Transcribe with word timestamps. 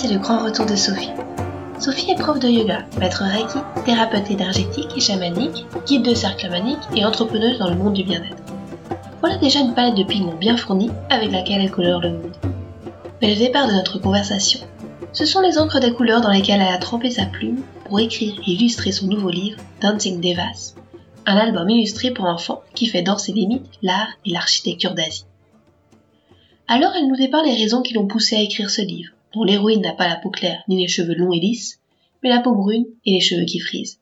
C'est 0.00 0.12
le 0.12 0.18
grand 0.18 0.44
retour 0.44 0.64
de 0.64 0.76
Sophie. 0.76 1.10
Sophie 1.78 2.10
est 2.10 2.18
prof 2.18 2.38
de 2.38 2.48
yoga, 2.48 2.86
maître 2.98 3.22
reiki, 3.22 3.58
thérapeute 3.84 4.30
énergétique 4.30 4.96
et 4.96 5.00
chamanique, 5.00 5.66
guide 5.86 6.04
de 6.04 6.14
cercle 6.14 6.48
manique 6.48 6.78
et 6.96 7.04
entrepreneuse 7.04 7.58
dans 7.58 7.68
le 7.68 7.76
monde 7.76 7.92
du 7.92 8.02
bien-être. 8.02 8.42
Voilà 9.20 9.36
déjà 9.36 9.60
une 9.60 9.74
palette 9.74 9.96
de 9.96 10.04
pigments 10.04 10.36
bien 10.36 10.56
fournie 10.56 10.90
avec 11.10 11.30
laquelle 11.32 11.60
elle 11.60 11.70
colore 11.70 12.00
le 12.00 12.12
monde. 12.12 12.36
Mais 13.20 13.34
le 13.34 13.38
départ 13.38 13.68
de 13.68 13.72
notre 13.72 13.98
conversation, 13.98 14.60
ce 15.12 15.26
sont 15.26 15.42
les 15.42 15.58
encres 15.58 15.80
des 15.80 15.92
couleurs 15.92 16.22
dans 16.22 16.30
lesquelles 16.30 16.62
elle 16.62 16.74
a 16.74 16.78
trempé 16.78 17.10
sa 17.10 17.26
plume 17.26 17.60
pour 17.84 18.00
écrire 18.00 18.34
et 18.46 18.52
illustrer 18.52 18.92
son 18.92 19.06
nouveau 19.06 19.28
livre, 19.28 19.60
Dancing 19.82 20.20
Devas, 20.20 20.74
un 21.26 21.36
album 21.36 21.68
illustré 21.68 22.10
pour 22.10 22.24
enfants 22.24 22.62
qui 22.74 22.86
fait 22.86 23.02
danser 23.02 23.32
les 23.32 23.46
mythes, 23.46 23.66
l'art 23.82 24.08
et 24.24 24.30
l'architecture 24.30 24.94
d'Asie. 24.94 25.26
Alors 26.68 26.92
elle 26.96 27.08
nous 27.08 27.16
dépeint 27.16 27.44
les 27.44 27.56
raisons 27.56 27.82
qui 27.82 27.92
l'ont 27.92 28.06
poussée 28.06 28.36
à 28.36 28.40
écrire 28.40 28.70
ce 28.70 28.80
livre, 28.80 29.12
dont 29.34 29.44
l'héroïne 29.44 29.82
n'a 29.82 29.92
pas 29.92 30.08
la 30.08 30.16
peau 30.16 30.30
claire 30.30 30.62
ni 30.68 30.80
les 30.80 30.88
cheveux 30.88 31.14
longs 31.14 31.32
et 31.32 31.40
lisses, 31.40 31.80
mais 32.22 32.28
la 32.28 32.40
peau 32.40 32.54
brune 32.54 32.86
et 33.04 33.12
les 33.12 33.20
cheveux 33.20 33.44
qui 33.44 33.60
frisent. 33.60 33.98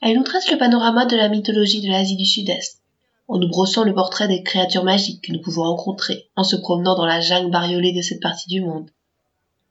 Elle 0.00 0.16
nous 0.16 0.22
trace 0.22 0.50
le 0.50 0.58
panorama 0.58 1.06
de 1.06 1.16
la 1.16 1.28
mythologie 1.28 1.80
de 1.80 1.88
l'Asie 1.88 2.16
du 2.16 2.26
Sud-Est, 2.26 2.80
en 3.28 3.38
nous 3.38 3.48
brossant 3.48 3.84
le 3.84 3.94
portrait 3.94 4.28
des 4.28 4.42
créatures 4.42 4.84
magiques 4.84 5.22
que 5.22 5.32
nous 5.32 5.40
pouvons 5.40 5.62
rencontrer 5.62 6.28
en 6.36 6.44
se 6.44 6.56
promenant 6.56 6.94
dans 6.94 7.06
la 7.06 7.20
jungle 7.20 7.50
bariolée 7.50 7.92
de 7.92 8.02
cette 8.02 8.20
partie 8.20 8.48
du 8.48 8.60
monde. 8.60 8.90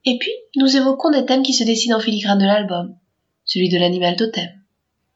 Et 0.06 0.18
puis, 0.18 0.32
nous 0.56 0.76
évoquons 0.76 1.12
des 1.12 1.26
thèmes 1.26 1.44
qui 1.44 1.54
se 1.54 1.64
dessinent 1.64 1.94
en 1.94 2.00
filigrane 2.00 2.40
de 2.40 2.46
l'album, 2.46 2.96
celui 3.46 3.70
de 3.70 3.78
l'animal 3.78 4.16
totem. 4.16 4.50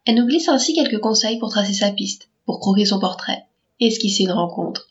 Elle 0.05 0.15
nous 0.15 0.25
glisse 0.25 0.47
ainsi 0.47 0.73
quelques 0.73 0.99
conseils 0.99 1.39
pour 1.39 1.49
tracer 1.49 1.73
sa 1.73 1.91
piste, 1.91 2.29
pour 2.45 2.59
croquer 2.59 2.85
son 2.85 2.99
portrait, 2.99 3.45
et 3.79 3.87
esquisser 3.87 4.23
une 4.23 4.31
rencontre, 4.31 4.89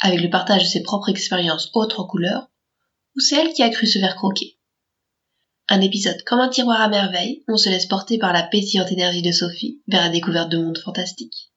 avec 0.00 0.20
le 0.20 0.30
partage 0.30 0.62
de 0.62 0.68
ses 0.68 0.82
propres 0.82 1.10
expériences 1.10 1.70
autres 1.74 2.00
en 2.00 2.06
couleurs, 2.06 2.48
ou 3.16 3.20
c'est 3.20 3.36
elle 3.36 3.52
qui 3.52 3.62
a 3.62 3.70
cru 3.70 3.86
se 3.86 3.98
faire 3.98 4.14
croquer. 4.14 4.58
Un 5.68 5.80
épisode 5.80 6.22
comme 6.24 6.38
un 6.38 6.48
tiroir 6.48 6.80
à 6.80 6.88
merveille, 6.88 7.42
on 7.48 7.56
se 7.56 7.68
laisse 7.68 7.86
porter 7.86 8.18
par 8.18 8.32
la 8.32 8.44
pétillante 8.44 8.92
énergie 8.92 9.22
de 9.22 9.32
Sophie 9.32 9.80
vers 9.88 10.02
la 10.02 10.10
découverte 10.10 10.50
de 10.50 10.58
mondes 10.58 10.78
fantastiques. 10.78 11.50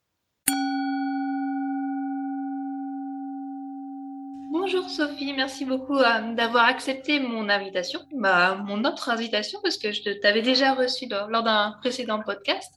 Bonjour 4.52 4.90
Sophie, 4.90 5.34
merci 5.34 5.66
beaucoup 5.66 5.98
euh, 5.98 6.34
d'avoir 6.36 6.66
accepté 6.66 7.20
mon 7.20 7.50
invitation, 7.50 8.02
bah, 8.12 8.56
mon 8.66 8.84
autre 8.84 9.10
invitation, 9.10 9.60
parce 9.62 9.78
que 9.78 9.92
je 9.92 10.12
t'avais 10.22 10.42
déjà 10.42 10.74
reçu 10.74 11.08
lors, 11.08 11.44
d'un 11.44 11.76
précédent 11.80 12.22
podcast. 12.22 12.72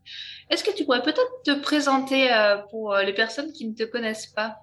Est-ce 0.51 0.65
que 0.65 0.75
tu 0.75 0.85
pourrais 0.85 1.03
peut-être 1.03 1.43
te 1.45 1.53
présenter 1.53 2.33
euh, 2.33 2.57
pour 2.71 2.95
euh, 2.95 3.03
les 3.03 3.13
personnes 3.13 3.53
qui 3.53 3.67
ne 3.67 3.75
te 3.75 3.85
connaissent 3.85 4.27
pas? 4.27 4.57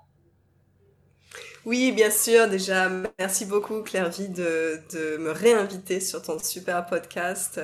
Oui, 1.66 1.92
bien 1.92 2.12
sûr. 2.12 2.48
Déjà, 2.48 2.90
merci 3.20 3.46
beaucoup, 3.46 3.82
Claire 3.84 4.10
de, 4.10 4.80
de 4.94 5.18
me 5.18 5.32
réinviter 5.32 6.00
sur 6.00 6.22
ton 6.22 6.40
super 6.40 6.86
podcast 6.86 7.60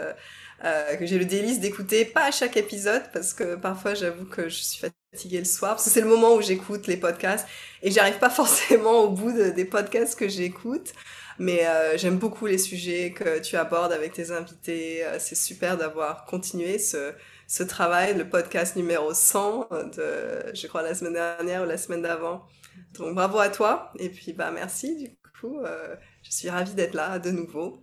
que 1.00 1.06
j'ai 1.06 1.20
le 1.20 1.26
délice 1.26 1.60
d'écouter, 1.60 2.06
pas 2.06 2.26
à 2.26 2.32
chaque 2.32 2.58
épisode, 2.58 3.04
parce 3.14 3.34
que 3.34 3.56
parfois 3.56 3.94
j'avoue 3.94 4.26
que 4.26 4.50
je 4.50 4.64
suis 4.64 4.80
fatiguée 5.12 5.40
le 5.40 5.46
soir, 5.46 5.76
parce 5.76 5.86
que 5.86 5.90
c'est 5.92 6.02
le 6.02 6.08
moment 6.08 6.34
où 6.34 6.42
j'écoute 6.42 6.88
les 6.88 6.98
podcasts 6.98 7.46
et 7.84 7.92
j'arrive 7.92 8.18
pas 8.18 8.30
forcément 8.32 9.02
au 9.04 9.10
bout 9.10 9.32
des 9.32 9.66
podcasts 9.66 10.18
que 10.18 10.28
j'écoute. 10.28 10.94
Mais 11.38 11.66
euh, 11.68 11.98
j'aime 11.98 12.18
beaucoup 12.18 12.46
les 12.46 12.58
sujets 12.58 13.12
que 13.12 13.40
tu 13.40 13.58
abordes 13.58 13.92
avec 13.92 14.14
tes 14.14 14.32
invités. 14.32 15.06
Euh, 15.06 15.18
c'est 15.20 15.36
super 15.36 15.78
d'avoir 15.78 16.26
continué 16.26 16.80
ce, 16.80 17.14
ce 17.48 17.64
travail, 17.64 18.16
le 18.18 18.30
podcast 18.30 18.76
numéro 18.76 19.14
100 19.14 19.70
de, 19.96 20.54
je 20.56 20.68
crois, 20.68 20.82
la 20.82 20.96
semaine 20.96 21.14
dernière 21.14 21.64
ou 21.64 21.66
la 21.66 21.78
semaine 21.78 22.02
d'avant. 22.02 22.48
Donc 22.94 23.16
bravo 23.16 23.40
à 23.40 23.50
toi 23.50 23.92
et 24.00 24.10
puis 24.10 24.34
bah 24.34 24.52
merci 24.52 24.96
du 24.96 25.10
coup. 25.40 25.60
Euh, 25.60 25.96
je 26.24 26.32
suis 26.32 26.50
ravie 26.50 26.74
d'être 26.74 26.94
là 26.94 27.20
de 27.20 27.32
nouveau. 27.32 27.82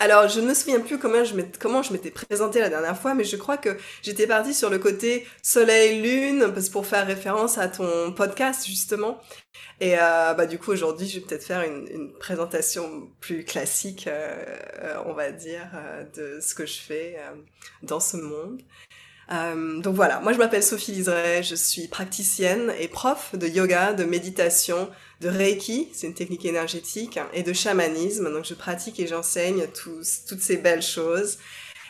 Alors, 0.00 0.28
je 0.28 0.40
ne 0.40 0.46
me 0.46 0.54
souviens 0.54 0.78
plus 0.78 0.96
comment 0.96 1.24
je 1.24 1.34
m'étais 1.92 2.10
présentée 2.12 2.60
la 2.60 2.68
dernière 2.68 2.96
fois, 2.96 3.14
mais 3.14 3.24
je 3.24 3.36
crois 3.36 3.56
que 3.56 3.76
j'étais 4.02 4.28
partie 4.28 4.54
sur 4.54 4.70
le 4.70 4.78
côté 4.78 5.26
soleil-lune, 5.42 6.52
parce 6.54 6.68
pour 6.68 6.86
faire 6.86 7.04
référence 7.04 7.58
à 7.58 7.66
ton 7.66 8.12
podcast, 8.12 8.64
justement. 8.64 9.18
Et 9.80 9.98
euh, 9.98 10.34
bah, 10.34 10.46
du 10.46 10.56
coup, 10.60 10.70
aujourd'hui, 10.70 11.08
je 11.08 11.18
vais 11.18 11.26
peut-être 11.26 11.42
faire 11.44 11.62
une, 11.62 12.12
présentation 12.20 13.10
plus 13.18 13.44
classique, 13.44 14.06
euh, 14.06 14.44
on 15.06 15.14
va 15.14 15.32
dire, 15.32 15.68
de 16.14 16.38
ce 16.40 16.54
que 16.54 16.64
je 16.64 16.78
fais 16.78 17.16
dans 17.82 18.00
ce 18.00 18.18
monde. 18.18 18.62
Euh, 19.30 19.80
donc 19.80 19.94
voilà, 19.94 20.20
moi 20.20 20.32
je 20.32 20.38
m'appelle 20.38 20.62
Sophie 20.62 20.92
Liseret, 20.92 21.42
je 21.42 21.54
suis 21.54 21.86
praticienne 21.86 22.72
et 22.78 22.88
prof 22.88 23.34
de 23.34 23.46
yoga, 23.46 23.92
de 23.92 24.04
méditation, 24.04 24.88
de 25.20 25.28
Reiki, 25.28 25.88
c'est 25.92 26.06
une 26.06 26.14
technique 26.14 26.46
énergétique, 26.46 27.18
et 27.34 27.42
de 27.42 27.52
chamanisme. 27.52 28.32
Donc 28.32 28.44
je 28.44 28.54
pratique 28.54 28.98
et 29.00 29.06
j'enseigne 29.06 29.66
toutes 29.74 30.40
ces 30.40 30.56
belles 30.56 30.82
choses. 30.82 31.38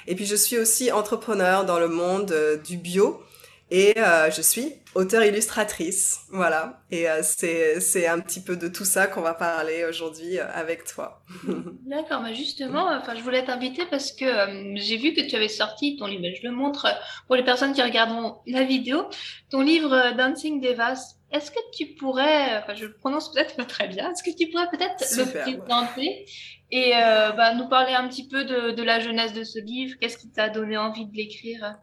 Et 0.06 0.14
puis 0.14 0.26
je 0.26 0.34
suis 0.34 0.58
aussi 0.58 0.90
entrepreneur 0.90 1.64
dans 1.64 1.78
le 1.78 1.88
monde 1.88 2.32
euh, 2.32 2.56
du 2.56 2.76
bio 2.76 3.22
et 3.70 3.98
euh, 3.98 4.30
je 4.30 4.40
suis 4.40 4.74
auteure-illustratrice. 4.94 6.20
Voilà. 6.30 6.80
Et 6.90 7.08
euh, 7.08 7.20
c'est, 7.22 7.80
c'est 7.80 8.06
un 8.06 8.20
petit 8.20 8.40
peu 8.40 8.56
de 8.56 8.68
tout 8.68 8.84
ça 8.84 9.06
qu'on 9.06 9.20
va 9.20 9.34
parler 9.34 9.84
aujourd'hui 9.84 10.38
avec 10.38 10.84
toi. 10.84 11.22
D'accord, 11.86 12.22
mais 12.22 12.34
justement, 12.34 12.88
enfin, 12.90 13.14
je 13.14 13.22
voulais 13.22 13.44
t'inviter 13.44 13.84
parce 13.86 14.12
que 14.12 14.76
j'ai 14.76 14.96
vu 14.96 15.12
que 15.12 15.20
tu 15.20 15.36
avais 15.36 15.48
sorti 15.48 15.96
ton 15.96 16.06
livre, 16.06 16.24
je 16.40 16.46
le 16.46 16.54
montre 16.54 16.86
pour 17.26 17.36
les 17.36 17.44
personnes 17.44 17.72
qui 17.72 17.82
regarderont 17.82 18.38
la 18.46 18.64
vidéo, 18.64 19.08
ton 19.50 19.60
livre 19.60 20.14
Dancing 20.16 20.60
Devas. 20.60 21.14
Est-ce 21.30 21.50
que 21.50 21.60
tu 21.76 21.86
pourrais, 21.98 22.56
enfin 22.56 22.74
je 22.74 22.86
le 22.86 22.94
prononce 22.94 23.30
peut-être 23.32 23.54
pas 23.54 23.66
très 23.66 23.86
bien, 23.86 24.10
est-ce 24.10 24.22
que 24.22 24.34
tu 24.34 24.50
pourrais 24.50 24.68
peut-être 24.70 25.04
le 25.18 25.42
présenter 25.42 26.24
et 26.70 26.92
euh, 26.96 27.32
bah, 27.32 27.54
nous 27.54 27.68
parler 27.68 27.92
un 27.92 28.08
petit 28.08 28.26
peu 28.28 28.44
de, 28.44 28.70
de, 28.72 28.82
la 28.82 29.00
jeunesse 29.00 29.34
de 29.34 29.44
ce 29.44 29.58
livre? 29.58 29.96
Qu'est-ce 30.00 30.16
qui 30.16 30.30
t'a 30.30 30.48
donné 30.48 30.78
envie 30.78 31.06
de 31.06 31.14
l'écrire? 31.14 31.76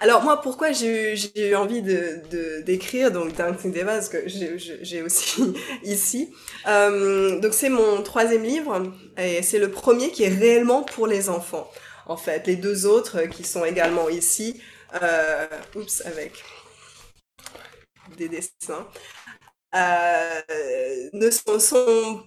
Alors 0.00 0.22
moi, 0.22 0.40
pourquoi 0.42 0.72
j'ai 0.72 1.14
eu, 1.36 1.54
envie 1.54 1.82
de 1.82 2.60
d'écrire 2.62 3.10
donc 3.10 3.34
Dancing 3.34 3.72
Devas 3.72 4.08
que 4.10 4.26
j'ai 4.26 5.02
aussi 5.02 5.54
ici. 5.82 6.34
Euh, 6.66 7.40
donc 7.40 7.54
c'est 7.54 7.70
mon 7.70 8.02
troisième 8.02 8.42
livre 8.42 8.92
et 9.16 9.42
c'est 9.42 9.58
le 9.58 9.70
premier 9.70 10.10
qui 10.10 10.24
est 10.24 10.34
réellement 10.34 10.82
pour 10.82 11.06
les 11.06 11.28
enfants. 11.28 11.70
En 12.06 12.16
fait, 12.16 12.46
les 12.46 12.56
deux 12.56 12.86
autres 12.86 13.22
qui 13.22 13.42
sont 13.42 13.64
également 13.64 14.08
ici, 14.08 14.60
euh, 15.02 15.46
oups, 15.74 16.02
avec 16.06 16.44
des 18.16 18.28
dessins, 18.28 18.86
euh, 19.74 20.40
ne 21.12 21.30
sont, 21.30 21.58
sont, 21.58 22.22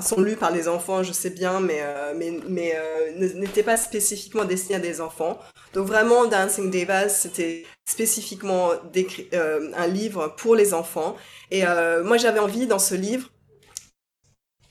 sont, 0.00 0.20
lus 0.20 0.36
par 0.36 0.50
les 0.50 0.68
enfants, 0.68 1.02
je 1.02 1.12
sais 1.12 1.30
bien, 1.30 1.60
mais, 1.60 1.80
euh, 1.82 2.14
mais, 2.16 2.38
mais 2.48 2.74
euh, 2.76 3.34
n'étaient 3.34 3.62
pas 3.62 3.76
spécifiquement 3.76 4.44
destinés 4.44 4.76
à 4.76 4.80
des 4.80 5.00
enfants. 5.00 5.38
Donc 5.74 5.86
vraiment, 5.86 6.26
Dancing 6.26 6.70
Devas, 6.70 7.08
c'était 7.08 7.64
spécifiquement 7.84 8.70
un 9.32 9.86
livre 9.86 10.34
pour 10.36 10.54
les 10.54 10.74
enfants. 10.74 11.16
Et 11.50 11.64
moi, 12.04 12.16
j'avais 12.16 12.38
envie, 12.38 12.66
dans 12.66 12.78
ce 12.78 12.94
livre, 12.94 13.28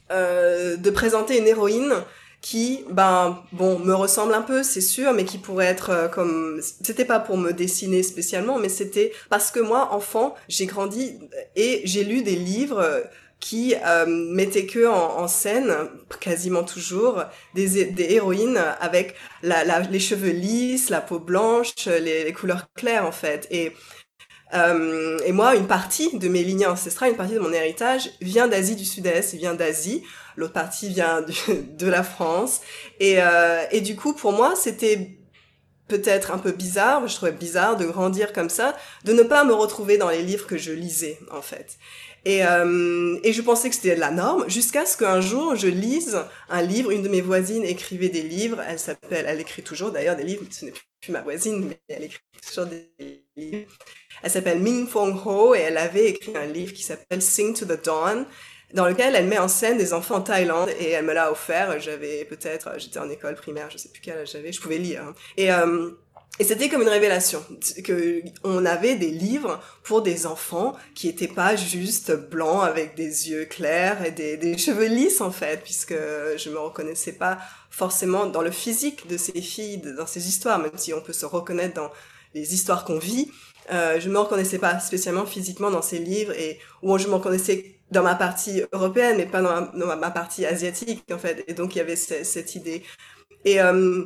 de 0.09 0.89
présenter 0.89 1.37
une 1.37 1.47
héroïne 1.47 1.93
qui, 2.41 2.83
ben, 2.89 3.43
bon, 3.51 3.77
me 3.79 3.93
ressemble 3.93 4.33
un 4.33 4.41
peu, 4.41 4.63
c'est 4.63 4.81
sûr, 4.81 5.13
mais 5.13 5.25
qui 5.25 5.37
pourrait 5.37 5.67
être 5.67 5.91
euh, 5.91 6.07
comme, 6.07 6.59
c'était 6.61 7.05
pas 7.05 7.19
pour 7.19 7.37
me 7.37 7.51
dessiner 7.51 8.01
spécialement, 8.01 8.57
mais 8.57 8.69
c'était 8.69 9.13
parce 9.29 9.51
que 9.51 9.59
moi, 9.59 9.93
enfant, 9.93 10.35
j'ai 10.49 10.65
grandi 10.65 11.19
et 11.55 11.81
j'ai 11.85 12.03
lu 12.03 12.23
des 12.23 12.35
livres 12.35 13.03
qui 13.41 13.75
euh, 13.85 14.05
mettaient 14.05 14.67
que 14.67 14.87
en, 14.87 15.27
scène, 15.27 15.73
quasiment 16.21 16.63
toujours, 16.63 17.23
des, 17.53 17.93
héroïnes 17.97 18.61
avec 18.79 19.15
les 19.41 19.99
cheveux 19.99 20.29
lisses, 20.29 20.89
la 20.89 21.01
peau 21.01 21.19
blanche, 21.19 21.73
les, 21.87 22.31
couleurs 22.31 22.71
claires 22.73 23.05
en 23.05 23.11
fait. 23.11 23.47
Et 23.51 23.73
euh, 24.53 25.17
et 25.25 25.31
moi, 25.31 25.55
une 25.55 25.67
partie 25.67 26.17
de 26.17 26.27
mes 26.27 26.43
lignées 26.43 26.65
ancestrales, 26.65 27.11
une 27.11 27.17
partie 27.17 27.35
de 27.35 27.39
mon 27.39 27.53
héritage 27.53 28.09
vient 28.19 28.47
d'Asie 28.47 28.75
du 28.75 28.85
Sud-Est, 28.85 29.33
vient 29.35 29.53
d'Asie. 29.53 30.03
L'autre 30.35 30.53
partie 30.53 30.89
vient 30.89 31.25
de, 31.77 31.87
la 31.87 32.03
France. 32.03 32.61
Et, 32.99 33.21
euh, 33.21 33.63
et 33.71 33.81
du 33.81 33.95
coup, 33.95 34.13
pour 34.13 34.33
moi, 34.33 34.53
c'était 34.55 35.17
peut-être 35.87 36.31
un 36.31 36.37
peu 36.37 36.51
bizarre, 36.51 37.05
je 37.07 37.15
trouvais 37.15 37.33
bizarre 37.33 37.75
de 37.75 37.85
grandir 37.85 38.31
comme 38.31 38.49
ça, 38.49 38.77
de 39.03 39.11
ne 39.11 39.23
pas 39.23 39.43
me 39.43 39.53
retrouver 39.53 39.97
dans 39.97 40.09
les 40.09 40.21
livres 40.21 40.47
que 40.47 40.57
je 40.57 40.71
lisais, 40.71 41.19
en 41.31 41.41
fait. 41.41 41.77
Et, 42.25 42.45
euh, 42.45 43.17
et 43.23 43.33
je 43.33 43.41
pensais 43.41 43.69
que 43.69 43.75
c'était 43.75 43.95
la 43.95 44.11
norme 44.11 44.47
jusqu'à 44.47 44.85
ce 44.85 44.95
qu'un 44.95 45.21
jour 45.21 45.55
je 45.55 45.67
lise 45.67 46.17
un 46.49 46.61
livre. 46.61 46.91
Une 46.91 47.01
de 47.01 47.09
mes 47.09 47.21
voisines 47.21 47.63
écrivait 47.63 48.09
des 48.09 48.21
livres. 48.21 48.61
Elle 48.67 48.79
s'appelle, 48.79 49.25
elle 49.27 49.39
écrit 49.39 49.63
toujours 49.63 49.91
d'ailleurs 49.91 50.15
des 50.15 50.23
livres. 50.23 50.43
Ce 50.51 50.65
n'est 50.65 50.73
plus 51.01 51.11
ma 51.11 51.21
voisine, 51.21 51.67
mais 51.67 51.79
elle 51.87 52.03
écrit 52.03 52.19
toujours 52.47 52.67
des 52.67 52.91
livres. 53.35 53.71
Elle 54.21 54.31
s'appelle 54.31 54.59
Ming 54.59 54.87
Fong 54.87 55.19
Ho 55.25 55.55
et 55.55 55.59
elle 55.59 55.77
avait 55.77 56.09
écrit 56.09 56.37
un 56.37 56.45
livre 56.45 56.73
qui 56.73 56.83
s'appelle 56.83 57.21
Sing 57.21 57.53
to 57.55 57.65
the 57.65 57.83
Dawn 57.83 58.25
dans 58.73 58.87
lequel 58.87 59.15
elle 59.15 59.27
met 59.27 59.39
en 59.39 59.47
scène 59.47 59.77
des 59.77 59.93
enfants 59.93 60.15
en 60.15 60.21
Thaïlande 60.21 60.69
et 60.79 60.91
elle 60.91 61.05
me 61.05 61.13
l'a 61.13 61.31
offert. 61.31 61.79
J'avais 61.79 62.25
peut-être, 62.25 62.77
j'étais 62.77 62.99
en 62.99 63.09
école 63.09 63.35
primaire, 63.35 63.69
je 63.69 63.77
sais 63.77 63.89
plus 63.89 64.01
quel 64.01 64.19
âge 64.19 64.31
j'avais, 64.31 64.51
je 64.51 64.61
pouvais 64.61 64.77
lire. 64.77 65.03
Hein. 65.03 65.15
Et 65.37 65.51
euh, 65.51 65.91
et 66.39 66.43
c'était 66.43 66.69
comme 66.69 66.81
une 66.81 66.89
révélation 66.89 67.43
que 67.83 68.21
on 68.43 68.65
avait 68.65 68.95
des 68.95 69.11
livres 69.11 69.61
pour 69.83 70.01
des 70.01 70.25
enfants 70.25 70.75
qui 70.95 71.09
étaient 71.09 71.27
pas 71.27 71.55
juste 71.55 72.13
blancs 72.13 72.63
avec 72.63 72.95
des 72.95 73.29
yeux 73.29 73.45
clairs 73.45 74.03
et 74.05 74.11
des, 74.11 74.57
cheveux 74.57 74.87
lisses 74.87 75.21
en 75.21 75.31
fait, 75.31 75.61
puisque 75.61 75.93
je 75.93 76.49
me 76.49 76.57
reconnaissais 76.57 77.11
pas 77.11 77.37
forcément 77.69 78.25
dans 78.25 78.41
le 78.41 78.51
physique 78.51 79.07
de 79.07 79.17
ces 79.17 79.41
filles, 79.41 79.81
dans 79.97 80.07
ces 80.07 80.27
histoires, 80.27 80.57
même 80.57 80.77
si 80.77 80.93
on 80.93 81.01
peut 81.01 81.13
se 81.13 81.25
reconnaître 81.25 81.75
dans 81.75 81.91
les 82.33 82.53
histoires 82.53 82.85
qu'on 82.85 82.97
vit. 82.97 83.29
Euh, 83.71 83.99
je 83.99 84.09
me 84.09 84.17
reconnaissais 84.17 84.57
pas 84.57 84.79
spécialement 84.79 85.25
physiquement 85.25 85.69
dans 85.69 85.83
ces 85.83 85.99
livres 85.99 86.31
et 86.31 86.59
où 86.81 86.97
je 86.97 87.07
me 87.07 87.13
reconnaissais 87.13 87.75
dans 87.91 88.03
ma 88.03 88.15
partie 88.15 88.63
européenne 88.71 89.17
mais 89.17 89.25
pas 89.25 89.41
dans 89.41 89.95
ma, 89.97 90.11
partie 90.11 90.45
asiatique 90.45 91.03
en 91.11 91.19
fait 91.19 91.43
et 91.47 91.53
donc 91.53 91.75
il 91.75 91.79
y 91.79 91.81
avait 91.81 91.97
cette 91.97 92.55
idée 92.55 92.83
et 93.45 93.61
euh, 93.61 94.05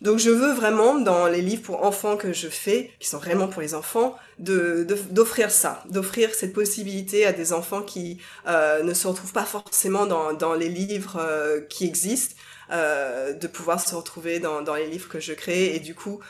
donc 0.00 0.18
je 0.18 0.30
veux 0.30 0.52
vraiment 0.52 0.94
dans 0.94 1.26
les 1.26 1.42
livres 1.42 1.62
pour 1.62 1.84
enfants 1.84 2.16
que 2.16 2.32
je 2.32 2.48
fais, 2.48 2.92
qui 3.00 3.08
sont 3.08 3.18
vraiment 3.18 3.48
pour 3.48 3.60
les 3.60 3.74
enfants, 3.74 4.16
d'offrir 4.38 5.50
ça, 5.50 5.82
d'offrir 5.90 6.32
cette 6.34 6.52
possibilité 6.52 7.26
à 7.26 7.32
des 7.32 7.52
enfants 7.52 7.82
qui 7.82 8.18
euh, 8.46 8.84
ne 8.84 8.94
se 8.94 9.08
retrouvent 9.08 9.32
pas 9.32 9.44
forcément 9.44 10.06
dans, 10.06 10.54
les 10.54 10.68
livres 10.68 11.18
euh, 11.20 11.60
qui 11.68 11.84
existent, 11.84 12.36
euh, 12.70 13.32
de 13.32 13.46
pouvoir 13.48 13.80
se 13.80 13.92
retrouver 13.96 14.38
dans, 14.38 14.62
les 14.76 14.86
livres 14.86 15.08
que 15.08 15.18
je 15.18 15.32
crée. 15.32 15.74
Et 15.74 15.80
du 15.80 15.94
coup 15.94 16.20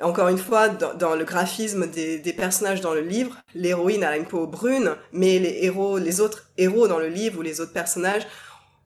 encore 0.00 0.28
une 0.28 0.38
fois, 0.38 0.68
dans, 0.68 0.94
dans 0.94 1.14
le 1.14 1.22
graphisme 1.22 1.86
des, 1.86 2.18
des, 2.18 2.32
personnages 2.32 2.80
dans 2.80 2.94
le 2.94 3.02
livre, 3.02 3.36
l'héroïne 3.54 4.02
a 4.02 4.16
une 4.16 4.24
peau 4.24 4.48
brune, 4.48 4.96
mais 5.12 5.38
les 5.38 5.58
héros, 5.62 5.98
les 5.98 6.20
autres 6.20 6.50
héros 6.58 6.88
dans 6.88 6.98
le 6.98 7.06
livre 7.06 7.38
ou 7.38 7.42
les 7.42 7.60
autres 7.60 7.74
personnages 7.74 8.26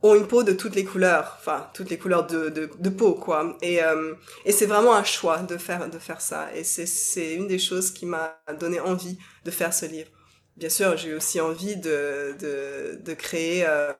ont 0.02 0.14
une 0.14 0.26
peau 0.26 0.43
de 0.43 0.52
toutes 0.52 0.75
les 0.75 0.84
couleurs, 0.84 1.37
enfin 1.40 1.69
toutes 1.75 1.90
les 1.90 1.98
couleurs 1.98 2.26
de, 2.26 2.48
de, 2.50 2.70
de 2.78 2.90
peau 2.90 3.14
quoi. 3.14 3.56
Et, 3.62 3.82
euh, 3.82 4.14
et 4.44 4.52
c'est 4.52 4.66
vraiment 4.66 4.94
un 4.94 5.04
choix 5.04 5.38
de 5.38 5.56
faire 5.56 5.88
de 5.90 5.98
faire 5.98 6.20
ça. 6.20 6.48
Et 6.54 6.64
c'est 6.64 7.34
une 7.34 7.48
des 7.48 7.58
choses 7.58 7.90
qui 7.93 8.06
m'a 8.06 8.38
donné 8.60 8.81
envie 8.81 9.19
de 9.44 9.50
faire 9.50 9.72
ce 9.75 9.87
livre. 9.87 10.10
Bien 10.56 10.70
sûr, 10.70 10.96
j'ai 10.96 11.14
aussi 11.14 11.40
envie 11.40 11.76
de 11.76 12.34
de, 12.40 12.98
de 13.02 13.14
créer 13.14 13.64
euh, 13.66 13.93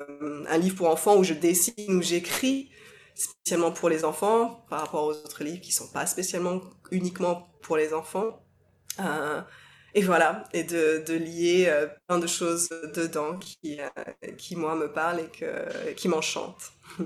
un 0.49 0.59
livre 0.59 0.77
pour 0.77 0.89
enfants 0.89 1.17
où 1.17 1.25
je 1.25 1.35
dessine, 1.35 1.97
où 1.99 2.03
j'écris 2.03 2.71
spécialement 3.15 3.73
pour 3.73 3.89
les 3.89 4.05
enfants 4.05 4.65
par 4.69 4.81
rapport 4.81 5.05
aux 5.05 5.13
autres 5.13 5.45
livres 5.45 5.61
qui 5.61 5.73
sont 5.73 5.89
pas 5.89 6.07
spécialement 6.07 6.61
uniquement 6.91 7.49
pour 7.63 7.77
les 7.77 7.93
enfants. 7.95 8.43
Euh, 9.01 9.43
et 9.97 10.03
voilà, 10.03 10.45
et 10.53 10.63
de, 10.63 11.15
lier 11.15 11.69
euh, 11.69 11.87
plein 12.07 12.19
de 12.19 12.27
choses 12.27 12.69
dedans 12.95 13.39
qui, 13.39 13.81
euh, 13.81 14.33
qui 14.37 14.55
moi 14.55 14.75
me 14.75 14.93
parlent 14.93 15.21
et 15.21 15.29
que, 15.29 15.93
qui 15.95 16.07
m'enchantent. 16.07 16.73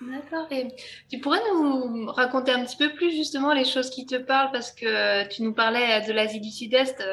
D'accord. 0.00 0.46
Et 0.50 0.68
tu 1.10 1.18
pourrais 1.20 1.40
nous 1.52 2.06
raconter 2.06 2.50
un 2.50 2.64
petit 2.64 2.78
peu 2.78 2.94
plus 2.94 3.10
justement 3.10 3.52
les 3.52 3.66
choses 3.66 3.90
qui 3.90 4.06
te 4.06 4.14
parlent 4.14 4.52
parce 4.52 4.72
que 4.72 5.28
tu 5.28 5.42
nous 5.42 5.52
parlais 5.52 6.00
de 6.06 6.12
l'Asie 6.14 6.40
du 6.40 6.50
Sud-Est. 6.50 7.04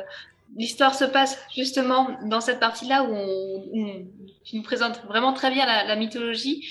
L'histoire 0.55 0.95
se 0.95 1.03
passe 1.03 1.37
justement 1.53 2.17
dans 2.23 2.39
cette 2.39 2.61
partie-là 2.61 3.03
où, 3.03 4.07
tu 4.45 4.55
nous 4.55 4.63
présentes 4.63 5.03
vraiment 5.07 5.33
très 5.33 5.51
bien 5.51 5.65
la, 5.65 5.95
mythologie 5.97 6.65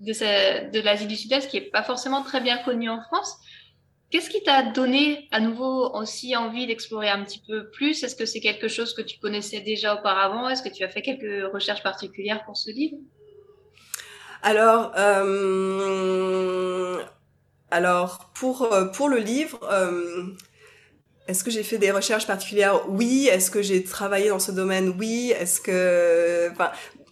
de, 0.00 0.70
de 0.70 0.80
l'Asie 0.80 1.06
du 1.06 1.14
Sud-Est 1.14 1.48
qui 1.48 1.58
est 1.58 1.70
pas 1.70 1.84
forcément 1.84 2.22
très 2.22 2.40
bien 2.40 2.58
connue 2.58 2.90
en 2.90 3.00
France. 3.02 3.36
Qu'est-ce 4.14 4.30
qui 4.30 4.44
t'a 4.44 4.62
donné 4.62 5.26
à 5.32 5.40
nouveau 5.40 5.90
aussi 5.92 6.36
envie 6.36 6.68
d'explorer 6.68 7.08
un 7.08 7.24
petit 7.24 7.42
peu 7.44 7.68
plus? 7.70 8.04
Est-ce 8.04 8.14
que 8.14 8.26
c'est 8.26 8.38
quelque 8.38 8.68
chose 8.68 8.94
que 8.94 9.02
tu 9.02 9.18
connaissais 9.18 9.58
déjà 9.58 9.96
auparavant? 9.96 10.48
Est-ce 10.48 10.62
que 10.62 10.68
tu 10.68 10.84
as 10.84 10.88
fait 10.88 11.02
quelques 11.02 11.52
recherches 11.52 11.82
particulières 11.82 12.44
pour 12.44 12.56
ce 12.56 12.70
livre? 12.70 12.96
Alors, 14.40 14.92
euh... 14.96 17.02
alors 17.72 18.30
pour, 18.36 18.72
euh, 18.72 18.84
pour 18.84 19.08
le 19.08 19.18
livre, 19.18 19.58
euh... 19.68 20.26
est-ce 21.26 21.42
que 21.42 21.50
j'ai 21.50 21.64
fait 21.64 21.78
des 21.78 21.90
recherches 21.90 22.28
particulières? 22.28 22.88
Oui. 22.88 23.28
Est-ce 23.28 23.50
que 23.50 23.62
j'ai 23.62 23.82
travaillé 23.82 24.28
dans 24.28 24.38
ce 24.38 24.52
domaine? 24.52 24.94
Oui. 24.96 25.32
Est-ce 25.36 25.60
que, 25.60 26.52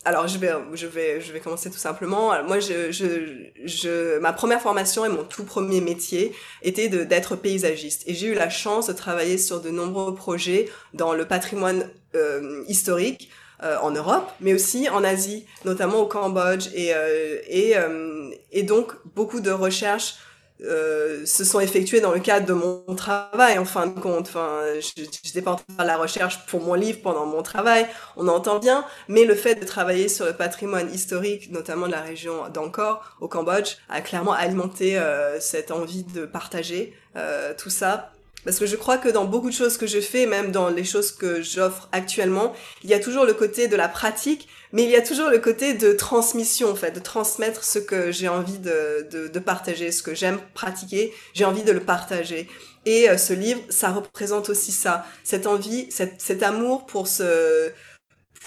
alors 0.04 0.26
je 0.28 0.38
vais 0.38 0.52
je 0.74 0.86
vais 0.86 1.20
je 1.20 1.32
vais 1.32 1.40
commencer 1.40 1.70
tout 1.70 1.78
simplement. 1.78 2.42
moi 2.44 2.58
je, 2.60 2.90
je 2.90 3.50
je 3.64 4.18
ma 4.18 4.32
première 4.32 4.60
formation 4.60 5.04
et 5.04 5.08
mon 5.08 5.24
tout 5.24 5.44
premier 5.44 5.80
métier 5.80 6.34
était 6.62 6.88
d'être 6.88 7.36
paysagiste 7.36 8.02
et 8.06 8.14
j'ai 8.14 8.28
eu 8.28 8.34
la 8.34 8.50
chance 8.50 8.88
de 8.88 8.92
travailler 8.92 9.38
sur 9.38 9.60
de 9.60 9.70
nombreux 9.70 10.14
projets 10.14 10.68
dans 10.94 11.12
le 11.12 11.26
patrimoine 11.26 11.88
euh, 12.14 12.62
historique 12.68 13.30
euh, 13.62 13.76
en 13.80 13.92
Europe, 13.92 14.28
mais 14.40 14.54
aussi 14.54 14.88
en 14.88 15.04
Asie, 15.04 15.46
notamment 15.64 15.98
au 15.98 16.06
Cambodge 16.06 16.66
et 16.74 16.92
euh, 16.94 17.38
et 17.46 17.76
euh, 17.76 18.28
et 18.50 18.64
donc 18.64 18.92
beaucoup 19.14 19.38
de 19.38 19.52
recherches 19.52 20.16
euh, 20.64 21.26
se 21.26 21.44
sont 21.44 21.60
effectués 21.60 22.00
dans 22.00 22.12
le 22.12 22.20
cadre 22.20 22.46
de 22.46 22.52
mon 22.52 22.94
travail 22.94 23.58
en 23.58 23.64
fin 23.64 23.86
de 23.86 23.98
compte. 23.98 24.28
Enfin, 24.28 24.60
je 24.80 25.02
n'étais 25.02 25.42
pas 25.42 25.52
en 25.52 25.56
train 25.56 25.64
de 25.68 25.74
faire 25.74 25.84
la 25.84 25.96
recherche 25.96 26.46
pour 26.46 26.60
mon 26.60 26.74
livre 26.74 27.00
pendant 27.02 27.26
mon 27.26 27.42
travail, 27.42 27.86
on 28.16 28.28
entend 28.28 28.58
bien, 28.58 28.84
mais 29.08 29.24
le 29.24 29.34
fait 29.34 29.56
de 29.56 29.64
travailler 29.64 30.08
sur 30.08 30.24
le 30.24 30.32
patrimoine 30.32 30.92
historique, 30.92 31.50
notamment 31.50 31.86
de 31.86 31.92
la 31.92 32.00
région 32.00 32.48
d'Angkor 32.52 33.16
au 33.20 33.28
Cambodge, 33.28 33.76
a 33.88 34.00
clairement 34.00 34.32
alimenté 34.32 34.98
euh, 34.98 35.40
cette 35.40 35.70
envie 35.70 36.04
de 36.04 36.26
partager 36.26 36.94
euh, 37.16 37.54
tout 37.56 37.70
ça. 37.70 38.12
Parce 38.44 38.58
que 38.58 38.66
je 38.66 38.76
crois 38.76 38.98
que 38.98 39.08
dans 39.08 39.24
beaucoup 39.24 39.50
de 39.50 39.54
choses 39.54 39.76
que 39.76 39.86
je 39.86 40.00
fais, 40.00 40.26
même 40.26 40.50
dans 40.50 40.68
les 40.68 40.84
choses 40.84 41.12
que 41.12 41.42
j'offre 41.42 41.88
actuellement, 41.92 42.52
il 42.82 42.90
y 42.90 42.94
a 42.94 42.98
toujours 42.98 43.24
le 43.24 43.34
côté 43.34 43.68
de 43.68 43.76
la 43.76 43.88
pratique, 43.88 44.48
mais 44.72 44.84
il 44.84 44.90
y 44.90 44.96
a 44.96 45.02
toujours 45.02 45.28
le 45.28 45.38
côté 45.38 45.74
de 45.74 45.92
transmission, 45.92 46.70
en 46.70 46.74
fait, 46.74 46.92
de 46.92 47.00
transmettre 47.00 47.62
ce 47.62 47.78
que 47.78 48.10
j'ai 48.10 48.28
envie 48.28 48.58
de, 48.58 49.06
de, 49.28 49.38
partager, 49.38 49.92
ce 49.92 50.02
que 50.02 50.14
j'aime 50.14 50.40
pratiquer, 50.54 51.12
j'ai 51.34 51.44
envie 51.44 51.62
de 51.62 51.72
le 51.72 51.80
partager. 51.80 52.48
Et 52.86 53.08
euh, 53.08 53.16
ce 53.16 53.32
livre, 53.32 53.60
ça 53.68 53.90
représente 53.90 54.48
aussi 54.48 54.72
ça, 54.72 55.06
cette 55.24 55.46
envie, 55.46 55.90
cette, 55.90 56.20
cet 56.20 56.42
amour 56.42 56.86
pour 56.86 57.06
ce 57.06 57.70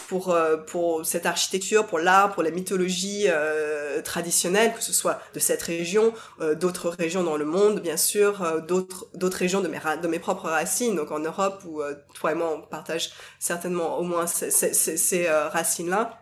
pour 0.07 0.29
euh, 0.29 0.57
pour 0.57 1.05
cette 1.05 1.25
architecture, 1.25 1.85
pour 1.87 1.99
l'art, 1.99 2.33
pour 2.33 2.43
la 2.43 2.51
mythologie 2.51 3.25
euh, 3.27 4.01
traditionnelle, 4.01 4.73
que 4.73 4.83
ce 4.83 4.93
soit 4.93 5.19
de 5.33 5.39
cette 5.39 5.61
région, 5.61 6.13
euh, 6.41 6.55
d'autres 6.55 6.89
régions 6.89 7.23
dans 7.23 7.37
le 7.37 7.45
monde, 7.45 7.79
bien 7.81 7.97
sûr, 7.97 8.41
euh, 8.41 8.59
d'autres 8.59 9.07
d'autres 9.13 9.37
régions 9.37 9.61
de 9.61 9.67
mes 9.67 9.79
de 10.01 10.07
mes 10.07 10.19
propres 10.19 10.49
racines, 10.49 10.95
donc 10.95 11.11
en 11.11 11.19
Europe 11.19 11.63
où 11.65 11.81
toi 12.13 12.31
et 12.31 12.35
moi 12.35 12.51
on 12.55 12.61
partage 12.61 13.11
certainement 13.39 13.97
au 13.97 14.03
moins 14.03 14.27
ces, 14.27 14.51
ces, 14.51 14.97
ces 14.97 15.29
racines 15.29 15.89
là, 15.89 16.21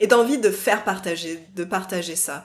et 0.00 0.06
d'envie 0.06 0.38
de 0.38 0.50
faire 0.50 0.84
partager, 0.84 1.46
de 1.54 1.64
partager 1.64 2.16
ça. 2.16 2.44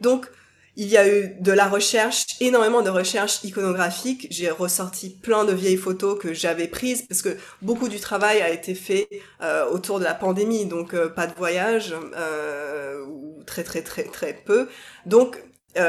Donc 0.00 0.28
il 0.76 0.88
y 0.88 0.96
a 0.96 1.08
eu 1.08 1.34
de 1.40 1.52
la 1.52 1.68
recherche, 1.68 2.26
énormément 2.40 2.82
de 2.82 2.90
recherche 2.90 3.42
iconographique. 3.44 4.26
J'ai 4.30 4.50
ressorti 4.50 5.10
plein 5.10 5.44
de 5.44 5.52
vieilles 5.52 5.78
photos 5.78 6.18
que 6.18 6.34
j'avais 6.34 6.68
prises 6.68 7.02
parce 7.08 7.22
que 7.22 7.36
beaucoup 7.62 7.88
du 7.88 7.98
travail 7.98 8.42
a 8.42 8.50
été 8.50 8.74
fait 8.74 9.08
euh, 9.42 9.66
autour 9.70 9.98
de 9.98 10.04
la 10.04 10.14
pandémie, 10.14 10.66
donc 10.66 10.92
euh, 10.92 11.08
pas 11.08 11.26
de 11.26 11.34
voyage 11.34 11.94
euh, 12.16 13.04
ou 13.06 13.42
très 13.46 13.64
très 13.64 13.82
très 13.82 14.04
très 14.04 14.34
peu. 14.34 14.68
Donc 15.06 15.42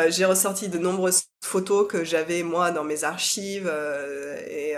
j'ai 0.09 0.25
ressorti 0.25 0.67
de 0.67 0.77
nombreuses 0.77 1.23
photos 1.41 1.87
que 1.87 2.03
j'avais 2.03 2.43
moi 2.43 2.71
dans 2.71 2.83
mes 2.83 3.03
archives 3.03 3.69
euh, 3.71 4.37
et 4.47 4.75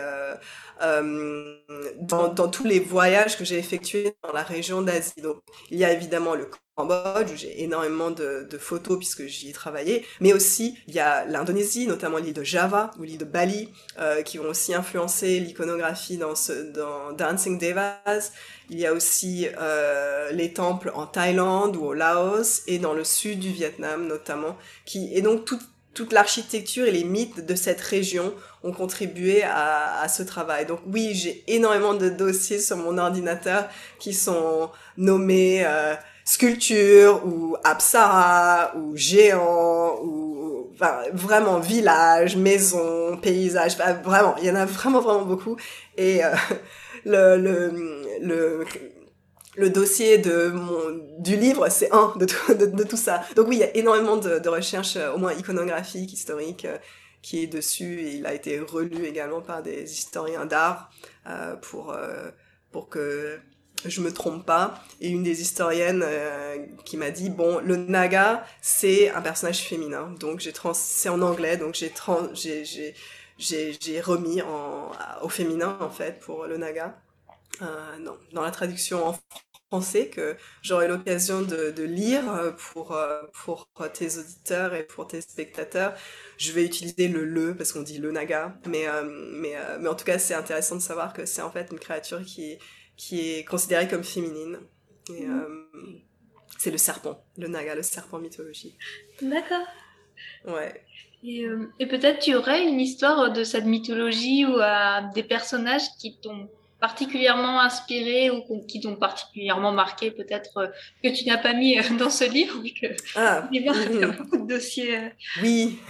dans, 1.99 2.29
dans 2.29 2.47
tous 2.47 2.63
les 2.63 2.79
voyages 2.79 3.37
que 3.37 3.43
j'ai 3.43 3.57
effectués 3.57 4.15
dans 4.23 4.31
la 4.31 4.43
région 4.43 4.81
d'Asie. 4.81 5.21
Donc 5.21 5.41
il 5.71 5.77
y 5.77 5.85
a 5.85 5.91
évidemment 5.91 6.35
le 6.35 6.49
Cambodge 6.79 7.31
où 7.33 7.35
j'ai 7.35 7.63
énormément 7.63 8.09
de, 8.09 8.47
photos 8.57 8.97
puisque 8.97 9.25
j'y 9.25 9.49
ai 9.49 9.53
travaillé, 9.53 10.05
mais 10.21 10.33
aussi 10.33 10.77
il 10.87 10.95
y 10.95 10.99
a 10.99 11.25
l'Indonésie, 11.25 11.87
notamment 11.87 12.17
l'île 12.17 12.33
de 12.33 12.43
Java 12.43 12.91
ou 12.97 13.03
l'île 13.03 13.17
de 13.17 13.25
Bali, 13.25 13.69
euh, 13.99 14.21
qui 14.21 14.39
ont 14.39 14.47
aussi 14.47 14.73
influencé 14.73 15.39
l'iconographie 15.39 16.17
dans, 16.17 16.33
dans 16.73 17.11
Dancing 17.13 17.59
Devas. 17.59 18.31
Il 18.69 18.79
y 18.79 18.85
a 18.85 18.93
aussi 18.93 19.47
euh, 19.59 20.31
les 20.31 20.53
temples 20.53 20.91
en 20.93 21.05
Thaïlande 21.05 21.75
ou 21.75 21.85
au 21.85 21.93
Laos 21.93 22.63
et 22.67 22.79
dans 22.79 22.93
le 22.93 23.03
sud 23.03 23.39
du 23.39 23.51
Vietnam 23.51 24.07
notamment, 24.07 24.57
qui 24.85 25.13
et 25.13 25.21
donc 25.21 25.45
toute 25.45 25.63
toute 25.99 26.13
l'architecture 26.13 26.85
et 26.85 26.91
les 26.91 27.03
mythes 27.03 27.45
de 27.45 27.55
cette 27.55 27.81
région 27.81 28.33
ont 28.63 28.71
contribué 28.71 29.43
à, 29.43 30.07
ce 30.07 30.23
travail. 30.23 30.65
Donc 30.65 30.79
oui, 30.87 31.11
j'ai 31.13 31.43
énormément 31.47 31.93
de 31.93 32.07
dossiers 32.07 32.59
sur 32.59 32.77
mon 32.77 32.97
ordinateur 32.97 33.67
qui 33.99 34.13
sont 34.13 34.69
nommés 34.95 35.65
euh, 35.65 35.95
sculpture 36.23 37.21
ou 37.25 37.57
Apsara 37.65 38.71
ou 38.77 38.95
géant 38.95 39.99
ou 40.01 40.69
enfin, 40.73 40.99
vraiment 41.11 41.59
village, 41.59 42.37
maison, 42.37 43.17
paysage, 43.17 43.75
vraiment, 44.01 44.37
il 44.37 44.45
y 44.45 44.51
en 44.51 44.55
a 44.55 44.63
vraiment 44.63 45.01
vraiment 45.01 45.25
beaucoup 45.25 45.57
et 45.97 46.23
euh, 46.23 46.29
le, 47.05 47.35
le, 47.35 47.73
le 48.21 48.65
le 49.55 49.69
dossier 49.69 50.17
du 50.17 51.35
livre, 51.35 51.69
c'est 51.69 51.91
un 51.91 52.13
de 52.17 52.83
tout, 52.83 52.97
ça. 52.97 53.23
Donc 53.35 53.47
oui, 53.47 53.57
il 53.57 53.59
y 53.59 53.63
a 53.63 53.75
énormément 53.75 54.17
de, 54.17 54.47
recherches, 54.49 54.97
au 55.13 55.17
moins 55.17 55.33
iconographiques, 55.33 56.13
historiques, 56.13 56.67
qui 57.21 57.43
est 57.43 57.47
dessus. 57.47 58.01
Il 58.13 58.25
a 58.25 58.33
été 58.33 58.59
relu 58.59 59.05
également 59.05 59.41
par 59.41 59.63
des 59.63 59.91
historiens 59.91 60.45
d'art 60.45 60.91
euh, 61.27 61.55
pour, 61.55 61.91
euh, 61.91 62.29
pour 62.71 62.89
que 62.89 63.39
je 63.85 64.01
me 64.01 64.11
trompe 64.11 64.45
pas. 64.45 64.83
Et 65.01 65.09
une 65.09 65.23
des 65.23 65.41
historiennes 65.41 66.03
euh, 66.05 66.57
qui 66.85 66.97
m'a 66.97 67.11
dit, 67.11 67.29
bon, 67.29 67.59
le 67.59 67.75
Naga, 67.75 68.45
c'est 68.61 69.09
un 69.09 69.21
personnage 69.21 69.63
féminin. 69.63 70.13
Donc 70.19 70.39
j'ai 70.39 70.53
trans... 70.53 70.73
c'est 70.73 71.09
en 71.09 71.21
anglais, 71.21 71.57
donc 71.57 71.75
j'ai 71.75 71.89
trans... 71.89 72.29
j'ai, 72.33 74.01
remis 74.01 74.41
au 75.21 75.29
féminin, 75.29 75.77
en 75.81 75.89
fait, 75.89 76.19
pour 76.19 76.45
le 76.45 76.57
Naga. 76.57 76.99
Euh, 77.61 77.97
non, 77.99 78.17
dans 78.31 78.43
la 78.43 78.51
traduction 78.51 79.05
en 79.05 79.19
français 79.69 80.07
que 80.07 80.37
j'aurai 80.61 80.87
l'occasion 80.87 81.41
de, 81.41 81.71
de, 81.71 81.83
lire 81.83 82.55
pour, 82.57 82.97
pour 83.33 83.67
tes 83.93 84.17
auditeurs 84.17 84.73
et 84.73 84.83
pour 84.83 85.07
tes 85.07 85.21
spectateurs. 85.21 85.93
Je 86.37 86.51
vais 86.51 86.65
utiliser 86.65 87.07
le 87.07 87.25
le 87.25 87.55
parce 87.55 87.73
qu'on 87.73 87.81
dit 87.81 87.97
le 87.99 88.11
naga, 88.11 88.57
mais, 88.65 88.85
mais, 89.05 89.55
mais 89.79 89.87
en 89.89 89.95
tout 89.95 90.05
cas 90.05 90.17
c'est 90.17 90.33
intéressant 90.33 90.75
de 90.75 90.81
savoir 90.81 91.13
que 91.13 91.25
c'est 91.25 91.41
en 91.41 91.51
fait 91.51 91.67
une 91.71 91.79
créature 91.79 92.23
qui 92.23 92.51
est 92.51 92.59
qui 92.99 93.31
est 93.31 93.45
considéré 93.45 93.87
comme 93.87 94.03
féminine. 94.03 94.59
Et, 95.09 95.25
mhm. 95.25 95.39
euh, 95.39 95.99
c'est 96.59 96.69
le 96.69 96.77
serpent, 96.77 97.23
le 97.37 97.47
naga, 97.47 97.73
le 97.73 97.81
serpent 97.81 98.19
mythologique. 98.19 98.77
D'accord. 99.21 99.65
Ouais. 100.45 100.83
Et, 101.23 101.45
euh, 101.45 101.71
et 101.79 101.87
peut-être 101.87 102.19
tu 102.19 102.35
aurais 102.35 102.67
une 102.67 102.79
histoire 102.79 103.31
de 103.31 103.43
cette 103.45 103.65
mythologie 103.65 104.45
ou 104.45 104.57
des 105.15 105.23
personnages 105.23 105.87
qui 105.99 106.19
t'ont 106.19 106.49
particulièrement 106.79 107.59
inspiré 107.61 108.29
ou 108.29 108.43
qui 108.67 108.79
t'ont 108.81 108.95
particulièrement 108.95 109.71
marqué, 109.71 110.11
peut-être 110.11 110.57
euh, 110.57 110.67
que 111.03 111.09
tu 111.09 111.25
n'as 111.25 111.37
pas 111.37 111.53
mis 111.53 111.77
dans 111.97 112.09
ce 112.09 112.23
livre, 112.23 112.61
vu 112.61 112.71
que 112.71 112.87
ah, 113.15 113.47
il 113.51 113.63
y 113.63 114.03
a 114.03 114.07
beaucoup 114.07 114.37
de 114.37 114.47
dossiers. 114.47 115.11
Oui. 115.41 115.79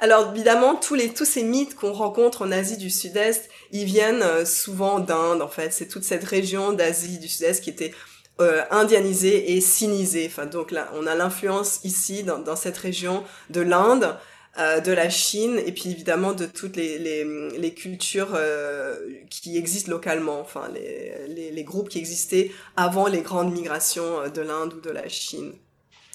Alors 0.00 0.32
évidemment, 0.34 0.76
tous, 0.76 0.94
les, 0.94 1.10
tous 1.10 1.26
ces 1.26 1.42
mythes 1.42 1.76
qu'on 1.76 1.92
rencontre 1.92 2.42
en 2.42 2.50
Asie 2.50 2.78
du 2.78 2.88
Sud-Est, 2.88 3.50
ils 3.70 3.84
viennent 3.84 4.22
euh, 4.22 4.46
souvent 4.46 4.98
d'Inde, 4.98 5.42
en 5.42 5.48
fait. 5.48 5.74
C'est 5.74 5.88
toute 5.88 6.04
cette 6.04 6.24
région 6.24 6.72
d'Asie 6.72 7.18
du 7.18 7.28
Sud-Est 7.28 7.62
qui 7.62 7.68
était 7.68 7.92
euh, 8.40 8.62
indianisée 8.70 9.52
et 9.52 9.60
sinisée. 9.60 10.26
Enfin, 10.26 10.46
donc 10.46 10.70
là, 10.70 10.90
on 10.94 11.06
a 11.06 11.14
l'influence 11.14 11.80
ici, 11.84 12.22
dans, 12.22 12.38
dans, 12.38 12.56
cette 12.56 12.78
région, 12.78 13.24
de 13.50 13.60
l'Inde, 13.60 14.16
euh, 14.58 14.80
de 14.80 14.92
la 14.92 15.08
Chine, 15.08 15.60
et 15.64 15.72
puis 15.72 15.90
évidemment 15.90 16.32
de 16.32 16.46
toutes 16.46 16.76
les, 16.76 16.98
les, 16.98 17.24
les 17.58 17.74
cultures 17.74 18.34
euh, 18.34 18.96
qui 19.30 19.56
existent 19.56 19.90
localement, 19.90 20.40
enfin 20.40 20.68
les, 20.74 21.28
les, 21.28 21.50
les, 21.52 21.64
groupes 21.64 21.88
qui 21.88 21.98
existaient 21.98 22.50
avant 22.76 23.06
les 23.06 23.22
grandes 23.22 23.52
migrations 23.52 24.20
euh, 24.20 24.28
de 24.28 24.40
l'Inde 24.40 24.74
ou 24.74 24.80
de 24.80 24.90
la 24.90 25.08
Chine. 25.08 25.52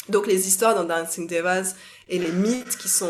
Donc 0.10 0.28
les 0.28 0.48
histoires 0.48 0.76
dans 0.76 0.84
Dancing 0.84 1.28
Devas 1.28 1.76
et 2.10 2.20
les 2.20 2.32
mythes 2.32 2.78
qui 2.78 2.90
sont 2.90 3.10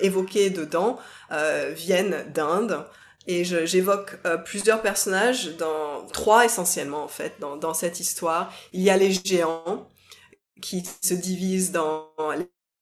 évoqués 0.00 0.50
dedans 0.50 0.98
euh, 1.30 1.72
viennent 1.74 2.24
d'Inde. 2.32 2.84
Et 3.28 3.44
j'évoque 3.44 4.18
euh, 4.26 4.36
plusieurs 4.36 4.82
personnages, 4.82 5.56
dans 5.56 6.04
trois 6.12 6.44
essentiellement 6.44 7.04
en 7.04 7.08
fait, 7.08 7.34
dans, 7.38 7.56
dans 7.56 7.74
cette 7.74 8.00
histoire. 8.00 8.52
Il 8.72 8.80
y 8.80 8.90
a 8.90 8.96
les 8.96 9.12
géants 9.12 9.88
qui 10.60 10.82
se 11.02 11.14
divisent 11.14 11.70
dans 11.70 12.08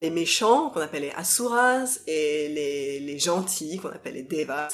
les 0.03 0.11
méchants 0.11 0.71
qu'on 0.71 0.81
appelle 0.81 1.03
les 1.03 1.13
asuras 1.13 2.01
et 2.07 2.49
les, 2.49 3.01
les 3.01 3.19
gentils 3.19 3.79
qu'on 3.79 3.91
appelle 3.91 4.15
les 4.15 4.23
devas. 4.23 4.69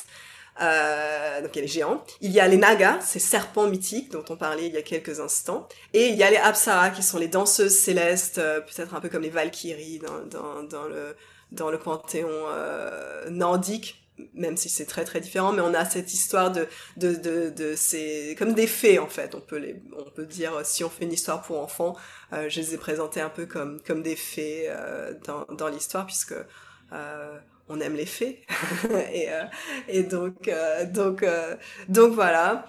Euh, 0.63 1.43
donc 1.43 1.51
il 1.55 1.57
y 1.57 1.59
a 1.59 1.63
les 1.63 1.69
géants. 1.69 2.05
Il 2.21 2.31
y 2.31 2.41
a 2.41 2.49
les 2.49 2.57
nagas, 2.57 3.01
ces 3.01 3.19
serpents 3.19 3.67
mythiques 3.69 4.11
dont 4.11 4.25
on 4.31 4.37
parlait 4.37 4.67
il 4.67 4.75
y 4.75 4.79
a 4.79 4.83
quelques 4.83 5.21
instants. 5.21 5.69
Et 5.93 6.09
il 6.09 6.17
y 6.17 6.23
a 6.23 6.31
les 6.31 6.37
apsaras 6.37 6.91
qui 6.91 7.03
sont 7.03 7.19
les 7.19 7.29
danseuses 7.29 7.77
célestes, 7.77 8.39
euh, 8.39 8.61
peut-être 8.61 8.95
un 8.95 9.01
peu 9.01 9.09
comme 9.09 9.23
les 9.23 9.31
valkyries 9.31 9.99
dans, 9.99 10.25
dans, 10.27 10.63
dans 10.63 10.89
le, 10.89 11.17
dans 11.53 11.71
le 11.71 11.79
panthéon 11.79 12.29
euh, 12.31 13.29
nordique 13.31 14.06
même 14.35 14.57
si 14.57 14.69
c'est 14.69 14.87
très 14.87 15.05
très 15.05 15.21
différent, 15.21 15.53
mais 15.53 15.63
on 15.63 15.75
a 15.75 15.85
cette 15.85 16.13
histoire 16.15 16.51
de 16.53 16.67
de 16.97 17.15
de, 17.15 17.51
de 17.51 17.75
ces 17.77 18.35
comme 18.39 18.55
des 18.55 18.67
fées 18.67 18.99
en 18.99 19.09
fait. 19.09 19.35
On 19.35 19.41
peut 19.41 19.59
les 19.59 19.77
on 19.99 20.11
peut 20.11 20.27
dire 20.27 20.61
si 20.65 20.85
on 20.85 20.91
fait 20.91 21.05
une 21.05 21.13
histoire 21.13 21.43
pour 21.43 21.61
enfants, 21.61 21.97
euh, 22.33 22.49
je 22.49 22.61
les 22.61 22.75
ai 22.75 22.79
présentés 22.79 23.21
un 23.21 23.31
peu 23.31 23.47
comme 23.47 23.81
comme 23.83 24.03
des 24.03 24.17
fées 24.17 24.67
euh, 24.69 25.15
dans 25.27 25.45
dans 25.55 25.69
l'histoire 25.69 26.07
puisque 26.07 26.35
euh, 26.93 27.39
on 27.69 27.81
aime 27.81 27.97
les 27.97 28.07
fées 28.07 28.43
et, 29.13 29.31
euh, 29.33 29.45
et 29.89 30.03
donc 30.03 30.49
euh, 30.49 30.87
donc 30.87 31.23
euh, 31.23 31.57
donc 31.89 32.13
voilà. 32.15 32.67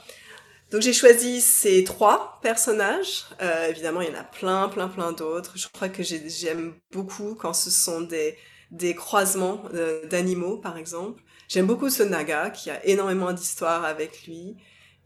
Donc 0.71 0.81
j'ai 0.81 0.91
choisi 0.93 1.39
ces 1.39 1.83
trois 1.85 2.39
personnages. 2.41 3.25
évidemment, 3.69 4.01
il 4.01 4.09
y 4.09 4.11
en 4.11 4.19
a 4.19 4.23
plein, 4.23 4.67
plein, 4.67 4.89
plein 4.89 5.13
d'autres. 5.13 5.57
Je 5.57 5.67
crois 5.69 5.87
que 5.87 6.03
j'aime 6.03 6.73
beaucoup 6.91 7.35
quand 7.35 7.53
ce 7.53 7.71
sont 7.71 8.01
des 8.01 8.37
des 8.71 8.93
croisements 8.93 9.63
d'animaux, 10.09 10.57
par 10.57 10.77
exemple. 10.77 11.21
J'aime 11.47 11.65
beaucoup 11.65 11.89
ce 11.89 12.03
naga 12.03 12.49
qui 12.49 12.69
a 12.69 12.85
énormément 12.85 13.31
d'histoire 13.33 13.85
avec 13.85 14.25
lui. 14.27 14.55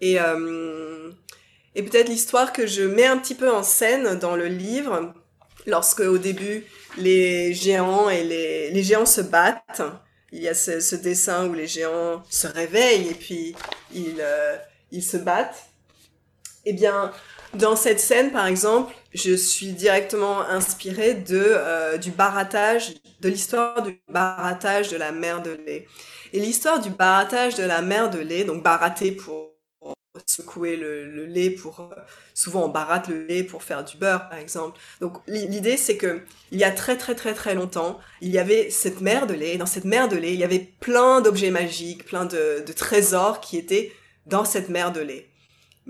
Et 0.01 0.17
et 1.73 1.83
peut-être 1.83 2.09
l'histoire 2.09 2.51
que 2.51 2.67
je 2.67 2.83
mets 2.83 3.05
un 3.05 3.17
petit 3.17 3.35
peu 3.35 3.49
en 3.49 3.63
scène 3.63 4.19
dans 4.19 4.35
le 4.35 4.47
livre, 4.47 5.13
lorsque 5.65 6.01
au 6.01 6.17
début 6.17 6.65
les 6.97 7.53
géants 7.53 8.09
et 8.09 8.23
les, 8.23 8.71
les 8.71 8.83
géants 8.83 9.05
se 9.05 9.21
battent. 9.21 9.81
Il 10.33 10.41
y 10.41 10.47
a 10.47 10.53
ce, 10.53 10.79
ce, 10.79 10.95
dessin 10.95 11.47
où 11.47 11.53
les 11.53 11.67
géants 11.67 12.23
se 12.29 12.47
réveillent 12.47 13.09
et 13.09 13.13
puis 13.13 13.53
ils, 13.93 14.17
euh, 14.19 14.57
ils 14.91 15.03
se 15.03 15.17
battent. 15.17 15.65
Eh 16.65 16.73
bien, 16.73 17.11
dans 17.53 17.75
cette 17.75 17.99
scène, 17.99 18.31
par 18.31 18.47
exemple, 18.47 18.93
je 19.13 19.33
suis 19.33 19.73
directement 19.73 20.41
inspirée 20.41 21.13
de 21.13 21.41
euh, 21.41 21.97
du 21.97 22.11
barattage, 22.11 22.93
de 23.19 23.29
l'histoire 23.29 23.81
du 23.81 24.01
barattage 24.09 24.89
de 24.89 24.97
la 24.97 25.11
mer 25.11 25.41
de 25.41 25.51
lait. 25.51 25.87
Et 26.33 26.39
l'histoire 26.39 26.79
du 26.79 26.89
barattage 26.89 27.55
de 27.55 27.63
la 27.63 27.81
mer 27.81 28.09
de 28.09 28.19
lait, 28.19 28.45
donc 28.45 28.63
barater 28.63 29.11
pour 29.11 29.51
secouer 30.25 30.75
le, 30.75 31.25
lait 31.25 31.49
pour 31.49 31.79
euh, 31.79 32.01
souvent 32.33 32.65
on 32.65 32.69
baratte 32.69 33.07
le 33.07 33.23
lait 33.23 33.43
pour 33.43 33.63
faire 33.63 33.83
du 33.83 33.97
beurre 33.97 34.29
par 34.29 34.39
exemple. 34.39 34.79
Donc 34.99 35.17
l'idée 35.27 35.77
c'est 35.77 35.97
que 35.97 36.21
il 36.51 36.59
y 36.59 36.63
a 36.63 36.71
très 36.71 36.97
très 36.97 37.15
très 37.15 37.33
très 37.33 37.55
longtemps 37.55 37.99
il 38.19 38.29
y 38.29 38.37
avait 38.37 38.69
cette 38.69 39.01
mer 39.01 39.25
de 39.25 39.33
lait. 39.33 39.55
Et 39.55 39.57
dans 39.57 39.65
cette 39.65 39.85
mer 39.85 40.09
de 40.09 40.17
lait 40.17 40.33
il 40.33 40.39
y 40.39 40.43
avait 40.43 40.73
plein 40.79 41.21
d'objets 41.21 41.49
magiques 41.49 42.05
plein 42.05 42.25
de, 42.25 42.63
de 42.65 42.73
trésors 42.73 43.39
qui 43.39 43.57
étaient 43.57 43.93
dans 44.25 44.43
cette 44.43 44.69
mer 44.69 44.91
de 44.91 44.99
lait 44.99 45.30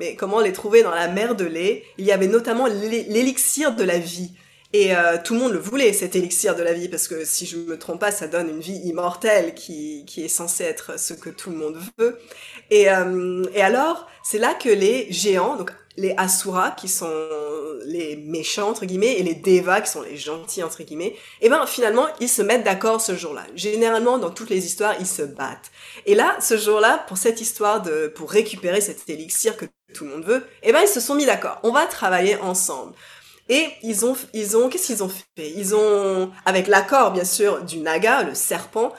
mais 0.01 0.15
comment 0.15 0.39
les 0.39 0.51
trouver 0.51 0.81
dans 0.81 0.89
la 0.89 1.07
mer 1.07 1.35
de 1.35 1.45
lait? 1.45 1.83
Il 1.99 2.05
y 2.05 2.11
avait 2.11 2.25
notamment 2.25 2.65
l'élixir 2.65 3.75
de 3.75 3.83
la 3.83 3.99
vie 3.99 4.31
et 4.73 4.95
euh, 4.95 5.17
tout 5.23 5.33
le 5.35 5.41
monde 5.41 5.51
le 5.51 5.59
voulait, 5.59 5.93
cet 5.93 6.15
élixir 6.15 6.55
de 6.55 6.63
la 6.63 6.73
vie, 6.73 6.87
parce 6.87 7.07
que 7.07 7.23
si 7.23 7.45
je 7.45 7.57
me 7.57 7.77
trompe 7.77 7.99
pas, 7.99 8.11
ça 8.11 8.27
donne 8.27 8.49
une 8.49 8.61
vie 8.61 8.79
immortelle 8.85 9.53
qui, 9.53 10.05
qui 10.07 10.23
est 10.23 10.29
censée 10.29 10.63
être 10.63 10.97
ce 10.97 11.13
que 11.13 11.29
tout 11.29 11.51
le 11.51 11.57
monde 11.57 11.77
veut. 11.97 12.17
Et, 12.71 12.89
euh, 12.89 13.43
et 13.53 13.61
alors, 13.61 14.07
c'est 14.23 14.39
là 14.39 14.53
que 14.53 14.69
les 14.69 15.11
géants, 15.11 15.57
donc 15.57 15.71
les 16.01 16.13
Asuras, 16.17 16.71
qui 16.71 16.87
sont 16.87 17.11
les 17.85 18.15
méchants, 18.15 18.69
entre 18.69 18.85
guillemets, 18.85 19.13
et 19.13 19.23
les 19.23 19.35
Devas, 19.35 19.81
qui 19.81 19.89
sont 19.89 20.01
les 20.01 20.17
gentils, 20.17 20.63
entre 20.63 20.83
guillemets, 20.83 21.15
et 21.41 21.47
eh 21.47 21.49
ben 21.49 21.65
finalement, 21.65 22.07
ils 22.19 22.29
se 22.29 22.41
mettent 22.41 22.63
d'accord 22.63 23.01
ce 23.01 23.15
jour-là. 23.15 23.43
Généralement, 23.55 24.17
dans 24.17 24.31
toutes 24.31 24.49
les 24.49 24.65
histoires, 24.65 24.95
ils 24.99 25.07
se 25.07 25.21
battent. 25.21 25.71
Et 26.05 26.15
là, 26.15 26.37
ce 26.39 26.57
jour-là, 26.57 27.03
pour 27.07 27.17
cette 27.17 27.41
histoire 27.41 27.81
de, 27.81 28.07
pour 28.07 28.31
récupérer 28.31 28.81
cet 28.81 29.09
élixir 29.09 29.57
que 29.57 29.65
tout 29.93 30.05
le 30.05 30.11
monde 30.11 30.25
veut, 30.25 30.47
et 30.63 30.69
eh 30.69 30.71
ben 30.71 30.81
ils 30.81 30.87
se 30.87 30.99
sont 30.99 31.15
mis 31.15 31.25
d'accord. 31.25 31.59
On 31.63 31.71
va 31.71 31.85
travailler 31.85 32.37
ensemble. 32.37 32.93
Et 33.49 33.67
ils 33.83 34.05
ont, 34.05 34.15
ils 34.33 34.55
ont, 34.55 34.69
qu'est-ce 34.69 34.87
qu'ils 34.87 35.03
ont 35.03 35.09
fait? 35.09 35.51
Ils 35.55 35.75
ont, 35.75 36.31
avec 36.45 36.67
l'accord 36.67 37.11
bien 37.11 37.25
sûr 37.25 37.63
du 37.63 37.79
naga, 37.79 38.23
le 38.23 38.33
serpent, 38.33 38.93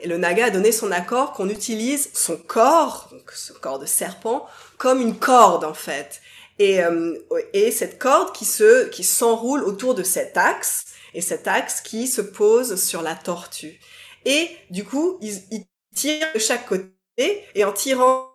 et 0.00 0.08
le 0.08 0.18
naga 0.18 0.46
a 0.46 0.50
donné 0.50 0.72
son 0.72 0.92
accord 0.92 1.32
qu'on 1.32 1.48
utilise 1.48 2.10
son 2.12 2.36
corps, 2.36 3.08
donc 3.10 3.30
ce 3.32 3.52
corps 3.52 3.78
de 3.78 3.86
serpent, 3.86 4.46
comme 4.76 5.00
une 5.00 5.16
corde 5.16 5.64
en 5.64 5.72
fait. 5.72 6.20
Et, 6.58 6.82
euh, 6.82 7.18
et 7.52 7.70
cette 7.70 7.98
corde 7.98 8.32
qui 8.32 8.44
se, 8.44 8.88
qui 8.88 9.02
s'enroule 9.02 9.64
autour 9.64 9.94
de 9.94 10.02
cet 10.02 10.36
axe, 10.36 10.86
et 11.14 11.20
cet 11.20 11.48
axe 11.48 11.80
qui 11.80 12.06
se 12.06 12.20
pose 12.20 12.80
sur 12.80 13.02
la 13.02 13.14
tortue. 13.14 13.80
Et 14.24 14.48
du 14.70 14.84
coup, 14.84 15.18
ils, 15.20 15.42
ils 15.50 15.64
tirent 15.94 16.32
de 16.34 16.38
chaque 16.38 16.66
côté, 16.66 17.44
et 17.54 17.64
en 17.64 17.72
tirant, 17.72 18.30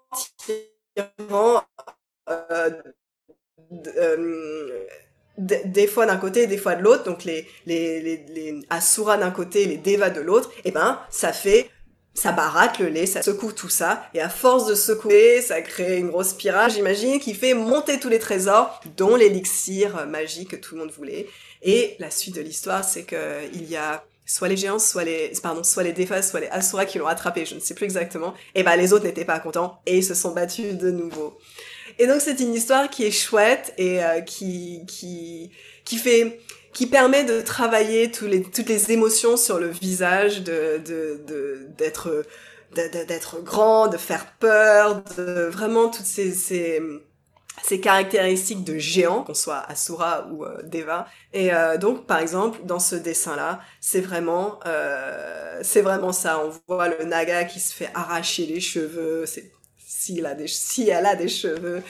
euh, 2.30 2.72
euh, 3.98 4.86
des 5.38 5.88
fois 5.88 6.06
d'un 6.06 6.18
côté 6.18 6.44
et 6.44 6.48
des 6.48 6.58
fois 6.58 6.76
de 6.76 6.84
l'autre, 6.84 7.04
donc 7.04 7.24
les, 7.24 7.48
les, 7.66 8.02
les, 8.02 8.18
les 8.28 8.60
Asura 8.70 9.18
d'un 9.18 9.32
côté 9.32 9.64
et 9.64 9.66
les 9.66 9.78
Deva 9.78 10.10
de 10.10 10.22
l'autre, 10.22 10.52
et 10.66 10.72
ben, 10.72 11.00
ça 11.10 11.32
fait, 11.32 11.70
ça 12.14 12.32
baratte 12.32 12.80
le 12.80 12.90
lait, 12.90 13.06
ça 13.06 13.22
secoue 13.22 13.52
tout 13.52 13.70
ça, 13.70 14.04
et 14.14 14.22
à 14.22 14.30
force 14.30 14.66
de 14.66 14.76
secouer, 14.76 15.42
ça 15.42 15.62
crée 15.62 15.98
une 15.98 16.10
grosse 16.10 16.30
spirale, 16.30 16.72
j'imagine, 16.72 17.20
qui 17.20 17.34
fait 17.34 17.54
monter 17.54 18.00
tous 18.00 18.10
les 18.10 18.20
trésors, 18.20 18.82
dont 18.98 19.16
l'élixir 19.16 20.06
magique 20.08 20.52
que 20.52 20.56
tout 20.56 20.76
le 20.76 20.82
monde 20.82 20.92
voulait. 20.92 21.28
Et 21.62 21.96
la 22.00 22.12
suite 22.12 22.36
de 22.36 22.42
l'histoire, 22.42 22.84
c'est 22.84 23.04
que 23.04 23.46
il 23.54 23.70
y 23.70 23.76
a 23.76 24.04
soit 24.26 24.48
les 24.48 24.58
géants, 24.58 24.80
soit 24.80 25.04
les, 25.04 25.32
pardon, 25.42 25.64
soit 25.64 25.84
les 25.84 25.94
Devas, 25.94 26.22
soit 26.22 26.40
les 26.40 26.48
Asura 26.48 26.86
qui 26.86 27.00
l'ont 27.00 27.08
attrapé, 27.08 27.46
je 27.46 27.56
ne 27.56 27.60
sais 27.60 27.74
plus 27.74 27.86
exactement. 27.86 28.34
Et 28.54 28.64
ben, 28.64 28.76
les 28.76 28.94
autres 28.94 29.06
n'étaient 29.06 29.26
pas 29.26 29.40
contents, 29.40 29.82
et 29.86 29.98
ils 29.98 30.04
se 30.04 30.14
sont 30.14 30.32
battus 30.32 30.76
de 30.76 30.92
nouveau. 30.92 31.38
Et 31.98 32.08
donc 32.08 32.22
c'est 32.22 32.40
une 32.40 32.54
histoire 32.54 32.90
qui 32.90 33.06
est 33.06 33.12
chouette 33.12 33.74
et 33.78 34.00
qui 34.26 34.86
qui 34.88 35.52
qui 35.84 35.98
fait 35.98 36.40
qui 36.80 36.88
permet 36.88 37.26
de 37.26 37.42
travailler 37.42 38.10
tous 38.10 38.26
les, 38.26 38.42
toutes 38.42 38.70
les 38.70 38.94
émotions 38.94 39.36
sur 39.36 39.60
le 39.60 39.68
visage, 39.68 40.44
de 40.44 40.78
d'être 41.76 43.44
grand, 43.44 43.90
de 43.90 43.98
faire 43.98 44.26
peur, 44.40 45.04
de 45.18 45.50
vraiment 45.52 45.90
toutes 45.90 46.06
ces, 46.06 46.32
ces, 46.32 47.82
caractéristiques 47.82 48.64
de 48.64 48.78
géant, 48.78 49.24
qu'on 49.24 49.34
soit 49.34 49.58
Asura 49.68 50.30
ou 50.32 50.46
euh, 50.46 50.62
Deva. 50.64 51.06
Et 51.34 51.54
euh, 51.54 51.76
donc, 51.78 52.06
par 52.06 52.20
exemple, 52.20 52.60
dans 52.64 52.80
ce 52.80 52.96
dessin-là, 52.96 53.60
c'est 53.82 54.00
vraiment, 54.00 54.62
euh, 54.66 55.62
vraiment 55.84 56.14
ça. 56.14 56.42
On 56.46 56.54
voit 56.74 56.88
le 56.88 57.04
naga 57.04 57.44
qui 57.44 57.60
se 57.60 57.74
fait 57.74 57.90
arracher 57.94 58.46
les 58.46 58.62
cheveux. 58.62 59.26
C'est 59.26 59.52
si 59.86 60.20
elle 60.20 60.28
a 60.28 60.34
des, 60.34 60.48
si 60.48 60.88
elle 60.88 61.06
a 61.06 61.18
des 61.18 61.28
cheveux. 61.28 61.84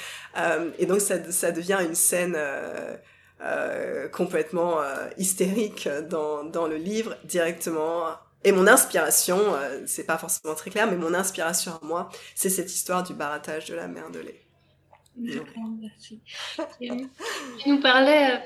Et 0.79 0.88
donc, 0.88 1.00
ça, 1.00 1.31
ça 1.31 1.51
devient 1.51 1.77
une 1.88 1.93
scène. 1.93 2.36
Euh, 3.41 4.10
complètement 4.10 4.79
hystérique 5.17 5.88
dans, 6.10 6.43
dans 6.43 6.67
le 6.67 6.75
livre 6.75 7.15
directement 7.24 8.08
et 8.43 8.51
mon 8.51 8.67
inspiration, 8.67 9.38
c'est 9.86 10.05
pas 10.05 10.17
forcément 10.17 10.55
très 10.55 10.72
clair, 10.72 10.88
mais 10.88 10.98
mon 10.98 11.13
inspiration 11.13 11.74
à 11.74 11.86
moi, 11.86 12.10
c'est 12.36 12.50
cette 12.50 12.74
histoire 12.74 13.03
du 13.03 13.13
barattage 13.13 13.65
de 13.65 13.75
la 13.75 13.88
mer 13.88 14.12
de 14.12 14.19
lait. 14.19 14.46
Merci. 15.19 16.22
tu 17.60 17.69
nous 17.69 17.79
parlais 17.81 18.41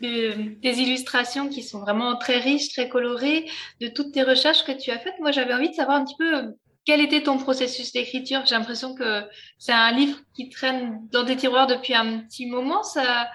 des 0.00 0.80
illustrations 0.80 1.48
qui 1.48 1.62
sont 1.62 1.80
vraiment 1.80 2.16
très 2.16 2.38
riches, 2.38 2.70
très 2.70 2.88
colorées, 2.88 3.48
de 3.80 3.88
toutes 3.88 4.12
tes 4.12 4.22
recherches 4.22 4.64
que 4.64 4.72
tu 4.72 4.90
as 4.90 4.98
faites. 4.98 5.14
Moi, 5.20 5.30
j'avais 5.30 5.54
envie 5.54 5.70
de 5.70 5.74
savoir 5.74 5.98
un 5.98 6.04
petit 6.04 6.16
peu 6.18 6.36
euh, 6.36 6.50
quel 6.84 7.00
était 7.00 7.22
ton 7.22 7.38
processus 7.38 7.92
d'écriture. 7.92 8.42
J'ai 8.46 8.56
l'impression 8.56 8.94
que 8.94 9.22
c'est 9.58 9.72
un 9.72 9.92
livre 9.92 10.18
qui 10.34 10.48
traîne 10.48 11.06
dans 11.12 11.22
des 11.22 11.36
tiroirs 11.36 11.68
depuis 11.68 11.94
un 11.94 12.18
petit 12.20 12.46
moment. 12.46 12.82
Ça, 12.82 13.28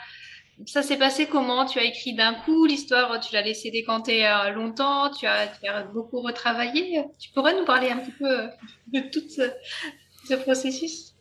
ça 0.65 0.81
s'est 0.81 0.97
passé 0.97 1.27
comment? 1.27 1.65
Tu 1.65 1.79
as 1.79 1.83
écrit 1.83 2.15
d'un 2.15 2.33
coup 2.33 2.65
l'histoire, 2.65 3.19
tu 3.19 3.33
l'as 3.33 3.41
laissé 3.41 3.69
décanter 3.69 4.25
euh, 4.25 4.51
longtemps, 4.51 5.11
tu 5.11 5.25
as, 5.27 5.47
beaucoup 5.93 6.21
retravaillé. 6.21 7.03
Tu 7.19 7.29
pourrais 7.31 7.55
nous 7.55 7.65
parler 7.65 7.89
un 7.89 7.97
petit 7.97 8.11
peu 8.11 8.25
euh, 8.25 8.47
de 8.93 8.99
tout 9.11 9.23
ce 9.29 10.33
processus? 10.35 11.13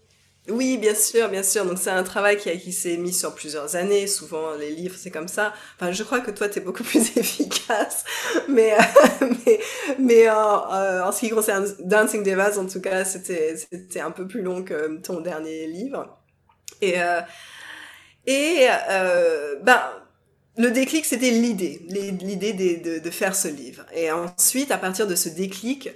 Oui, 0.48 0.78
bien 0.78 0.94
sûr, 0.94 1.28
bien 1.28 1.42
sûr. 1.42 1.66
Donc 1.66 1.78
c'est 1.78 1.90
un 1.90 2.04
travail 2.04 2.36
qui, 2.36 2.56
qui 2.58 2.72
s'est 2.72 2.96
mis 2.96 3.12
sur 3.12 3.34
plusieurs 3.34 3.74
années. 3.74 4.06
Souvent 4.06 4.54
les 4.54 4.70
livres 4.70 4.94
c'est 4.96 5.10
comme 5.10 5.28
ça. 5.28 5.52
Enfin, 5.74 5.92
je 5.92 6.02
crois 6.04 6.20
que 6.20 6.30
toi 6.30 6.48
tu 6.48 6.60
es 6.60 6.62
beaucoup 6.62 6.82
plus 6.84 7.16
efficace. 7.16 8.04
Mais 8.48 8.72
euh, 10.00 11.02
en 11.02 11.12
ce 11.12 11.20
qui 11.20 11.30
concerne 11.30 11.66
Dancing 11.80 12.22
Devas, 12.22 12.58
en 12.58 12.66
tout 12.66 12.80
cas, 12.80 13.04
c'était 13.04 13.56
c'était 13.56 14.00
un 14.00 14.12
peu 14.12 14.26
plus 14.26 14.42
long 14.42 14.62
que 14.62 15.00
ton 15.02 15.20
dernier 15.20 15.66
livre. 15.66 16.16
Et 16.80 16.94
et 18.26 18.66
ben 19.62 19.80
le 20.58 20.70
déclic, 20.70 21.04
c'était 21.04 21.30
l'idée, 21.30 21.82
l'idée 21.88 22.52
de, 23.00 23.10
faire 23.10 23.34
ce 23.34 23.48
livre. 23.48 23.84
Et 23.94 24.10
ensuite, 24.10 24.70
à 24.70 24.78
partir 24.78 25.06
de 25.06 25.14
ce 25.14 25.28
déclic, 25.28 25.90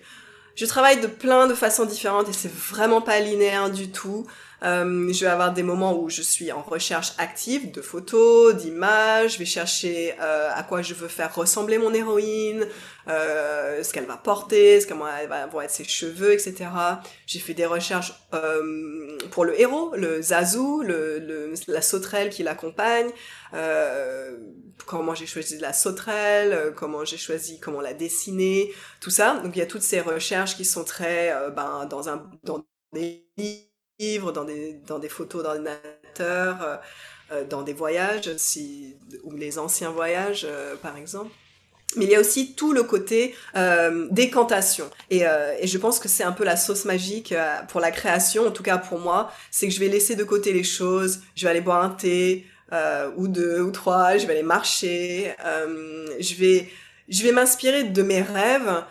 je 0.55 0.67
travaille 0.67 1.01
de 1.01 1.07
plein 1.07 1.47
de 1.47 1.55
façons 1.55 1.87
différentes 1.87 2.29
et 2.29 2.33
c'est 2.33 2.53
vraiment 2.53 3.01
pas 3.01 3.21
linéaire 3.21 3.71
du 3.71 3.91
tout. 3.91 4.27
Euh, 4.63 5.13
je 5.13 5.25
vais 5.25 5.31
avoir 5.31 5.53
des 5.53 5.63
moments 5.63 5.99
où 5.99 6.11
je 6.11 6.23
suis 6.23 6.53
en 6.53 6.63
recherche 6.63 7.13
active 7.19 7.71
de 7.71 7.81
photos, 7.81 8.55
d'images, 8.55 9.35
je 9.35 9.39
vais 9.39 9.45
chercher 9.45 10.15
euh, 10.21 10.51
à 10.55 10.63
quoi 10.63 10.83
je 10.83 10.95
veux 10.95 11.09
faire 11.09 11.35
ressembler 11.35 11.79
mon 11.79 11.95
héroïne, 11.95 12.67
euh, 13.09 13.83
ce 13.83 13.93
qu'elle 13.93 14.05
va 14.05 14.17
porter, 14.17 14.81
ce 14.81 14.87
comment 14.87 15.07
vont 15.51 15.61
être 15.63 15.71
ses 15.71 15.85
cheveux, 15.85 16.33
etc. 16.33 16.67
J'ai 17.27 17.39
fait 17.39 17.55
des 17.55 17.67
recherches 17.67 18.13
euh, 18.35 19.17
pour 19.31 19.45
le 19.45 19.59
héros, 19.59 19.95
le 19.97 20.21
Zazu, 20.21 20.83
le, 20.83 21.19
le 21.19 21.55
la 21.67 21.83
sauterelle 21.83 22.31
qui 22.31 22.43
l'accompagne, 22.43 23.11
euh, 23.55 24.37
comment 24.87 25.15
j'ai 25.15 25.27
choisi 25.27 25.59
la 25.59 25.73
sauterelle, 25.73 26.53
euh, 26.53 26.71
comment 26.71 27.05
j'ai 27.05 27.17
choisi 27.19 27.61
comment 27.61 27.81
la 27.81 27.95
dessiner, 27.95 28.73
tout 29.01 29.11
ça. 29.11 29.41
Donc 29.43 29.57
il 29.57 29.59
y 29.59 29.63
a 29.63 29.67
toutes 29.67 29.83
ces 29.83 30.01
recherches 30.01 30.57
qui 30.57 30.65
sont 30.65 30.85
très 30.85 31.35
ben 31.57 31.87
dans 31.87 32.09
un 32.09 32.29
dans 32.45 32.65
des 32.93 33.25
livres, 34.01 34.33
dans 34.33 34.45
des, 34.45 34.77
dans 34.87 34.99
des 34.99 35.09
photos 35.09 35.43
d'ordinateur, 35.43 36.63
euh, 36.63 36.77
euh, 37.33 37.45
dans 37.45 37.63
des 37.63 37.75
voyages, 37.75 38.35
si, 38.39 38.97
ou 39.25 39.37
les 39.37 39.59
anciens 39.59 39.91
voyages, 39.91 40.47
euh, 40.49 40.75
par 40.77 40.97
exemple. 40.97 41.31
Mais 41.97 42.05
il 42.05 42.11
y 42.11 42.15
a 42.15 42.21
aussi 42.21 42.55
tout 42.55 42.73
le 42.73 42.85
côté 42.85 43.35
euh, 43.57 44.07
décantation. 44.13 44.89
Et, 45.11 45.27
euh, 45.27 45.55
et, 45.61 45.67
je 45.67 45.77
pense 45.77 45.99
que 45.99 46.09
c'est 46.09 46.23
un 46.23 46.31
peu 46.31 46.45
la 46.45 46.57
sauce 46.57 46.85
magique 46.85 47.35
pour 47.69 47.81
la 47.81 47.91
création, 47.91 48.47
en 48.47 48.53
tout 48.53 48.63
cas 48.63 48.79
pour 48.79 49.01
moi, 49.01 49.33
c'est 49.51 49.67
que 49.67 49.75
je 49.75 49.81
vais 49.81 49.89
laisser 49.89 50.15
de 50.15 50.25
côté 50.25 50.53
les 50.53 50.63
choses, 50.63 51.21
je 51.35 51.45
vais 51.45 51.51
aller 51.51 51.61
boire 51.61 51.83
un 51.83 51.91
thé, 51.91 52.47
euh, 52.73 53.11
ou 53.17 53.27
deux, 53.27 53.61
ou 53.61 53.73
trois, 53.73 54.17
je 54.17 54.27
vais 54.27 54.35
aller 54.35 54.45
marcher, 54.45 55.35
je 56.21 56.35
vais, 56.37 56.69
je 57.09 57.25
vais 57.25 57.33
m'inspirer 57.33 57.83
de 57.83 58.03
mes 58.03 58.23
rêves, 58.23 58.85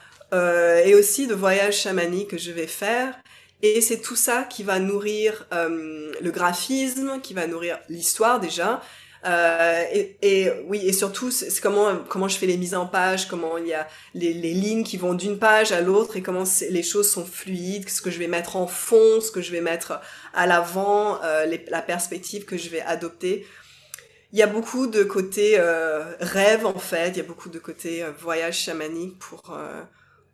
et 0.86 0.94
aussi 0.94 1.26
de 1.26 1.34
voyages 1.34 1.78
chamaniques 1.78 2.32
que 2.32 2.38
je 2.38 2.52
vais 2.52 2.68
faire. 2.68 3.16
Et 3.62 3.82
c'est 3.82 4.00
tout 4.00 4.16
ça 4.16 4.44
qui 4.44 4.64
va 4.64 4.80
nourrir 4.80 5.48
euh, 5.54 6.14
le 6.22 6.32
graphisme, 6.32 7.20
qui 7.22 7.34
va 7.34 7.48
nourrir 7.48 7.80
l'histoire 7.90 8.40
déjà. 8.40 8.82
Euh, 9.26 9.84
et, 9.92 10.18
et, 10.22 10.50
oui, 10.68 10.80
et 10.86 10.94
surtout, 10.94 11.30
c'est 11.30 11.60
comment 11.60 11.98
comment 12.08 12.30
je 12.30 12.38
fais 12.38 12.46
les 12.46 12.56
mises 12.56 12.74
en 12.76 12.88
page, 12.88 13.28
comment 13.28 13.58
il 13.58 13.68
y 13.68 13.74
a 13.74 13.86
les, 14.14 14.34
les 14.34 14.54
lignes 14.54 14.84
qui 14.84 14.96
vont 14.96 15.14
d'une 15.14 15.38
page 15.40 15.74
à 15.74 15.82
l'autre 15.82 16.16
et 16.16 16.22
comment 16.22 16.46
les 16.70 16.84
choses 16.84 17.12
sont 17.12 17.26
fluides, 17.26 17.90
ce 17.90 18.02
que 18.02 18.12
je 18.12 18.20
vais 18.20 18.28
mettre 18.28 18.56
en 18.56 18.68
fond, 18.68 19.20
ce 19.20 19.32
que 19.32 19.42
je 19.42 19.52
vais 19.52 19.60
mettre 19.62 20.00
à 20.34 20.48
l'avant, 20.48 21.22
euh, 21.24 21.58
la 21.68 21.82
perspective 21.82 22.46
que 22.46 22.58
je 22.58 22.70
vais 22.70 22.82
adopter. 22.82 23.46
Il 24.32 24.38
y 24.40 24.44
a 24.44 24.48
beaucoup 24.48 24.88
de 24.88 25.04
côté 25.04 25.56
euh, 25.60 26.16
rêve 26.20 26.66
en 26.66 26.78
fait, 26.78 27.10
il 27.10 27.18
y 27.18 27.22
a 27.22 27.24
beaucoup 27.24 27.50
de 27.50 27.60
côté 27.60 28.04
euh, 28.04 28.12
voyage 28.12 28.60
chamanique 28.60 29.18
pour 29.20 29.52
euh, 29.52 29.84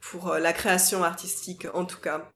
pour 0.01 0.35
la 0.35 0.53
création 0.53 1.03
artistique 1.03 1.65
en 1.73 1.85
tout 1.85 1.99
cas. 1.99 2.34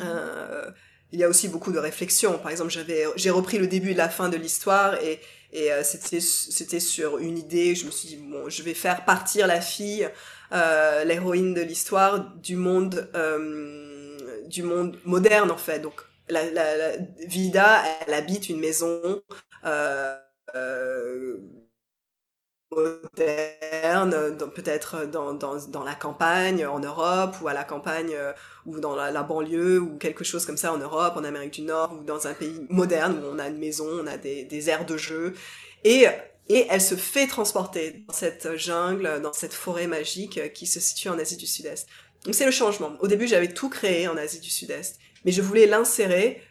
Euh, 0.00 0.70
il 1.12 1.20
y 1.20 1.24
a 1.24 1.28
aussi 1.28 1.48
beaucoup 1.48 1.72
de 1.72 1.78
réflexions. 1.78 2.38
Par 2.38 2.50
exemple, 2.50 2.70
j'avais, 2.70 3.04
j'ai 3.16 3.30
repris 3.30 3.58
le 3.58 3.66
début 3.66 3.90
et 3.92 3.94
la 3.94 4.08
fin 4.08 4.28
de 4.28 4.36
l'histoire 4.36 4.94
et, 5.02 5.20
et 5.52 5.72
euh, 5.72 5.82
c'était, 5.84 6.20
c'était 6.20 6.80
sur 6.80 7.18
une 7.18 7.38
idée. 7.38 7.74
Je 7.74 7.86
me 7.86 7.90
suis 7.90 8.08
dit 8.08 8.16
bon, 8.16 8.48
je 8.48 8.62
vais 8.62 8.74
faire 8.74 9.04
partir 9.04 9.46
la 9.46 9.60
fille, 9.60 10.08
euh, 10.52 11.04
l'héroïne 11.04 11.54
de 11.54 11.60
l'histoire, 11.62 12.34
du 12.36 12.56
monde, 12.56 13.08
euh, 13.14 14.16
du 14.48 14.62
monde 14.62 14.98
moderne 15.04 15.50
en 15.50 15.56
fait. 15.56 15.78
Donc, 15.80 16.00
la, 16.28 16.50
la, 16.50 16.76
la 16.76 16.96
Vida, 17.26 17.82
elle 18.06 18.14
habite 18.14 18.48
une 18.48 18.58
maison. 18.60 19.22
Moderne, 22.74 24.36
peut-être 24.54 25.06
dans, 25.06 25.34
dans, 25.34 25.56
dans, 25.68 25.84
la 25.84 25.94
campagne 25.94 26.66
en 26.66 26.80
Europe 26.80 27.36
ou 27.42 27.48
à 27.48 27.54
la 27.54 27.64
campagne 27.64 28.12
euh, 28.14 28.32
ou 28.66 28.80
dans 28.80 28.94
la, 28.94 29.22
banlieue 29.22 29.80
ou 29.80 29.96
quelque 29.98 30.24
chose 30.24 30.46
comme 30.46 30.56
ça 30.56 30.72
en 30.72 30.78
Europe, 30.78 31.14
en 31.16 31.24
Amérique 31.24 31.54
du 31.54 31.62
Nord 31.62 31.94
ou 31.98 32.04
dans 32.04 32.26
un 32.26 32.34
pays 32.34 32.66
moderne 32.68 33.20
où 33.22 33.34
on 33.34 33.38
a 33.38 33.48
une 33.48 33.58
maison, 33.58 33.86
on 33.86 34.06
a 34.06 34.16
des, 34.16 34.44
des 34.44 34.70
aires 34.70 34.86
de 34.86 34.96
jeu 34.96 35.34
et 35.84 36.06
et 36.48 36.66
elle 36.68 36.80
se 36.80 36.94
fait 36.94 37.26
transporter 37.26 38.04
dans 38.06 38.12
cette 38.12 38.56
jungle, 38.56 39.20
dans 39.22 39.32
cette 39.32 39.54
forêt 39.54 39.86
magique 39.86 40.52
qui 40.52 40.66
se 40.66 40.78
situe 40.78 41.08
en 41.08 41.18
Asie 41.18 41.36
du 41.36 41.46
Sud-Est. 41.46 41.88
Donc 42.24 42.34
c'est 42.34 42.44
le 42.44 42.50
changement. 42.50 42.92
Au 43.00 43.06
début, 43.06 43.26
j'avais 43.26 43.48
tout 43.48 43.70
créé 43.70 44.08
en 44.08 44.16
Asie 44.16 44.40
du 44.40 44.50
Sud-Est, 44.50 44.98
mais 45.24 45.32
je 45.32 45.42
voulais 45.42 45.66
l'insérer 45.66 46.42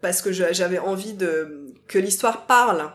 parce 0.00 0.22
que 0.22 0.32
j'avais 0.32 0.78
envie 0.78 1.14
de 1.14 1.66
que 1.88 1.98
l'histoire 1.98 2.46
parle 2.46 2.92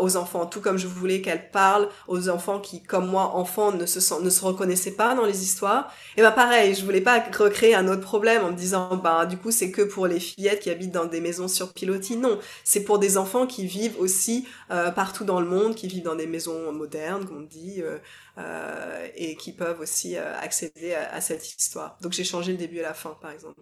aux 0.00 0.16
enfants, 0.16 0.46
tout 0.46 0.60
comme 0.60 0.78
je 0.78 0.86
voulais 0.86 1.20
qu'elle 1.20 1.50
parle 1.50 1.88
aux 2.06 2.28
enfants 2.28 2.60
qui, 2.60 2.82
comme 2.82 3.06
moi, 3.06 3.34
enfants, 3.34 3.72
ne 3.72 3.86
se, 3.86 4.22
ne 4.22 4.30
se 4.30 4.44
reconnaissaient 4.44 4.92
pas 4.92 5.14
dans 5.14 5.24
les 5.24 5.42
histoires. 5.42 5.92
Et 6.16 6.22
ben 6.22 6.32
pareil, 6.32 6.74
je 6.74 6.84
voulais 6.84 7.00
pas 7.00 7.24
recréer 7.38 7.74
un 7.74 7.88
autre 7.88 8.02
problème 8.02 8.44
en 8.44 8.50
me 8.50 8.56
disant, 8.56 8.96
bah 8.96 9.26
du 9.26 9.36
coup 9.36 9.50
c'est 9.50 9.70
que 9.70 9.82
pour 9.82 10.06
les 10.06 10.20
fillettes 10.20 10.60
qui 10.60 10.70
habitent 10.70 10.92
dans 10.92 11.06
des 11.06 11.20
maisons 11.20 11.48
sur 11.48 11.72
pilotis. 11.72 12.16
Non, 12.16 12.38
c'est 12.64 12.84
pour 12.84 12.98
des 12.98 13.18
enfants 13.18 13.46
qui 13.46 13.66
vivent 13.66 13.98
aussi 13.98 14.46
euh, 14.70 14.90
partout 14.90 15.24
dans 15.24 15.40
le 15.40 15.46
monde, 15.46 15.74
qui 15.74 15.86
vivent 15.86 16.04
dans 16.04 16.16
des 16.16 16.26
maisons 16.26 16.72
modernes, 16.72 17.24
comme 17.24 17.38
on 17.38 17.40
dit, 17.42 17.82
euh, 17.82 17.98
euh 18.38 19.06
et 19.16 19.36
qui 19.36 19.52
peuvent 19.52 19.80
aussi 19.80 20.16
accéder 20.16 20.94
à, 20.94 21.14
à, 21.14 21.20
cette 21.20 21.46
histoire. 21.46 21.96
Donc 22.00 22.12
j'ai 22.12 22.24
changé 22.24 22.52
le 22.52 22.58
début 22.58 22.78
et 22.78 22.82
la 22.82 22.94
fin, 22.94 23.16
par 23.20 23.30
exemple, 23.30 23.60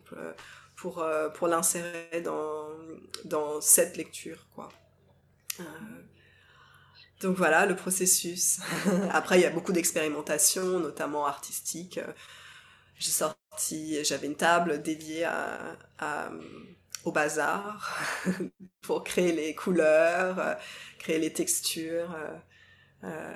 pour 0.77 1.05
pour 1.35 1.47
l'insérer 1.49 2.21
dans 2.25 2.69
dans 3.25 3.61
cette 3.61 3.97
lecture, 3.97 4.47
quoi. 4.55 4.69
Euh, 5.61 5.65
donc 7.21 7.37
voilà 7.37 7.67
le 7.67 7.77
processus. 7.77 8.61
Après, 9.11 9.39
il 9.39 9.43
y 9.43 9.47
a 9.47 9.51
beaucoup 9.51 9.73
d'expérimentation, 9.73 10.81
notamment 10.81 11.27
artistique. 11.27 12.01
J'ai 12.99 13.11
sorti, 13.11 14.05
j'avais 14.05 14.27
une 14.27 14.37
table 14.37 14.83
dédiée 14.83 15.27
au 17.05 17.13
bazar 17.13 18.03
pour 18.83 19.05
créer 19.05 19.33
les 19.33 19.55
couleurs, 19.55 20.57
créer 20.99 21.19
les 21.19 21.33
textures. 21.33 22.15
Euh, 23.05 23.33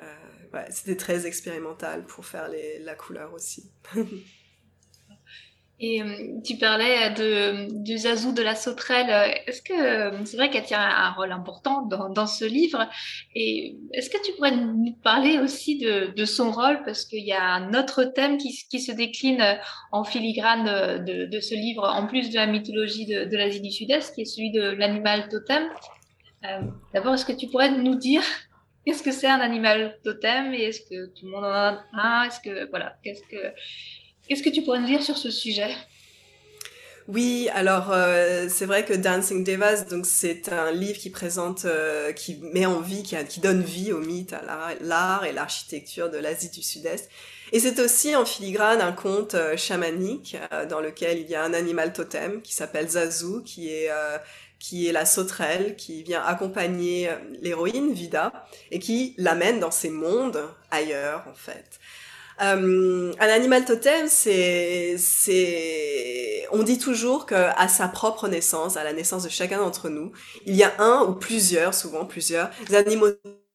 c'était 0.69 0.97
très 0.97 1.25
expérimental 1.25 2.05
pour 2.05 2.25
faire 2.25 2.49
la 2.81 2.95
couleur 2.95 3.33
aussi. 3.33 3.71
Et 5.83 6.03
euh, 6.03 6.39
tu 6.45 6.57
parlais 6.57 7.09
de, 7.09 7.83
du 7.83 7.97
Zazou 7.97 8.33
de 8.33 8.43
la 8.43 8.53
sauterelle. 8.53 9.09
Est-ce 9.47 9.63
que 9.63 9.73
euh, 9.73 10.25
c'est 10.25 10.37
vrai 10.37 10.51
qu'elle 10.51 10.63
tient 10.63 10.79
un 10.79 11.11
rôle 11.13 11.31
important 11.31 11.81
dans, 11.81 12.27
ce 12.27 12.45
livre 12.45 12.87
Et 13.33 13.75
est-ce 13.93 14.11
que 14.11 14.23
tu 14.23 14.31
pourrais 14.33 14.55
nous 14.55 14.95
parler 15.03 15.39
aussi 15.39 15.79
de, 15.79 16.25
son 16.25 16.51
rôle? 16.51 16.83
Parce 16.85 17.05
qu'il 17.05 17.25
y 17.25 17.33
a 17.33 17.43
un 17.43 17.73
autre 17.73 18.03
thème 18.03 18.37
qui, 18.37 18.51
se 18.51 18.91
décline 18.91 19.43
en 19.91 20.03
filigrane 20.03 21.03
de, 21.03 21.39
ce 21.39 21.55
livre, 21.55 21.83
en 21.83 22.05
plus 22.05 22.29
de 22.29 22.35
la 22.35 22.45
mythologie 22.45 23.07
de, 23.07 23.35
l'Asie 23.35 23.61
du 23.61 23.71
Sud-Est, 23.71 24.13
qui 24.13 24.21
est 24.21 24.25
celui 24.25 24.51
de 24.51 24.61
l'animal 24.61 25.29
totem. 25.29 25.63
Euh, 26.45 26.61
D'abord, 26.93 27.15
est-ce 27.15 27.25
que 27.25 27.33
tu 27.33 27.47
pourrais 27.47 27.71
nous 27.71 27.95
dire 27.95 28.21
qu'est-ce 28.85 29.01
que 29.01 29.11
c'est 29.11 29.27
un 29.27 29.39
animal 29.39 29.97
totem? 30.03 30.53
Et 30.53 30.65
est-ce 30.65 30.81
que 30.81 31.07
tout 31.07 31.25
le 31.25 31.31
monde 31.31 31.45
en 31.45 31.53
a 31.53 31.83
un? 31.93 32.23
Est-ce 32.25 32.39
que 32.39 32.69
voilà, 32.69 32.97
qu'est-ce 33.03 33.23
que 33.23 33.53
Qu'est-ce 34.31 34.43
que 34.43 34.49
tu 34.49 34.61
pourrais 34.61 34.79
nous 34.79 34.87
dire 34.87 35.03
sur 35.03 35.17
ce 35.17 35.29
sujet? 35.29 35.75
Oui, 37.09 37.49
alors 37.53 37.91
euh, 37.91 38.47
c'est 38.47 38.65
vrai 38.65 38.85
que 38.85 38.93
Dancing 38.93 39.43
Devas, 39.43 39.83
donc 39.89 40.05
c'est 40.05 40.47
un 40.53 40.71
livre 40.71 40.97
qui 40.97 41.09
présente, 41.09 41.65
euh, 41.65 42.13
qui 42.13 42.37
met 42.53 42.65
en 42.65 42.79
vie, 42.79 43.03
qui, 43.03 43.41
donne 43.41 43.61
vie 43.61 43.91
au 43.91 43.99
mythe, 43.99 44.31
à 44.31 44.41
l'art 44.79 45.25
et 45.25 45.33
l'architecture 45.33 46.09
de 46.09 46.17
l'Asie 46.17 46.49
du 46.49 46.63
Sud-Est. 46.63 47.09
Et 47.51 47.59
c'est 47.59 47.77
aussi 47.81 48.15
en 48.15 48.23
filigrane 48.23 48.79
un 48.79 48.93
conte 48.93 49.35
euh, 49.35 49.57
chamanique 49.57 50.37
dans 50.69 50.79
lequel 50.79 51.19
il 51.19 51.29
y 51.29 51.35
a 51.35 51.43
un 51.43 51.53
animal 51.53 51.91
totem 51.91 52.41
qui 52.41 52.53
s'appelle 52.53 52.87
Zazu, 52.87 53.43
qui 53.43 53.67
est 53.67 53.89
qui 54.59 54.87
est 54.87 54.93
la 54.93 55.05
sauterelle, 55.05 55.75
qui 55.75 56.03
vient 56.03 56.23
accompagner 56.23 57.09
l'héroïne 57.41 57.91
Vida 57.91 58.31
et 58.69 58.79
qui 58.79 59.13
l'amène 59.17 59.59
dans 59.59 59.71
ces 59.71 59.89
mondes 59.89 60.41
ailleurs 60.69 61.25
en 61.29 61.33
fait. 61.33 61.81
Euh, 62.41 63.13
un 63.19 63.27
animal 63.27 63.65
totem, 63.65 64.07
c'est, 64.07 64.95
c'est, 64.97 66.47
on 66.51 66.63
dit 66.63 66.79
toujours 66.79 67.27
que 67.27 67.35
à 67.35 67.67
sa 67.67 67.87
propre 67.87 68.27
naissance, 68.27 68.77
à 68.77 68.83
la 68.83 68.93
naissance 68.93 69.23
de 69.23 69.29
chacun 69.29 69.59
d'entre 69.59 69.89
nous, 69.89 70.11
il 70.45 70.55
y 70.55 70.63
a 70.63 70.73
un 70.79 71.03
ou 71.05 71.13
plusieurs, 71.13 71.75
souvent 71.75 72.05
plusieurs 72.05 72.49
animaux 72.73 73.09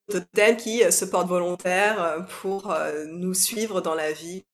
totems 0.09 0.57
qui 0.57 0.83
se 0.92 1.05
portent 1.05 1.29
volontaires 1.29 2.27
pour 2.40 2.70
euh, 2.70 3.07
nous 3.09 3.35
suivre 3.35 3.81
dans 3.81 3.94
la 3.96 4.12
vie, 4.12 4.44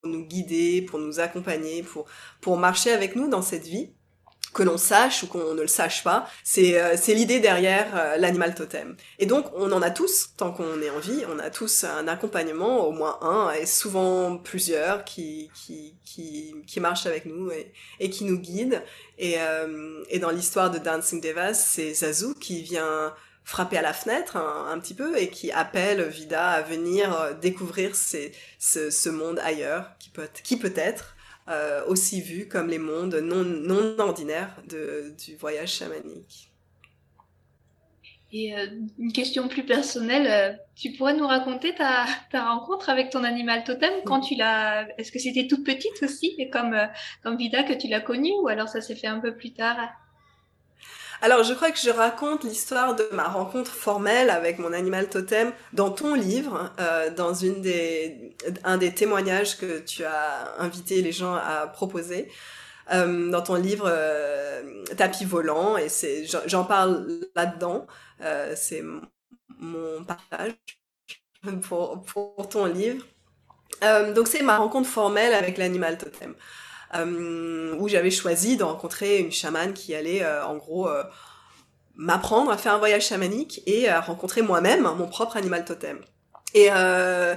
pour 0.00 0.10
nous 0.10 0.24
guider, 0.24 0.82
pour 0.82 0.98
nous 0.98 1.20
accompagner, 1.20 1.82
pour 1.82 2.06
pour 2.40 2.56
marcher 2.56 2.90
avec 2.92 3.16
nous 3.16 3.28
dans 3.28 3.42
cette 3.42 3.66
vie 3.66 3.92
que 4.52 4.62
l'on 4.62 4.78
sache 4.78 5.22
ou 5.22 5.26
qu'on 5.26 5.54
ne 5.54 5.62
le 5.62 5.66
sache 5.66 6.04
pas, 6.04 6.28
c'est 6.44 6.80
euh, 6.80 6.96
l'idée 7.08 7.40
derrière 7.40 7.88
euh, 7.94 8.16
l'animal 8.16 8.54
totem. 8.54 8.96
Et 9.18 9.26
donc 9.26 9.46
on 9.54 9.72
en 9.72 9.82
a 9.82 9.90
tous, 9.90 10.30
tant 10.36 10.52
qu'on 10.52 10.80
est 10.82 10.90
en 10.90 10.98
vie, 10.98 11.24
on 11.28 11.38
a 11.38 11.50
tous 11.50 11.84
un 11.84 12.08
accompagnement, 12.08 12.86
au 12.86 12.92
moins 12.92 13.18
un, 13.22 13.50
et 13.52 13.66
souvent 13.66 14.36
plusieurs, 14.36 15.04
qui 15.04 15.50
qui 16.66 16.80
marchent 16.80 17.06
avec 17.06 17.26
nous 17.26 17.50
et, 17.98 18.10
qui 18.10 18.24
nous 18.24 18.38
guident. 18.38 18.82
Et, 19.18 19.34
euh, 19.38 20.02
et 20.10 20.18
dans 20.18 20.30
l'histoire 20.30 20.70
de 20.70 20.78
Dancing 20.78 21.20
Devas, 21.20 21.54
c'est 21.54 21.94
Zazu 21.94 22.34
qui 22.34 22.62
vient 22.62 23.14
frapper 23.44 23.78
à 23.78 23.82
la 23.82 23.92
fenêtre 23.92 24.36
un, 24.36 24.78
petit 24.78 24.94
peu 24.94 25.18
et 25.18 25.28
qui 25.28 25.50
appelle 25.50 26.06
Vida 26.08 26.50
à 26.50 26.62
venir 26.62 27.36
découvrir 27.40 27.96
ce, 27.96 28.28
ce 28.58 29.08
monde 29.08 29.40
ailleurs 29.40 29.90
qui 29.98 30.10
peut 30.10 30.28
qui 30.44 30.56
peut 30.56 30.72
être 30.76 31.16
euh, 31.48 31.84
aussi 31.86 32.20
vu 32.20 32.46
comme 32.46 32.68
les 32.68 32.78
mondes 32.78 33.16
non, 33.16 33.98
ordinaires 33.98 34.56
du 34.68 35.36
voyage 35.36 35.72
chamanique. 35.72 36.52
Et 38.34 38.56
euh, 38.56 38.66
une 38.98 39.12
question 39.12 39.46
plus 39.46 39.64
personnelle, 39.64 40.26
euh, 40.26 40.56
tu 40.74 40.92
pourrais 40.92 41.14
nous 41.14 41.26
raconter 41.26 41.74
ta, 41.74 42.06
ta, 42.30 42.48
rencontre 42.48 42.88
avec 42.88 43.10
ton 43.10 43.24
animal 43.24 43.62
totem 43.62 43.92
quand 44.06 44.20
tu 44.20 44.36
l'as. 44.36 44.86
Est-ce 44.96 45.12
que 45.12 45.18
c'était 45.18 45.46
toute 45.46 45.64
petite 45.64 46.02
aussi, 46.02 46.48
comme, 46.50 46.74
comme 47.22 47.36
Vida 47.36 47.62
que 47.62 47.74
tu 47.74 47.88
l'as 47.88 48.00
connue, 48.00 48.32
ou 48.40 48.48
alors 48.48 48.68
ça 48.68 48.80
s'est 48.80 48.96
fait 48.96 49.06
un 49.06 49.20
peu 49.20 49.36
plus 49.36 49.52
tard? 49.52 49.76
Alors, 51.22 51.44
je 51.44 51.54
crois 51.54 51.70
que 51.70 51.78
je 51.78 51.90
raconte 51.90 52.42
l'histoire 52.42 52.96
de 52.96 53.08
ma 53.12 53.28
rencontre 53.28 53.70
formelle 53.70 54.28
avec 54.28 54.58
mon 54.58 54.72
animal 54.72 55.08
totem 55.08 55.52
dans 55.72 55.92
ton 55.92 56.14
livre, 56.16 56.72
euh, 56.80 57.10
dans 57.10 57.44
un 58.64 58.76
des 58.76 58.92
témoignages 58.92 59.56
que 59.56 59.78
tu 59.78 60.04
as 60.04 60.52
invité 60.58 61.00
les 61.00 61.12
gens 61.12 61.34
à 61.34 61.68
proposer. 61.68 62.28
Euh, 62.92 63.30
dans 63.30 63.40
ton 63.40 63.54
livre 63.54 63.84
euh, 63.86 64.84
Tapis 64.96 65.24
volant, 65.24 65.76
et 65.76 65.88
c'est, 65.88 66.26
j'en 66.46 66.64
parle 66.64 67.20
là-dedans. 67.36 67.86
C'est 68.56 68.82
mon 69.60 70.02
partage 70.02 70.56
pour, 71.62 72.48
ton 72.50 72.64
livre. 72.66 73.06
Donc, 74.16 74.26
c'est 74.26 74.42
ma 74.42 74.56
rencontre 74.58 74.88
formelle 74.88 75.34
avec 75.34 75.56
l'animal 75.56 75.98
totem 75.98 76.34
où 76.94 77.88
j'avais 77.88 78.10
choisi 78.10 78.56
de 78.56 78.64
rencontrer 78.64 79.18
une 79.18 79.32
chamane 79.32 79.72
qui 79.72 79.94
allait 79.94 80.22
euh, 80.22 80.44
en 80.46 80.56
gros 80.56 80.88
euh, 80.88 81.02
m'apprendre 81.96 82.50
à 82.50 82.56
faire 82.56 82.74
un 82.74 82.78
voyage 82.78 83.06
chamanique 83.06 83.62
et 83.66 83.88
à 83.88 84.00
rencontrer 84.00 84.42
moi-même 84.42 84.82
mon 84.82 85.06
propre 85.06 85.36
animal 85.36 85.64
totem. 85.64 86.00
Et 86.54 86.68
euh, 86.70 87.34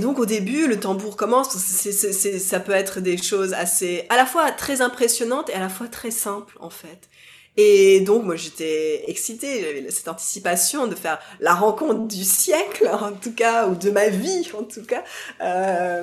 donc 0.00 0.18
au 0.18 0.26
début, 0.26 0.66
le 0.66 0.78
tambour 0.78 1.16
commence. 1.16 1.56
Ça 1.56 2.60
peut 2.60 2.72
être 2.72 3.00
des 3.00 3.16
choses 3.16 3.54
assez, 3.54 4.06
à 4.08 4.16
la 4.16 4.26
fois 4.26 4.50
très 4.52 4.80
impressionnantes 4.80 5.50
et 5.50 5.54
à 5.54 5.60
la 5.60 5.68
fois 5.68 5.88
très 5.88 6.10
simples 6.10 6.56
en 6.60 6.70
fait. 6.70 7.08
Et 7.56 8.00
donc, 8.00 8.24
moi, 8.24 8.36
j'étais 8.36 9.04
excitée, 9.10 9.60
j'avais 9.60 9.90
cette 9.90 10.06
anticipation 10.06 10.86
de 10.86 10.94
faire 10.94 11.18
la 11.40 11.52
rencontre 11.52 12.06
du 12.06 12.22
siècle, 12.22 12.88
en 12.92 13.12
tout 13.12 13.34
cas, 13.34 13.66
ou 13.66 13.74
de 13.74 13.90
ma 13.90 14.08
vie, 14.08 14.48
en 14.56 14.62
tout 14.62 14.84
cas, 14.84 15.02
euh, 15.40 16.02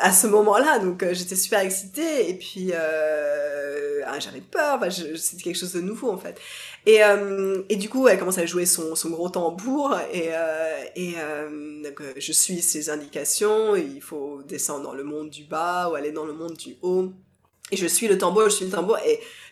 à 0.00 0.12
ce 0.12 0.26
moment-là. 0.28 0.78
Donc, 0.78 1.02
euh, 1.02 1.12
j'étais 1.12 1.36
super 1.36 1.60
excitée, 1.60 2.30
et 2.30 2.34
puis 2.34 2.70
euh, 2.72 4.00
ah, 4.06 4.18
j'avais 4.18 4.40
peur, 4.40 4.80
c'était 5.16 5.42
quelque 5.42 5.58
chose 5.58 5.74
de 5.74 5.80
nouveau, 5.80 6.10
en 6.10 6.18
fait. 6.18 6.40
Et, 6.86 7.04
euh, 7.04 7.62
et 7.68 7.76
du 7.76 7.90
coup, 7.90 8.08
elle 8.08 8.18
commence 8.18 8.38
à 8.38 8.46
jouer 8.46 8.64
son, 8.64 8.94
son 8.94 9.10
gros 9.10 9.28
tambour, 9.28 9.94
et, 10.12 10.30
euh, 10.32 10.84
et 10.96 11.14
je 12.16 12.32
suis 12.32 12.62
ses 12.62 12.88
indications, 12.88 13.76
il 13.76 14.00
faut 14.00 14.42
descendre 14.42 14.84
dans 14.84 14.94
le 14.94 15.04
monde 15.04 15.28
du 15.28 15.44
bas, 15.44 15.90
ou 15.90 15.94
aller 15.96 16.12
dans 16.12 16.24
le 16.24 16.32
monde 16.32 16.54
du 16.54 16.76
haut. 16.80 17.12
Et 17.72 17.76
je 17.76 17.86
suis 17.86 18.08
le 18.08 18.18
tambour, 18.18 18.44
je 18.44 18.56
suis 18.56 18.64
le 18.64 18.70
tambour, 18.70 18.98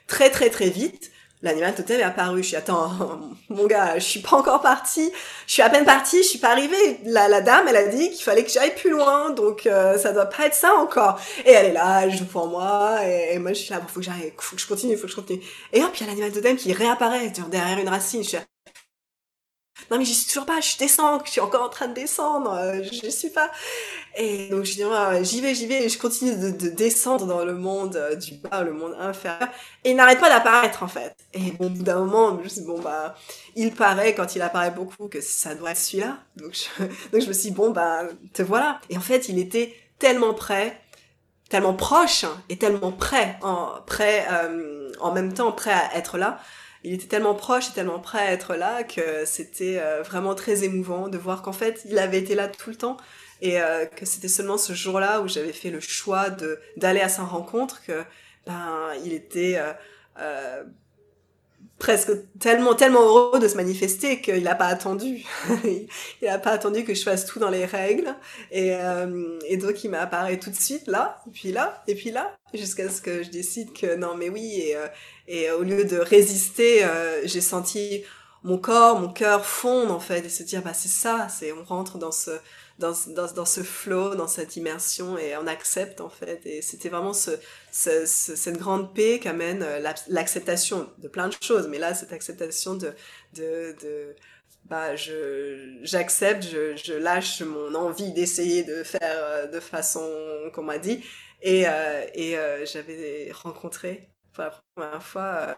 très 0.09 0.31
très 0.31 0.51
très 0.51 0.71
vite, 0.71 1.13
l'animal 1.43 1.75
totem 1.75 2.01
est 2.01 2.03
apparu. 2.03 2.43
Je 2.43 2.49
suis, 2.49 2.57
attends, 2.57 2.91
mon 3.49 3.67
gars, 3.67 3.99
je 3.99 4.05
suis 4.05 4.21
pas 4.21 4.37
encore 4.37 4.61
partie. 4.61 5.13
Je 5.47 5.53
suis 5.53 5.63
à 5.63 5.71
peine 5.71 5.85
partie, 5.85 6.23
je 6.23 6.29
suis 6.29 6.39
pas 6.39 6.51
arrivée. 6.51 6.99
La, 7.05 7.29
la 7.29 7.41
dame, 7.41 7.67
elle 7.69 7.77
a 7.77 7.87
dit 7.87 8.11
qu'il 8.11 8.23
fallait 8.23 8.45
que 8.45 8.51
j'aille 8.51 8.75
plus 8.75 8.91
loin, 8.91 9.31
donc 9.31 9.67
euh, 9.67 9.97
ça 9.99 10.13
doit 10.13 10.27
pas 10.27 10.47
être 10.47 10.55
ça 10.55 10.75
encore. 10.75 11.21
Et 11.45 11.53
elle 11.53 11.67
est 11.67 11.73
là, 11.73 12.01
elle 12.03 12.17
joue 12.17 12.27
pour 12.27 12.49
moi, 12.49 12.99
et, 13.05 13.39
moi 13.39 13.53
je 13.53 13.61
suis 13.61 13.71
là, 13.71 13.81
bon, 13.81 13.87
faut 13.87 14.01
que 14.01 14.07
j'arrive, 14.07 14.33
faut 14.39 14.57
que 14.57 14.63
je 14.63 14.67
continue, 14.67 14.97
faut 14.97 15.05
que 15.07 15.13
je 15.13 15.17
continue. 15.17 15.43
Et 15.73 15.83
hop, 15.83 15.91
il 15.95 16.01
y 16.01 16.05
a 16.05 16.07
l'animal 16.09 16.33
totem 16.33 16.57
qui 16.57 16.73
réapparaît 16.73 17.33
derrière 17.51 17.79
une 17.79 17.89
racine. 17.89 18.23
Je 18.23 18.29
suis 18.29 18.37
là, 18.37 18.45
non 19.91 19.99
mais 19.99 20.05
j'y 20.05 20.15
suis 20.15 20.27
toujours 20.27 20.47
pas, 20.47 20.61
je 20.61 20.77
descends, 20.77 21.25
je 21.25 21.31
suis 21.31 21.41
encore 21.41 21.63
en 21.63 21.69
train 21.69 21.89
de 21.89 21.95
descendre, 21.95 22.53
euh, 22.53 22.83
je 22.83 23.09
suis 23.09 23.31
pas. 23.31 23.51
Et 24.17 24.49
donc 24.49 24.65
je 24.65 24.75
dis, 24.75 24.83
j'y 25.23 25.41
vais, 25.41 25.55
j'y 25.55 25.67
vais, 25.67 25.85
et 25.85 25.89
je 25.89 25.99
continue 25.99 26.37
de, 26.37 26.51
de, 26.51 26.69
descendre 26.69 27.27
dans 27.27 27.45
le 27.45 27.55
monde 27.55 27.97
euh, 27.97 28.15
du 28.17 28.35
bas, 28.35 28.63
le 28.63 28.73
monde 28.73 28.95
inférieur, 28.99 29.49
et 29.85 29.91
il 29.91 29.97
n'arrête 29.97 30.21
pas 30.21 30.29
d'apparaître 30.29 30.83
en 30.83 30.89
fait. 30.89 31.15
Et 31.35 31.53
au 31.59 31.69
bout 31.69 31.83
d'un 31.83 32.01
moment, 32.01 32.39
je 32.43 32.61
me 32.61 32.67
bon 32.67 32.81
bah, 32.81 33.15
il 33.57 33.73
paraît 33.73 34.15
quand 34.15 34.35
il 34.37 34.43
apparaît 34.43 34.71
beaucoup 34.71 35.09
que 35.09 35.21
ça 35.21 35.55
doit 35.55 35.71
être 35.71 35.79
celui-là. 35.79 36.19
Donc 36.37 36.57
je, 37.13 37.27
me 37.27 37.33
suis 37.33 37.51
dit, 37.51 37.51
bon 37.51 37.71
bah, 37.71 38.03
te 38.33 38.43
voilà. 38.43 38.81
Et 38.91 38.97
en 38.97 39.01
fait, 39.01 39.29
il 39.29 39.39
était 39.39 39.75
tellement 39.99 40.35
prêt, 40.35 40.81
tellement 41.49 41.75
proche, 41.75 42.25
et 42.49 42.57
tellement 42.57 42.93
prêt, 42.93 43.39
prêt, 43.87 44.27
euh, 44.31 44.93
en 45.01 45.13
même 45.13 45.33
temps 45.33 45.53
prêt 45.53 45.73
à 45.73 45.97
être 45.97 46.19
là, 46.19 46.39
il 46.85 46.95
était 46.95 47.07
tellement 47.07 47.35
proche 47.35 47.69
et 47.71 47.73
tellement 47.73 47.99
prêt 47.99 48.21
à 48.21 48.33
être 48.33 48.55
là 48.55 48.85
que 48.85 49.25
c'était 49.25 49.79
euh, 49.81 50.03
vraiment 50.03 50.35
très 50.35 50.65
émouvant 50.65 51.09
de 51.09 51.19
voir 51.19 51.43
qu'en 51.43 51.53
fait 51.53 51.83
il 51.85 51.99
avait 51.99 52.19
été 52.19 52.35
là 52.35 52.49
tout 52.49 52.71
le 52.71 52.77
temps 52.77 52.97
et 53.41 53.61
euh, 53.61 53.87
que 53.87 54.05
c'était 54.07 54.29
seulement 54.29 54.59
ce 54.59 54.73
jour-là 54.73 55.21
où 55.21 55.29
j'avais 55.29 55.53
fait 55.53 55.71
le 55.71 55.81
choix 55.81 56.31
de 56.31 56.59
d'aller 56.77 57.01
à 57.01 57.09
sa 57.09 57.23
rencontre 57.23 57.83
que 57.85 58.05
ben 58.47 58.91
il 59.05 59.13
était 59.13 59.61
euh, 60.19 60.63
presque 61.79 62.11
tellement 62.39 62.75
tellement 62.75 63.03
heureux 63.03 63.41
de 63.41 63.49
se 63.49 63.57
manifester 63.57 64.21
qu'il 64.21 64.43
n'a 64.43 64.55
pas 64.55 64.67
attendu. 64.67 65.25
Il 65.65 66.29
n'a 66.29 66.39
pas 66.39 66.51
attendu 66.51 66.85
que 66.85 66.95
je 66.95 67.03
fasse 67.03 67.27
tout 67.27 67.39
dans 67.39 67.51
les 67.51 67.65
règles 67.65 68.15
et, 68.51 68.77
donc 69.57 69.85
il 69.85 69.91
m'a 69.91 70.07
tout 70.37 70.51
de 70.51 70.57
suite 70.57 70.87
là 70.87 71.21
et 71.27 71.31
puis 71.31 71.53
là 71.53 71.83
et 71.87 71.95
puis 71.95 72.11
là 72.11 72.37
jusqu'à 72.55 72.89
ce 72.89 73.01
que 73.01 73.23
je 73.23 73.31
décide 73.31 73.73
que 73.73 73.95
non 73.95 74.15
mais 74.17 74.29
oui 74.29 74.75
et 75.29 75.51
au 75.53 75.63
lieu 75.63 75.85
de 75.85 75.99
résister 75.99 76.85
euh, 76.85 77.21
j'ai 77.25 77.41
senti 77.41 78.03
mon 78.43 78.59
corps 78.59 79.01
mon 79.01 79.13
cœur 79.13 79.47
fondre 79.47 79.93
en 79.93 80.01
fait 80.01 80.25
et 80.25 80.29
se 80.29 80.43
dire 80.43 80.63
bah 80.63 80.75
c'est 80.75 80.89
ça 80.89 81.29
c'est 81.29 81.53
on 81.53 81.63
rentre 81.63 81.99
dans 81.99 82.13
ce 82.13 82.33
dans, 82.79 82.93
dans, 83.09 83.33
dans, 83.33 83.45
ce 83.45 83.63
flow, 83.63 84.15
dans 84.15 84.29
cette 84.29 84.57
immersion, 84.57 85.19
et 85.19 85.37
on 85.37 85.47
accepte 85.47 86.01
en 86.01 86.09
fait. 86.09 86.41
Et 86.45 86.63
c'était 86.63 86.89
vraiment 86.89 87.13
ce, 87.13 87.33
ce, 87.73 88.07
cette 88.07 88.57
grande 88.57 88.95
paix 88.95 89.19
qu'amène 89.21 89.67
l'acceptation 90.09 90.89
de 90.99 91.09
plein 91.09 91.29
de 91.29 91.35
choses, 91.43 91.67
mais 91.69 91.79
là, 91.79 91.95
cette 91.95 92.13
acceptation 92.13 92.75
de, 92.75 92.93
de, 93.35 93.75
de 93.83 94.15
bah, 94.67 94.95
je, 94.95 95.79
j'accepte, 95.83 96.45
je, 96.45 96.77
je 96.77 96.93
lâche 96.95 97.43
mon 97.43 97.75
envie 97.75 98.13
d'essayer 98.13 98.63
de 98.63 98.83
faire 98.85 99.51
de 99.51 99.61
façon 99.61 100.09
qu'on 100.55 100.63
m'a 100.63 100.79
dit. 100.79 101.03
Et, 101.43 101.65
et 102.15 102.37
j'avais 102.65 103.31
rencontré 103.33 104.09
pour 104.33 104.45
la 104.45 104.51
première 104.75 105.03
fois 105.03 105.57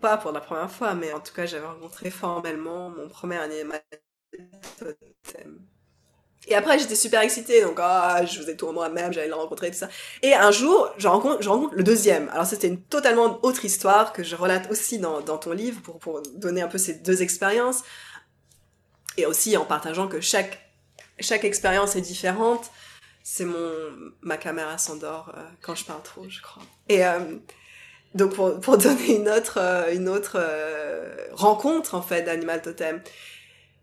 pas 0.00 0.16
pour 0.16 0.32
la 0.32 0.40
première 0.40 0.70
fois, 0.70 0.94
mais 0.94 1.12
en 1.12 1.20
tout 1.20 1.32
cas, 1.32 1.46
j'avais 1.46 1.66
rencontré 1.66 2.10
formellement 2.10 2.90
mon 2.90 3.08
premier 3.08 3.38
animal 3.38 3.82
totem. 4.78 5.60
Et 6.46 6.54
après, 6.54 6.78
j'étais 6.78 6.94
super 6.94 7.20
excitée, 7.20 7.62
donc 7.62 7.78
ah, 7.80 8.24
je 8.24 8.38
faisais 8.38 8.56
tout 8.56 8.70
moi-même, 8.72 9.12
j'allais 9.12 9.28
le 9.28 9.34
rencontrer, 9.34 9.70
tout 9.70 9.76
ça. 9.76 9.88
Et 10.22 10.34
un 10.34 10.50
jour, 10.50 10.90
je 10.96 11.06
rencontre, 11.06 11.42
je 11.42 11.48
rencontre 11.48 11.74
le 11.74 11.82
deuxième. 11.82 12.28
Alors, 12.30 12.46
c'était 12.46 12.68
une 12.68 12.80
totalement 12.80 13.38
autre 13.42 13.64
histoire 13.64 14.12
que 14.12 14.22
je 14.22 14.36
relate 14.36 14.70
aussi 14.70 14.98
dans, 14.98 15.20
dans 15.20 15.38
ton 15.38 15.52
livre 15.52 15.80
pour, 15.82 15.98
pour 15.98 16.22
donner 16.34 16.62
un 16.62 16.68
peu 16.68 16.78
ces 16.78 16.94
deux 16.94 17.22
expériences. 17.22 17.82
Et 19.16 19.26
aussi 19.26 19.56
en 19.56 19.66
partageant 19.66 20.08
que 20.08 20.20
chaque, 20.20 20.72
chaque 21.18 21.44
expérience 21.44 21.94
est 21.94 22.00
différente. 22.00 22.70
C'est 23.22 23.44
mon, 23.44 24.14
ma 24.22 24.38
caméra 24.38 24.78
s'endort 24.78 25.32
euh, 25.36 25.42
quand 25.60 25.74
je 25.74 25.84
parle 25.84 26.02
trop, 26.02 26.26
je 26.26 26.40
crois. 26.40 26.62
Et, 26.88 27.04
euh, 27.04 27.38
donc 28.14 28.34
pour, 28.34 28.78
donner 28.78 29.16
une 29.16 29.28
autre, 29.28 29.58
euh, 29.60 29.94
une 29.94 30.08
autre 30.08 30.36
euh, 30.36 31.14
rencontre 31.32 31.94
en 31.94 32.02
fait 32.02 32.22
d'Animal 32.22 32.62
Totem. 32.62 33.02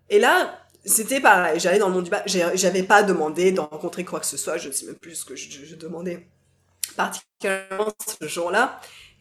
Et 0.10 0.20
là, 0.20 0.60
c'était 0.86 1.20
pareil, 1.20 1.60
j'allais 1.60 1.80
dans 1.80 1.88
le 1.88 1.94
monde 1.94 2.06
du 2.06 2.10
bas, 2.10 2.24
j'avais 2.26 2.84
pas 2.84 3.04
demandé 3.04 3.52
de 3.52 3.60
rencontrer 3.60 4.06
quoi 4.06 4.20
que 4.20 4.26
ce 4.26 4.38
soit, 4.38 4.58
je 4.58 4.70
ne 4.70 4.74
sais 4.74 4.86
même 4.86 4.96
plus 4.96 5.16
ce 5.16 5.26
que 5.26 5.36
je, 5.36 5.66
je 5.66 5.76
demandais 5.76 6.28
particulièrement 6.96 7.92
ce 8.22 8.28
jour-là. 8.28 8.80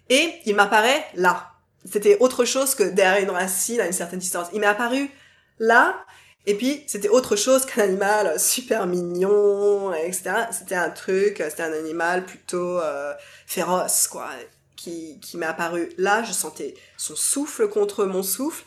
Et 0.08 0.34
il 0.46 0.54
m'apparaît 0.54 1.04
là. 1.14 1.52
C'était 1.84 2.18
autre 2.18 2.44
chose 2.44 2.74
que 2.74 2.82
derrière 2.84 3.22
une 3.22 3.30
racine 3.30 3.80
à 3.80 3.86
une 3.86 3.92
certaine 3.92 4.18
distance. 4.18 4.48
Il 4.52 4.60
m'est 4.60 4.66
apparu 4.66 5.10
là, 5.58 6.04
et 6.46 6.54
puis 6.54 6.84
c'était 6.86 7.08
autre 7.08 7.34
chose 7.34 7.66
qu'un 7.66 7.82
animal 7.82 8.38
super 8.38 8.86
mignon, 8.86 9.92
etc. 9.92 10.46
C'était 10.52 10.76
un 10.76 10.90
truc, 10.90 11.42
c'était 11.48 11.64
un 11.64 11.72
animal 11.72 12.24
plutôt 12.24 12.80
euh, 12.80 13.12
féroce, 13.46 14.06
quoi 14.06 14.28
qui, 14.76 15.18
qui 15.20 15.36
m'est 15.36 15.46
apparu 15.46 15.90
là, 15.98 16.22
je 16.22 16.32
sentais 16.32 16.74
son 16.96 17.16
souffle 17.16 17.68
contre 17.68 18.04
mon 18.04 18.22
souffle. 18.22 18.64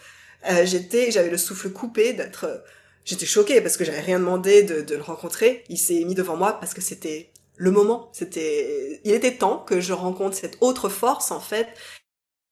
Euh, 0.50 0.66
j'étais, 0.66 1.12
j'avais 1.12 1.30
le 1.30 1.38
souffle 1.38 1.70
coupé 1.70 2.14
d'être, 2.14 2.64
j'étais 3.06 3.26
choquée 3.26 3.62
parce 3.62 3.78
que 3.78 3.84
j'avais 3.84 4.00
rien 4.00 4.20
demandé 4.20 4.64
de, 4.64 4.96
le 4.96 5.02
rencontrer. 5.02 5.64
Il 5.70 5.78
s'est 5.78 6.04
mis 6.04 6.16
devant 6.16 6.36
moi 6.36 6.60
parce 6.60 6.74
que 6.74 6.82
c'était 6.82 7.32
le 7.56 7.72
moment. 7.72 8.10
C'était, 8.14 9.02
il 9.04 9.12
était 9.14 9.36
temps 9.36 9.60
que 9.60 9.80
je 9.82 9.94
rencontre 9.94 10.36
cette 10.36 10.58
autre 10.62 10.90
force 10.90 11.32
en 11.32 11.42
fait, 11.42 11.68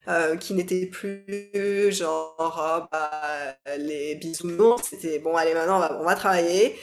euh, 0.08 0.36
qui 0.38 0.54
n'était 0.54 0.86
plus 0.86 1.92
genre 1.92 2.36
oh, 2.40 2.88
bah, 2.92 3.58
les 3.78 4.16
bisounours. 4.16 4.84
C'était 4.90 5.20
bon, 5.20 5.36
allez 5.36 5.54
maintenant 5.54 5.82
on 6.00 6.04
va 6.04 6.16
travailler 6.16 6.76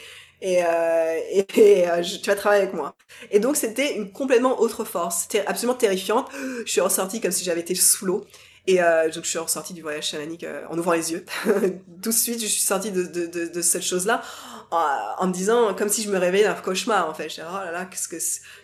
et, 0.45 0.63
euh, 0.63 1.19
euh, 1.57 2.03
tu 2.03 2.29
vas 2.29 2.35
travailler 2.35 2.61
avec 2.61 2.75
moi. 2.75 2.95
Et 3.31 3.39
donc 3.39 3.55
c'était 3.55 3.95
une 3.95 4.11
complètement 4.11 4.61
autre 4.61 4.85
force, 4.85 5.23
c'était 5.23 5.43
absolument 5.47 5.73
terrifiante. 5.73 6.29
Je 6.65 6.71
suis 6.71 6.81
ressortie 6.81 7.19
comme 7.19 7.31
si 7.31 7.43
j'avais 7.43 7.61
été 7.61 7.73
sous 7.73 8.05
l'eau. 8.05 8.25
Et 8.67 8.81
euh, 8.81 9.09
donc 9.09 9.23
je 9.23 9.29
suis 9.29 9.39
ressortie 9.39 9.73
du 9.73 9.81
voyage 9.81 10.07
chamanique 10.07 10.45
en 10.69 10.77
ouvrant 10.77 10.93
les 10.93 11.11
yeux. 11.11 11.25
Tout 11.45 12.09
de 12.09 12.11
suite, 12.11 12.39
je 12.39 12.45
suis 12.45 12.61
sortie 12.61 12.91
de, 12.91 13.61
cette 13.61 13.81
chose-là 13.81 14.21
en, 14.69 15.27
me 15.27 15.33
disant 15.33 15.73
comme 15.73 15.89
si 15.89 16.03
je 16.03 16.11
me 16.11 16.17
réveillais 16.19 16.43
d'un 16.43 16.53
cauchemar 16.53 17.09
en 17.09 17.15
fait. 17.15 17.23
Je 17.23 17.35
disais, 17.35 17.47
oh 17.49 17.65
là 17.65 17.71
là, 17.71 17.85
qu'est-ce 17.85 18.07
que 18.07 18.17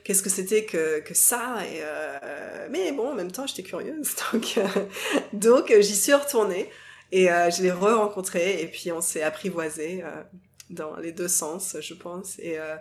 qu'est-ce 0.03 0.21
que 0.21 0.29
c'était 0.29 0.65
que, 0.65 1.01
ça? 1.13 1.55
Et 1.65 1.81
mais 2.69 2.91
bon, 2.91 3.09
en 3.09 3.15
même 3.15 3.31
temps, 3.31 3.47
j'étais 3.47 3.63
curieuse. 3.63 4.15
Donc 4.33 4.59
donc 5.33 5.73
j'y 5.79 5.95
suis 5.95 6.13
retournée 6.13 6.69
et 7.11 7.25
je 7.25 7.63
l'ai 7.63 7.71
re-rencontré 7.71 8.61
et 8.61 8.67
puis 8.67 8.91
on 8.91 9.01
s'est 9.01 9.23
apprivoisé 9.23 10.03
dans 10.71 10.95
les 10.97 11.11
deux 11.11 11.27
sens, 11.27 11.77
je 11.79 11.93
pense. 11.93 12.39
Et, 12.39 12.59
euh, 12.59 12.75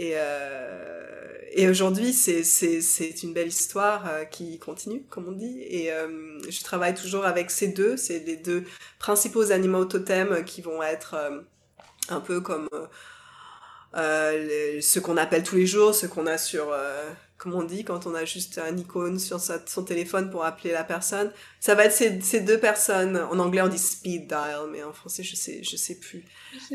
euh, 0.00 1.38
et 1.52 1.68
aujourd'hui, 1.68 2.12
c'est, 2.12 3.22
une 3.22 3.32
belle 3.32 3.48
histoire 3.48 4.06
euh, 4.08 4.24
qui 4.24 4.58
continue, 4.58 5.02
comme 5.08 5.28
on 5.28 5.32
dit. 5.32 5.62
Et 5.62 5.90
je 6.48 6.62
travaille 6.64 6.94
toujours 6.94 7.24
avec 7.24 7.50
ces 7.50 7.68
deux. 7.68 7.96
C'est 7.96 8.20
les 8.20 8.36
deux 8.36 8.64
principaux 8.98 9.52
animaux 9.52 9.84
totems 9.84 10.44
qui 10.44 10.62
vont 10.62 10.82
être 10.82 11.16
un 12.08 12.20
peu 12.20 12.40
comme 12.40 12.68
ce 13.94 14.98
qu'on 14.98 15.16
appelle 15.16 15.42
tous 15.42 15.56
les 15.56 15.66
jours, 15.66 15.94
ce 15.94 16.06
qu'on 16.06 16.26
a 16.26 16.38
sur 16.38 16.74
comme 17.40 17.54
on 17.54 17.62
dit, 17.62 17.84
quand 17.84 18.06
on 18.06 18.14
a 18.14 18.26
juste 18.26 18.58
un 18.58 18.76
icône 18.76 19.18
sur 19.18 19.40
son 19.40 19.82
téléphone 19.82 20.28
pour 20.28 20.44
appeler 20.44 20.72
la 20.72 20.84
personne. 20.84 21.32
Ça 21.58 21.74
va 21.74 21.86
être 21.86 21.92
ces, 21.92 22.20
ces, 22.20 22.40
deux 22.40 22.60
personnes. 22.60 23.16
En 23.16 23.38
anglais, 23.38 23.62
on 23.62 23.68
dit 23.68 23.78
speed 23.78 24.26
dial, 24.26 24.68
mais 24.70 24.82
en 24.82 24.92
français, 24.92 25.22
je 25.22 25.34
sais, 25.36 25.62
je 25.62 25.74
sais 25.74 25.98
plus. 25.98 26.22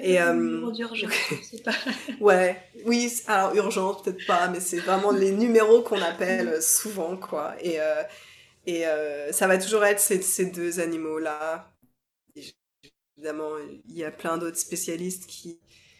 Et 0.01 0.19
euh, 0.19 0.34
numéro 0.34 0.71
d'urgence, 0.71 1.13
pas. 1.63 1.75
ouais, 2.19 2.60
oui. 2.84 3.13
Alors 3.28 3.54
urgence, 3.54 4.01
peut-être 4.01 4.25
pas, 4.25 4.47
mais 4.47 4.60
c'est 4.60 4.80
vraiment 4.80 5.12
les 5.12 5.32
numéros 5.32 5.84
qu'on 5.84 6.01
appelle 6.01 6.60
souvent, 6.63 7.15
quoi. 7.15 7.54
Et 7.62 7.80
euh, 7.80 8.01
et 8.65 8.88
euh, 8.88 9.32
ça 9.32 9.45
va 9.45 9.60
toujours 9.60 9.86
être 9.86 9.99
ces, 9.99 10.19
ces 10.23 10.47
deux 10.47 10.80
animaux 10.80 11.19
là. 11.19 11.71
Évidemment, 13.17 13.51
il 13.88 13.95
y 13.95 14.04
a 14.04 14.10
plein 14.10 14.39
d'autres 14.39 14.58
spécialistes 14.58 15.28
qui 15.28 15.60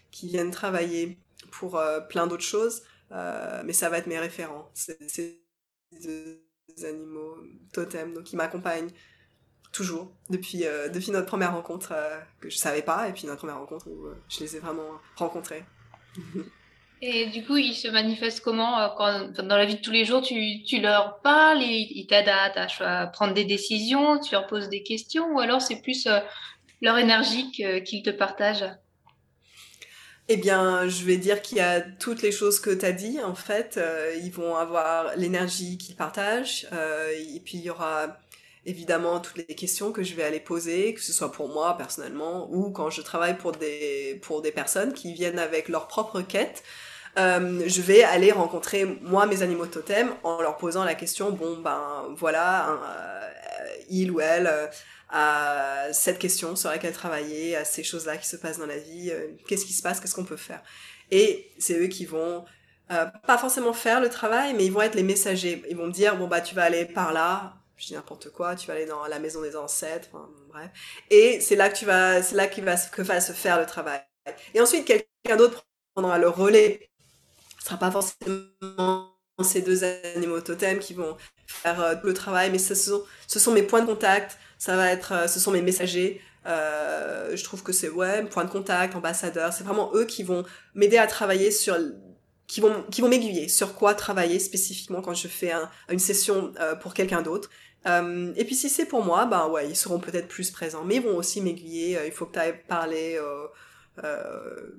qui 0.10 0.28
viennent 0.28 0.50
travailler 0.50 1.20
pour 1.52 1.78
euh, 1.78 2.00
plein 2.00 2.26
d'autres 2.26 2.42
choses. 2.42 2.82
Euh, 3.12 3.62
mais 3.66 3.74
ça 3.74 3.90
va 3.90 3.98
être 3.98 4.08
mes 4.08 4.20
référents. 4.20 4.70
C'est 4.74 5.00
des 5.92 6.42
animaux 6.84 7.38
totems, 7.74 8.14
donc 8.14 8.32
ils 8.32 8.36
m'accompagnent 8.36 8.90
toujours 9.72 10.12
depuis, 10.30 10.66
euh, 10.66 10.88
notre 11.10 11.26
première 11.26 11.54
rencontre 11.54 11.92
euh, 11.92 12.20
que 12.40 12.50
je 12.50 12.58
savais 12.58 12.82
pas, 12.82 13.08
et 13.10 13.14
puis 13.14 13.26
notre 13.28 13.40
première 13.40 13.60
rencontre 13.60 13.88
où 13.88 14.08
je 14.30 14.40
les 14.40 14.56
ai 14.56 14.60
vraiment 14.60 14.90
rencontrés. 15.16 15.64
Et 17.02 17.28
du 17.28 17.46
coup, 17.46 17.58
ils 17.58 17.76
se 17.76 17.90
manifestent 17.90 18.40
comment 18.40 18.96
Dans 18.96 19.58
la 19.58 19.66
vie 19.66 19.76
de 19.76 19.82
tous 19.82 19.92
les 19.92 20.06
jours, 20.06 20.22
tu, 20.22 20.80
leur 20.80 21.20
parles, 21.20 21.62
ils, 21.62 21.92
ils 21.94 22.08
t'aident 22.08 22.30
à, 22.30 22.54
à, 22.80 23.08
prendre 23.08 23.34
des 23.34 23.44
décisions, 23.44 24.18
tu 24.18 24.32
leur 24.32 24.48
poses 24.48 24.70
des 24.70 24.82
questions, 24.82 25.36
ou 25.36 25.40
alors 25.40 25.62
c'est 25.62 25.82
plus 25.82 26.08
leur 26.82 26.98
énergie 26.98 27.52
qu'ils 27.52 28.02
te 28.02 28.10
partagent? 28.10 28.66
Eh 30.28 30.38
bien, 30.38 30.88
je 30.88 31.04
vais 31.06 31.18
dire 31.18 31.42
qu'il 31.42 31.58
y 31.60 31.62
a 31.62 31.82
toutes 31.82 32.24
les 32.24 32.32
choses 32.32 32.60
que 32.60 32.72
tu 32.72 32.86
as 32.86 32.92
dit, 32.92 33.20
en 33.22 33.36
fait. 33.36 33.78
Euh, 33.78 34.16
ils 34.24 34.32
vont 34.32 34.56
avoir 34.56 35.16
l'énergie 35.16 35.78
qu'ils 35.78 35.96
partagent. 35.96 36.68
Euh, 36.74 37.12
et 37.12 37.40
puis, 37.40 37.60
il 37.60 37.64
y 37.64 37.70
aura 37.70 38.18
évidemment 38.66 39.20
toutes 39.20 39.38
les 39.38 39.56
questions 39.56 39.92
que 39.92 40.02
je 40.04 40.16
vais 40.16 40.24
aller 40.24 40.40
poser, 40.40 40.96
que 40.96 41.02
ce 41.02 41.14
soit 41.14 41.32
pour 41.32 41.50
moi 41.50 41.78
personnellement 41.78 42.50
ou 42.52 42.72
quand 42.72 42.90
je 42.90 43.02
travaille 43.04 43.38
pour 43.38 43.52
des, 43.52 44.20
pour 44.24 44.42
des 44.42 44.52
personnes 44.52 44.94
qui 44.94 45.14
viennent 45.14 45.38
avec 45.38 45.70
leur 45.70 45.88
propre 45.88 46.22
quête. 46.22 46.64
Euh, 47.20 47.64
je 47.68 47.82
vais 47.82 48.04
aller 48.04 48.32
rencontrer 48.32 48.86
moi 49.04 49.28
mes 49.28 49.44
animaux 49.44 49.68
totems 49.68 50.14
en 50.24 50.42
leur 50.42 50.58
posant 50.58 50.84
la 50.84 50.96
question 50.96 51.32
bon 51.32 51.58
ben 51.60 52.04
voilà 52.18 52.78
il 53.90 54.12
ou 54.12 54.20
elle 54.20 54.52
à 55.10 55.88
cette 55.94 56.20
question 56.20 56.56
sur 56.56 56.70
laquelle 56.70 56.94
travailler, 56.94 57.56
à 57.56 57.66
ces 57.66 57.84
choses-là 57.84 58.18
qui 58.18 58.28
se 58.28 58.36
passent 58.36 58.58
dans 58.58 58.66
la 58.66 58.78
vie, 58.78 59.12
euh, 59.12 59.28
qu'est-ce 59.48 59.66
qui 59.66 59.74
se 59.74 59.82
passe, 59.82 60.00
qu'est-ce 60.00 60.16
qu'on 60.16 60.26
peut 60.26 60.38
faire. 60.38 60.62
Et 61.12 61.52
c'est 61.60 61.80
eux 61.80 61.88
qui 61.88 62.06
vont 62.06 62.46
euh, 62.92 63.06
pas 63.26 63.38
forcément 63.38 63.74
faire 63.74 64.02
le 64.02 64.10
travail, 64.10 64.54
mais 64.54 64.66
ils 64.66 64.72
vont 64.72 64.82
être 64.82 64.96
les 64.96 65.04
messagers. 65.04 65.64
Ils 65.70 65.78
vont 65.78 65.88
me 65.88 65.92
dire 65.92 66.18
bon 66.18 66.28
bah 66.28 66.42
tu 66.42 66.56
vas 66.56 66.64
aller 66.64 66.86
par 66.86 67.14
là, 67.14 67.56
je 67.78 67.88
dis 67.88 67.94
n'importe 67.94 68.32
quoi, 68.32 68.56
tu 68.56 68.68
vas 68.68 68.74
aller 68.74 68.86
dans 68.86 69.06
la 69.08 69.20
maison 69.20 69.42
des 69.42 69.56
ancêtres, 69.56 70.08
enfin, 70.14 70.30
bref. 70.50 70.70
Et 71.10 71.40
c'est 71.42 71.56
là 71.56 71.70
que 71.70 71.78
tu 71.78 71.86
vas, 71.86 72.22
c'est 72.22 72.36
là 72.36 72.48
va 72.48 72.76
que 72.78 73.02
va 73.02 73.22
se 73.22 73.32
faire 73.34 73.60
le 73.60 73.66
travail. 73.66 74.02
Et 74.54 74.62
ensuite 74.62 74.86
quelqu'un 74.86 75.36
d'autre 75.38 75.66
prendra 75.94 76.18
le 76.18 76.30
relais. 76.30 76.90
Ce 77.60 77.66
sera 77.66 77.78
pas 77.78 77.92
forcément 77.92 79.16
ces 79.44 79.62
deux 79.62 79.84
animaux 79.84 80.42
totems 80.42 80.80
qui 80.80 80.94
vont 80.94 81.18
faire 81.48 81.82
euh, 81.82 81.96
le 82.04 82.14
travail, 82.14 82.52
mais 82.52 82.58
ce 82.58 82.76
sont, 82.76 83.04
ce 83.28 83.40
sont 83.40 83.52
mes 83.52 83.64
points 83.64 83.82
de 83.82 83.86
contact, 83.86 84.38
ça 84.58 84.76
va 84.76 84.92
être, 84.92 85.12
euh, 85.14 85.28
ce 85.28 85.40
sont 85.40 85.52
mes 85.52 85.62
messagers. 85.62 86.22
Euh, 86.46 87.36
je 87.36 87.44
trouve 87.44 87.64
que 87.64 87.72
c'est 87.72 87.90
ouais, 87.90 88.24
point 88.26 88.46
de 88.46 88.50
contact, 88.50 88.96
ambassadeur. 88.96 89.52
C'est 89.54 89.64
vraiment 89.64 89.92
eux 89.96 90.06
qui 90.06 90.24
vont 90.24 90.46
m'aider 90.76 90.98
à 90.98 91.08
travailler 91.08 91.52
sur, 91.52 91.76
qui 92.48 92.62
vont, 92.62 92.84
qui 92.92 93.02
vont 93.02 93.10
m'aiguiller 93.10 93.48
sur 93.48 93.74
quoi 93.74 93.96
travailler 93.96 94.40
spécifiquement 94.40 95.02
quand 95.02 95.16
je 95.16 95.28
fais 95.28 95.52
un, 95.52 95.70
une 95.90 96.00
session 96.00 96.54
pour 96.82 96.94
quelqu'un 96.94 97.24
d'autre. 97.24 97.50
Et 97.88 98.46
puis 98.46 98.56
si 98.56 98.70
c'est 98.70 98.86
pour 98.86 99.04
moi, 99.04 99.26
ben 99.26 99.48
ouais, 99.48 99.68
ils 99.70 99.76
seront 99.76 100.00
peut-être 100.00 100.28
plus 100.28 100.52
présents, 100.52 100.84
mais 100.84 100.96
ils 100.96 101.02
vont 101.02 101.18
aussi 101.18 101.42
m'aiguiller. 101.42 102.00
il 102.06 102.12
faut 102.12 102.28
que 102.28 102.34
tu 102.34 102.40
ailles 102.40 102.62
parler, 102.68 103.20
euh, 104.04 104.72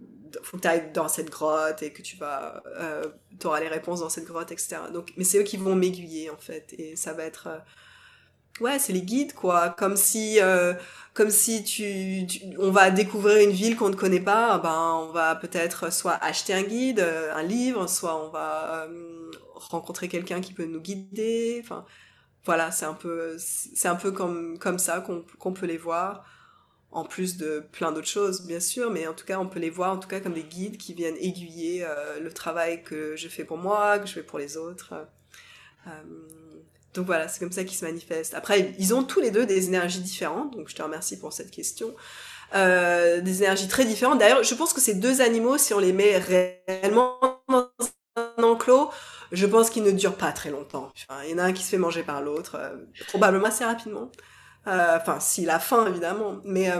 faut 0.43 0.57
que 0.57 0.63
tu 0.63 0.69
ailles 0.69 0.93
dans 0.93 1.09
cette 1.09 1.31
grotte 1.31 1.83
et 1.83 1.93
que 1.93 2.03
tu 2.03 2.17
vas, 2.17 2.63
tu 3.39 3.47
auras 3.47 3.61
les 3.61 3.69
réponses 3.69 4.01
dans 4.01 4.09
cette 4.09 4.27
grotte, 4.27 4.53
etc. 4.53 4.77
Donc, 4.93 5.13
mais 5.17 5.25
c'est 5.25 5.39
eux 5.39 5.45
qui 5.45 5.57
vont 5.57 5.75
m'aiguiller 5.75 6.31
en 6.31 6.37
fait, 6.37 6.75
et 6.79 6.97
ça 6.97 7.13
va 7.13 7.25
être 7.25 7.49
ouais, 8.61 8.79
c'est 8.79 8.93
les 8.93 9.03
guides, 9.03 9.35
quoi. 9.35 9.71
Comme 9.71 9.97
si, 9.97 10.41
euh, 10.41 10.75
comme 11.15 11.31
si 11.31 11.65
tu, 11.65 12.27
on 12.59 12.71
va 12.71 12.91
découvrir 12.91 13.39
une 13.49 13.55
ville 13.55 13.77
qu'on 13.77 13.91
ne 13.91 13.95
connaît 13.97 14.21
pas, 14.21 14.59
ben, 14.59 15.07
on 15.09 15.13
va 15.13 15.37
peut-être 15.37 15.93
soit 15.93 16.15
acheter 16.15 16.55
un 16.55 16.63
guide, 16.63 17.01
euh, 17.01 17.35
un 17.35 17.43
livre, 17.43 17.87
soit 17.89 18.17
on 18.25 18.31
va 18.31 18.87
euh, 18.89 19.31
rencontrer 19.55 20.09
quelqu'un 20.09 20.41
qui 20.41 20.53
peut 20.53 20.65
nous 20.67 20.81
guider. 20.81 21.61
Enfin, 21.63 21.85
voilà, 22.45 22.71
c'est 22.71 22.87
un 22.87 22.95
peu, 22.95 23.37
c'est 23.39 23.89
un 23.89 23.97
peu 23.97 24.13
comme, 24.13 24.59
comme 24.59 24.79
ça 24.79 25.01
qu'on, 25.01 25.25
qu'on 25.39 25.53
peut 25.53 25.67
les 25.67 25.79
voir. 25.79 26.25
En 26.93 27.05
plus 27.05 27.37
de 27.37 27.65
plein 27.73 27.93
d'autres 27.93 28.07
choses, 28.09 28.47
bien 28.47 28.61
sûr, 28.61 28.91
mais 28.91 29.07
en 29.07 29.13
tout 29.13 29.27
cas, 29.27 29.39
on 29.39 29.49
peut 29.49 29.61
les 29.61 29.71
voir 29.71 29.93
en 29.93 29.99
tout 29.99 30.09
cas 30.09 30.21
comme 30.21 30.33
des 30.33 30.45
guides 30.45 30.79
qui 30.79 30.95
viennent 30.95 31.17
aiguiller 31.19 31.85
le 32.23 32.33
travail 32.33 32.83
que 32.83 33.17
je 33.17 33.29
fais 33.29 33.45
pour 33.45 33.59
moi, 33.59 33.99
que 33.99 34.07
je 34.07 34.15
fais 34.15 34.23
pour 34.23 34.39
les 34.39 34.57
autres. 34.57 34.95
Donc 36.97 37.07
voilà, 37.07 37.29
c'est 37.29 37.39
comme 37.39 37.53
ça 37.53 37.65
qu'ils 37.65 37.77
se 37.77 37.85
manifestent. 37.85 38.35
Après, 38.35 38.75
ils 38.79 38.95
ont 38.95 39.05
tous 39.05 39.21
les 39.21 39.31
deux 39.31 39.45
des 39.45 39.67
énergies 39.67 40.01
différentes, 40.01 40.57
donc 40.57 40.69
je 40.69 40.75
te 40.75 40.83
remercie 40.83 41.19
pour 41.19 41.33
cette 41.33 41.51
question. 41.51 41.95
Euh, 42.55 43.21
des 43.21 43.43
énergies 43.43 43.69
très 43.69 43.85
différentes. 43.85 44.19
D'ailleurs, 44.19 44.43
je 44.43 44.55
pense 44.55 44.73
que 44.73 44.81
ces 44.81 44.95
deux 44.95 45.21
animaux, 45.21 45.59
si 45.59 45.75
on 45.75 45.79
les 45.79 45.93
met 45.93 46.17
réellement 46.17 47.19
dans 47.49 47.69
un 48.17 48.43
enclos, 48.43 48.91
je 49.33 49.47
pense 49.47 49.69
qu'ils 49.69 49.83
ne 49.83 49.91
durent 49.91 50.17
pas 50.17 50.33
très 50.33 50.51
longtemps. 50.51 50.91
il 51.25 51.31
y 51.31 51.35
en 51.35 51.39
a 51.39 51.43
un 51.43 51.53
qui 51.53 51.63
se 51.63 51.71
fait 51.71 51.79
manger 51.79 52.03
par 52.03 52.23
l'autre, 52.23 52.57
euh, 52.59 52.77
probablement 53.09 53.49
assez 53.49 53.65
rapidement. 53.65 54.11
Euh, 54.67 54.97
enfin, 54.97 55.21
s'il 55.21 55.51
a 55.51 55.59
faim, 55.59 55.87
évidemment. 55.87 56.41
Mais 56.45 56.71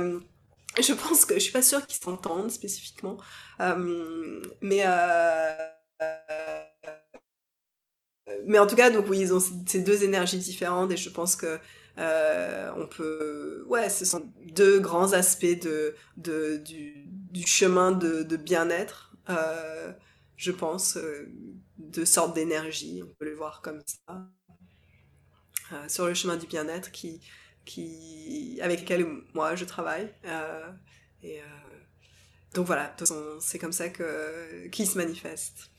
je 0.79 0.93
pense 0.93 1.25
que 1.25 1.35
je 1.35 1.41
suis 1.41 1.53
pas 1.53 1.63
sûre 1.63 1.87
qu'ils 1.87 2.03
s'entendent 2.03 2.51
spécifiquement. 2.51 3.17
mais 4.61 4.85
mais 8.45 8.59
en 8.59 8.67
tout 8.67 8.77
cas, 8.77 8.91
donc 8.91 9.07
oui, 9.09 9.21
ils 9.21 9.33
ont 9.35 9.43
ces 9.67 9.81
deux 9.81 10.03
énergies 10.03 10.39
différentes 10.39 10.91
et 10.93 10.97
je 10.97 11.11
pense 11.11 11.37
que 11.37 11.59
euh, 11.99 12.71
on 12.77 12.87
peut, 12.87 13.65
ouais, 13.69 13.89
ce 13.89 14.05
sont 14.05 14.31
deux 14.53 14.81
grands 14.81 15.13
aspects 15.13 15.47
de, 15.47 15.95
du, 16.17 17.47
chemin 17.47 17.93
de, 17.93 18.37
bien-être. 18.37 19.15
Euh, 19.31 19.93
je 20.37 20.53
pense, 20.53 20.97
euh, 20.97 21.33
deux 21.79 22.05
sortes 22.05 22.35
d'énergie, 22.35 23.03
on 23.03 23.15
peut 23.15 23.25
les 23.25 23.35
voir 23.35 23.63
comme 23.63 23.81
ça, 23.87 24.29
euh, 25.73 25.89
sur 25.89 26.07
le 26.07 26.15
chemin 26.15 26.37
du 26.37 26.47
bien-être 26.47 26.93
qui, 26.93 27.21
qui, 27.67 28.59
avec 28.63 28.81
lequel 28.81 29.07
moi 29.35 29.55
je 29.55 29.67
travaille. 29.67 30.09
Euh, 30.25 30.71
et 31.23 31.41
donc 32.55 32.67
voilà, 32.67 32.97
c'est 33.41 33.59
comme 33.59 33.73
ça 33.73 33.91
que 33.91 34.69
qui 34.69 34.87
se 34.87 34.97
manifeste. 34.97 35.71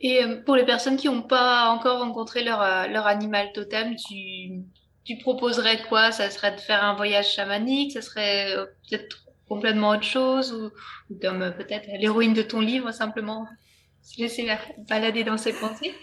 Et 0.00 0.22
euh, 0.22 0.42
pour 0.42 0.56
les 0.56 0.64
personnes 0.64 0.96
qui 0.96 1.08
n'ont 1.08 1.22
pas 1.22 1.68
encore 1.68 2.00
rencontré 2.00 2.42
leur, 2.42 2.60
euh, 2.60 2.86
leur 2.88 3.06
animal 3.06 3.52
totem, 3.52 3.96
tu, 3.96 4.62
tu 5.04 5.18
proposerais 5.18 5.82
quoi? 5.88 6.12
Ça 6.12 6.30
serait 6.30 6.54
de 6.54 6.60
faire 6.60 6.82
un 6.84 6.94
voyage 6.94 7.32
chamanique? 7.32 7.92
Ça 7.92 8.02
serait 8.02 8.56
euh, 8.56 8.66
peut-être 8.88 9.24
complètement 9.48 9.90
autre 9.90 10.04
chose 10.04 10.52
Ou, 10.52 11.18
comme 11.20 11.52
peut-être 11.56 11.86
l'héroïne 11.98 12.32
de 12.32 12.42
ton 12.42 12.60
livre, 12.60 12.92
simplement 12.92 13.46
se 14.02 14.20
laisser 14.20 14.48
balader 14.88 15.24
dans 15.24 15.38
ses 15.38 15.52
pensées? 15.52 15.94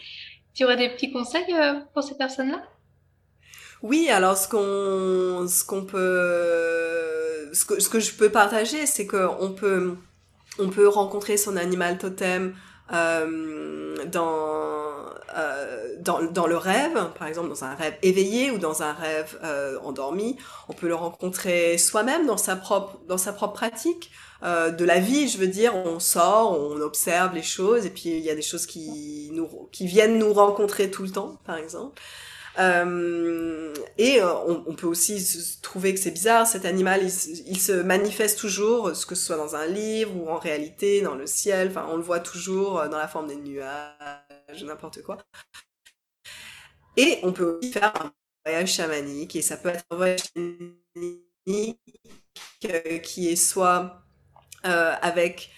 Tu 0.54 0.64
aurais 0.64 0.78
des 0.78 0.90
petits 0.90 1.12
conseils 1.12 1.56
pour 1.94 2.04
ces 2.04 2.18
personnes-là? 2.18 2.64
Oui, 3.84 4.10
alors 4.10 4.38
ce 4.38 4.48
qu'on 4.48 5.48
ce 5.48 5.64
qu'on 5.64 5.84
peut 5.86 7.50
ce 7.54 7.66
que, 7.66 7.80
ce 7.80 7.90
que 7.90 8.00
je 8.00 8.14
peux 8.14 8.30
partager, 8.30 8.86
c'est 8.86 9.08
qu'on 9.08 9.54
peut 9.54 9.96
on 10.60 10.70
peut 10.70 10.88
rencontrer 10.88 11.38
son 11.38 11.58
animal 11.58 11.98
totem 11.98 12.54
euh, 12.94 13.96
dans, 14.08 15.06
euh, 15.38 15.96
dans, 16.00 16.22
dans, 16.24 16.48
le 16.48 16.58
rêve, 16.58 17.10
par 17.18 17.28
exemple 17.28 17.48
dans 17.50 17.64
un 17.64 17.74
rêve 17.74 17.94
éveillé 18.02 18.52
ou 18.52 18.58
dans 18.58 18.84
un 18.84 18.92
rêve 18.92 19.40
euh, 19.44 19.80
endormi. 19.84 20.38
On 20.68 20.74
peut 20.74 20.88
le 20.88 20.96
rencontrer 20.96 21.78
soi-même 21.78 22.26
dans 22.28 22.38
sa 22.38 22.56
propre 22.56 23.00
dans 23.08 23.18
sa 23.18 23.32
propre 23.34 23.54
pratique 23.54 24.12
euh, 24.44 24.72
de 24.72 24.84
la 24.84 25.00
vie. 25.00 25.28
Je 25.30 25.38
veux 25.38 25.48
dire, 25.48 25.76
on 25.76 26.00
sort, 26.00 26.60
on 26.60 26.82
observe 26.82 27.34
les 27.34 27.44
choses 27.44 27.86
et 27.86 27.90
puis 27.90 28.10
il 28.10 28.20
y 28.20 28.30
a 28.30 28.36
des 28.36 28.42
choses 28.42 28.66
qui 28.66 29.30
nous 29.34 29.48
qui 29.72 29.88
viennent 29.88 30.18
nous 30.18 30.34
rencontrer 30.34 30.92
tout 30.92 31.04
le 31.04 31.12
temps, 31.12 31.40
par 31.46 31.58
exemple. 31.58 32.02
Euh, 32.60 33.74
et 33.98 34.22
euh, 34.22 34.34
on, 34.46 34.76
peut 34.76 34.88
aussi 34.88 35.58
trouver 35.62 35.94
que 35.94 36.00
c'est 36.00 36.12
bizarre, 36.12 36.46
cet 36.46 36.66
animal, 36.66 37.02
il, 37.04 37.60
se 37.60 37.72
manifeste 37.72 38.40
toujours, 38.40 38.92
que 38.92 39.16
ce 39.16 39.26
soit 39.26 39.38
dans 39.38 39.56
un 39.56 39.68
livre 39.68 40.16
ou 40.16 40.30
en 40.30 40.38
réalité, 40.38 41.02
dans 41.02 41.16
le 41.16 41.28
ciel, 41.28 41.70
enfin 41.70 41.88
on 41.90 41.98
le 41.98 42.04
voit 42.04 42.20
toujours 42.20 42.80
euh, 42.80 42.88
dans 42.90 42.98
la 42.98 43.08
forme 43.08 43.28
des 43.28 43.38
nuages, 43.38 44.64
n'importe 44.64 45.02
quoi. 45.02 45.18
Et 46.98 47.20
on 47.24 47.32
peut 47.32 47.58
aussi 47.58 47.72
faire 47.72 47.94
un 48.02 48.12
voyage 48.46 48.74
chamanique, 48.74 49.36
et 49.36 49.42
ça 49.42 49.56
peut 49.56 49.70
être 49.70 49.86
un 49.92 49.96
voyage 49.96 50.24
chamanique 50.36 51.78
qui 53.02 53.30
est 53.30 53.36
soit 53.36 54.04
avec, 54.64 55.52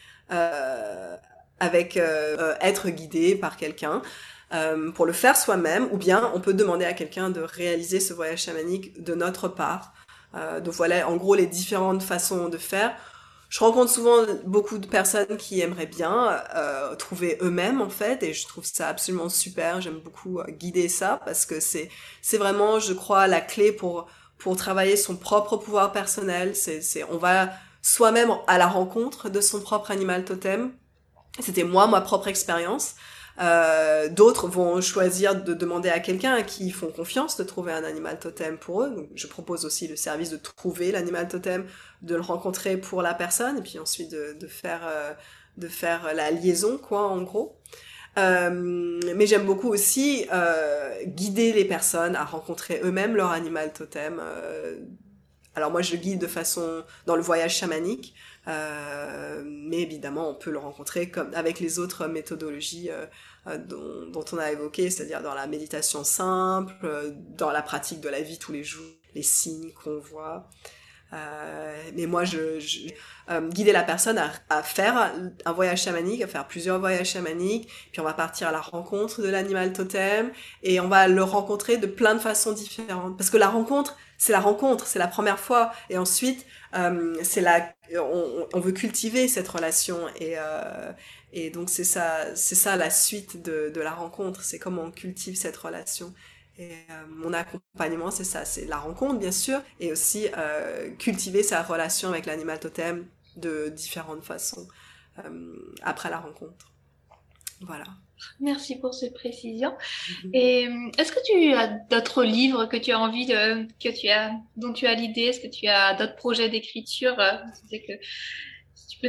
avec 1.59 1.97
être 1.97 2.89
guidé 2.89 3.35
par 3.35 3.57
quelqu'un, 3.57 4.03
euh, 4.53 4.91
pour 4.91 5.05
le 5.05 5.13
faire 5.13 5.37
soi-même, 5.37 5.87
ou 5.91 5.97
bien 5.97 6.31
on 6.33 6.39
peut 6.39 6.53
demander 6.53 6.85
à 6.85 6.93
quelqu'un 6.93 7.29
de 7.29 7.41
réaliser 7.41 7.99
ce 7.99 8.13
voyage 8.13 8.43
chamanique 8.43 9.03
de 9.03 9.15
notre 9.15 9.47
part. 9.47 9.93
Euh, 10.35 10.59
donc 10.59 10.73
voilà, 10.73 11.07
en 11.09 11.15
gros, 11.15 11.35
les 11.35 11.45
différentes 11.45 12.03
façons 12.03 12.49
de 12.49 12.57
faire. 12.57 12.95
Je 13.49 13.59
rencontre 13.59 13.91
souvent 13.91 14.25
beaucoup 14.45 14.79
de 14.79 14.87
personnes 14.87 15.37
qui 15.37 15.61
aimeraient 15.61 15.85
bien 15.85 16.41
euh, 16.55 16.95
trouver 16.95 17.37
eux-mêmes 17.39 17.81
en 17.81 17.89
fait, 17.89 18.23
et 18.23 18.33
je 18.33 18.47
trouve 18.47 18.65
ça 18.65 18.87
absolument 18.87 19.29
super. 19.29 19.79
J'aime 19.79 19.99
beaucoup 19.99 20.39
euh, 20.39 20.45
guider 20.49 20.89
ça 20.89 21.21
parce 21.23 21.45
que 21.45 21.59
c'est 21.59 21.89
c'est 22.23 22.39
vraiment, 22.39 22.79
je 22.79 22.93
crois, 22.93 23.27
la 23.27 23.41
clé 23.41 23.71
pour 23.71 24.07
pour 24.39 24.57
travailler 24.57 24.95
son 24.97 25.15
propre 25.17 25.57
pouvoir 25.57 25.91
personnel. 25.91 26.55
C'est 26.55 26.81
c'est 26.81 27.03
on 27.03 27.19
va 27.19 27.49
soi-même 27.83 28.31
à 28.47 28.57
la 28.57 28.65
rencontre 28.65 29.29
de 29.29 29.39
son 29.39 29.61
propre 29.61 29.91
animal 29.91 30.25
totem. 30.25 30.71
C'était 31.39 31.63
moi 31.63 31.85
ma 31.85 32.01
propre 32.01 32.29
expérience. 32.29 32.95
Euh, 33.41 34.09
D'autres 34.09 34.47
vont 34.47 34.79
choisir 34.81 35.43
de 35.43 35.53
demander 35.53 35.89
à 35.89 35.99
quelqu'un 35.99 36.33
à 36.33 36.43
qui 36.43 36.67
ils 36.67 36.73
font 36.73 36.91
confiance 36.91 37.35
de 37.37 37.43
trouver 37.43 37.73
un 37.73 37.83
animal 37.83 38.19
totem 38.19 38.57
pour 38.57 38.83
eux. 38.83 39.09
Je 39.15 39.27
propose 39.27 39.65
aussi 39.65 39.87
le 39.87 39.95
service 39.95 40.29
de 40.29 40.37
trouver 40.37 40.91
l'animal 40.91 41.27
totem, 41.27 41.65
de 42.01 42.15
le 42.15 42.21
rencontrer 42.21 42.77
pour 42.77 43.01
la 43.01 43.13
personne, 43.13 43.57
et 43.57 43.61
puis 43.61 43.79
ensuite 43.79 44.11
de, 44.11 44.35
de 44.39 44.47
faire 44.47 44.81
euh, 44.85 45.13
de 45.57 45.67
faire 45.67 46.13
la 46.15 46.31
liaison, 46.31 46.77
quoi, 46.77 47.07
en 47.07 47.21
gros. 47.21 47.59
Euh, 48.17 48.49
mais 49.15 49.25
j'aime 49.25 49.45
beaucoup 49.45 49.69
aussi 49.69 50.27
euh, 50.31 50.93
guider 51.05 51.51
les 51.51 51.65
personnes 51.65 52.15
à 52.15 52.23
rencontrer 52.25 52.81
eux-mêmes 52.83 53.15
leur 53.15 53.31
animal 53.31 53.73
totem. 53.73 54.19
Euh, 54.21 54.79
alors 55.55 55.71
moi, 55.71 55.81
je 55.81 55.95
guide 55.95 56.19
de 56.19 56.27
façon 56.27 56.83
dans 57.05 57.15
le 57.15 57.21
voyage 57.21 57.55
chamanique. 57.55 58.15
Euh, 58.47 59.41
mais 59.45 59.81
évidemment, 59.81 60.29
on 60.29 60.35
peut 60.35 60.51
le 60.51 60.57
rencontrer 60.57 61.09
comme 61.09 61.33
avec 61.33 61.59
les 61.59 61.79
autres 61.79 62.07
méthodologies 62.07 62.89
euh, 62.89 63.05
euh, 63.47 63.57
dont, 63.57 64.05
dont, 64.11 64.25
on 64.33 64.37
a 64.37 64.51
évoqué, 64.51 64.89
c'est-à-dire 64.89 65.21
dans 65.21 65.33
la 65.33 65.47
méditation 65.47 66.03
simple, 66.03 66.73
dans 67.37 67.51
la 67.51 67.61
pratique 67.61 68.01
de 68.01 68.09
la 68.09 68.21
vie 68.21 68.37
tous 68.39 68.51
les 68.51 68.63
jours, 68.63 68.85
les 69.15 69.23
signes 69.23 69.71
qu'on 69.71 69.99
voit. 69.99 70.49
Euh, 71.13 71.89
mais 71.95 72.05
moi, 72.07 72.23
je, 72.23 72.59
je 72.59 72.79
euh, 73.29 73.47
guider 73.49 73.71
la 73.71 73.83
personne 73.83 74.17
à, 74.17 74.31
à, 74.49 74.63
faire 74.63 75.13
un 75.45 75.51
voyage 75.51 75.83
chamanique, 75.83 76.21
à 76.21 76.27
faire 76.27 76.47
plusieurs 76.47 76.79
voyages 76.79 77.11
chamaniques, 77.11 77.69
puis 77.91 78.01
on 78.01 78.03
va 78.03 78.13
partir 78.13 78.47
à 78.47 78.51
la 78.51 78.61
rencontre 78.61 79.21
de 79.21 79.29
l'animal 79.29 79.73
totem, 79.73 80.31
et 80.63 80.79
on 80.79 80.87
va 80.87 81.07
le 81.07 81.23
rencontrer 81.23 81.77
de 81.77 81.87
plein 81.87 82.15
de 82.15 82.19
façons 82.19 82.53
différentes. 82.53 83.17
Parce 83.17 83.29
que 83.29 83.37
la 83.37 83.49
rencontre, 83.49 83.95
c'est 84.17 84.31
la 84.31 84.39
rencontre, 84.39 84.87
c'est 84.87 84.99
la 84.99 85.07
première 85.07 85.39
fois, 85.39 85.71
et 85.89 85.97
ensuite, 85.97 86.45
euh, 86.75 87.15
c'est 87.23 87.41
la, 87.41 87.73
on, 87.99 88.59
veut 88.59 88.71
cultiver 88.71 89.27
cette 89.27 89.47
relation, 89.47 90.07
et, 90.19 90.35
euh, 90.37 90.91
et 91.31 91.49
donc 91.49 91.69
c'est 91.69 91.83
ça, 91.83 92.35
c'est 92.35 92.55
ça 92.55 92.75
la 92.75 92.89
suite 92.89 93.41
de, 93.43 93.69
de 93.73 93.81
la 93.81 93.91
rencontre, 93.93 94.43
c'est 94.43 94.59
comment 94.59 94.83
on 94.83 94.91
cultive 94.91 95.35
cette 95.35 95.57
relation. 95.57 96.13
Et 96.57 96.71
euh, 96.71 97.05
mon 97.09 97.33
accompagnement, 97.33 98.11
c'est 98.11 98.23
ça, 98.23 98.45
c'est 98.45 98.65
la 98.65 98.77
rencontre 98.77 99.19
bien 99.19 99.31
sûr, 99.31 99.61
et 99.79 99.91
aussi 99.91 100.27
cultiver 100.99 101.43
sa 101.43 101.63
relation 101.63 102.09
avec 102.09 102.25
l'animal 102.25 102.59
totem 102.59 103.07
de 103.37 103.69
différentes 103.69 104.23
façons 104.23 104.67
après 105.83 106.09
la 106.09 106.19
rencontre. 106.19 106.73
Voilà. 107.61 107.85
Merci 108.39 108.79
pour 108.79 108.93
ces 108.93 109.11
précisions. 109.11 109.73
Mm-hmm. 109.73 110.29
Et 110.33 110.67
euh, 110.67 110.91
est-ce 110.97 111.11
que 111.11 111.23
tu 111.25 111.53
as 111.53 111.67
d'autres 111.67 112.23
livres 112.23 112.65
que 112.65 112.77
tu 112.77 112.91
as 112.91 112.99
envie 112.99 113.25
de, 113.25 113.67
que 113.83 113.89
tu 113.89 114.09
as, 114.09 114.31
dont 114.57 114.73
tu 114.73 114.87
as 114.87 114.93
l'idée? 114.93 115.23
Est-ce 115.23 115.39
que 115.39 115.47
tu 115.47 115.67
as 115.67 115.93
d'autres 115.95 116.15
projets 116.15 116.49
d'écriture 116.49 117.15
C'est 117.69 117.81
que 117.81 117.93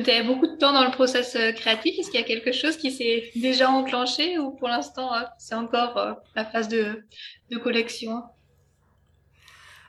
tu 0.02 0.10
avais 0.10 0.22
beaucoup 0.22 0.46
de 0.46 0.56
temps 0.56 0.72
dans 0.72 0.84
le 0.84 0.90
process 0.90 1.36
euh, 1.36 1.52
créatif. 1.52 1.98
Est-ce 1.98 2.10
qu'il 2.10 2.20
y 2.20 2.22
a 2.22 2.26
quelque 2.26 2.52
chose 2.52 2.76
qui 2.76 2.90
s'est 2.90 3.30
déjà 3.36 3.70
enclenché 3.70 4.38
ou 4.38 4.50
pour 4.50 4.68
l'instant 4.68 5.14
euh, 5.14 5.20
c'est 5.38 5.54
encore 5.54 5.96
euh, 5.98 6.12
la 6.34 6.44
phase 6.44 6.68
de, 6.68 7.04
de 7.50 7.58
collection? 7.58 8.22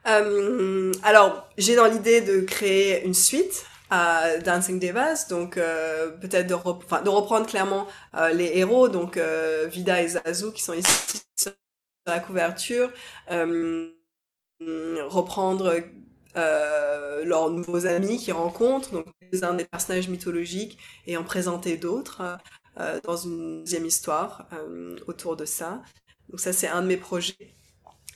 Euh, 0.08 0.92
Alors, 1.04 1.50
j'ai 1.58 1.76
dans 1.76 1.88
l'idée 1.88 2.22
de 2.22 2.42
créer 2.42 3.04
une 3.04 3.16
suite 3.16 3.66
à 3.90 4.38
Dancing 4.38 4.80
Devas, 4.80 5.28
donc 5.30 5.58
euh, 5.58 6.12
peut-être 6.12 6.48
de, 6.48 6.54
rep 6.54 6.84
de, 7.04 7.10
reprendre 7.10 7.46
clairement 7.46 7.88
euh, 8.16 8.32
les 8.32 8.58
héros, 8.58 8.90
donc 8.90 9.20
Vida 9.68 10.02
et 10.02 10.08
Zazu 10.10 10.52
qui 10.54 10.64
sont 10.64 10.74
ici 10.74 11.22
sur 11.38 11.52
la 12.06 12.20
couverture, 12.20 12.92
reprendre 14.60 15.76
leurs 17.24 17.50
nouveaux 17.50 17.86
amis 17.86 18.18
qu'ils 18.18 18.34
rencontrent, 18.34 18.92
donc 18.92 19.06
un 19.42 19.54
des 19.54 19.66
personnages 19.66 20.08
mythologiques, 20.08 20.78
et 21.08 21.18
en 21.18 21.24
présenter 21.24 21.78
d'autres 21.78 22.38
dans 23.04 23.18
une 23.18 23.64
deuxième 23.64 23.86
histoire 23.86 24.48
autour 25.08 25.36
de 25.36 25.46
ça. 25.46 25.82
Donc 26.30 26.40
ça, 26.40 26.54
c'est 26.54 26.68
un 26.68 26.82
de 26.82 26.88
mes 26.88 26.98
projets. 26.98 27.56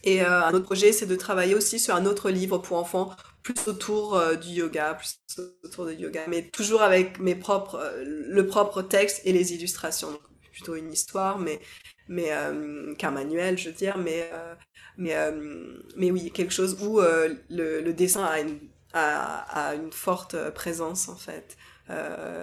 Et 0.04 0.22
euh, 0.22 0.44
un 0.44 0.54
autre 0.54 0.66
projet, 0.66 0.92
c'est 0.92 1.06
de 1.06 1.16
travailler 1.16 1.56
aussi 1.56 1.80
sur 1.80 1.96
un 1.96 2.06
autre 2.06 2.30
livre 2.30 2.58
pour 2.58 2.78
enfants, 2.78 3.12
plus 3.44 3.68
autour 3.68 4.16
euh, 4.16 4.36
du 4.36 4.50
yoga, 4.50 4.96
plus 4.96 5.20
autour 5.64 5.88
du 5.88 5.94
yoga, 5.94 6.22
mais 6.28 6.44
toujours 6.50 6.82
avec 6.82 7.20
mes 7.20 7.36
propres, 7.36 7.76
euh, 7.76 8.04
le 8.06 8.48
propre 8.48 8.82
texte 8.82 9.22
et 9.26 9.34
les 9.34 9.54
illustrations. 9.54 10.20
Plutôt 10.52 10.76
une 10.76 10.92
histoire, 10.92 11.40
mais, 11.40 11.62
mais 12.10 12.32
qu'un 12.98 13.12
manuel, 13.12 13.58
je 13.58 13.70
veux 13.70 13.76
dire, 13.76 13.98
mais, 13.98 14.30
mais, 14.98 15.16
mais 15.96 16.12
oui, 16.12 16.32
quelque 16.32 16.52
chose 16.52 16.76
où 16.82 17.00
le, 17.00 17.40
le, 17.82 17.94
dessin 17.94 18.26
a 18.26 18.42
une, 18.42 18.60
a, 18.92 19.70
a, 19.70 19.76
une 19.76 19.94
forte 19.94 20.36
présence, 20.50 21.08
en 21.08 21.16
fait, 21.16 21.56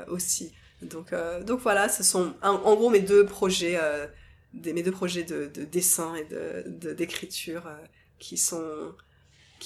aussi. 0.09 0.55
Donc, 0.81 1.13
donc 1.45 1.61
voilà, 1.61 1.91
ce 1.91 2.03
sont 2.03 2.33
en 2.41 2.75
gros 2.75 2.89
mes 2.89 3.01
deux 3.01 3.27
projets 3.27 3.79
mes 4.65 4.83
deux 4.83 4.93
projets 4.93 5.25
de, 5.25 5.47
dessin 5.65 6.15
et 6.15 6.25
de, 6.25 6.93
d'écriture 6.93 7.67
euh, 7.67 7.77
qui 8.19 8.37
sont 8.37 8.95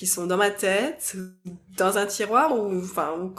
qui 0.01 0.07
sont 0.07 0.27
dans 0.27 0.39
ma 0.39 0.49
tête, 0.49 1.15
dans 1.77 1.99
un 1.99 2.07
tiroir 2.07 2.59
ou 2.59 2.79
enfin 2.79 3.35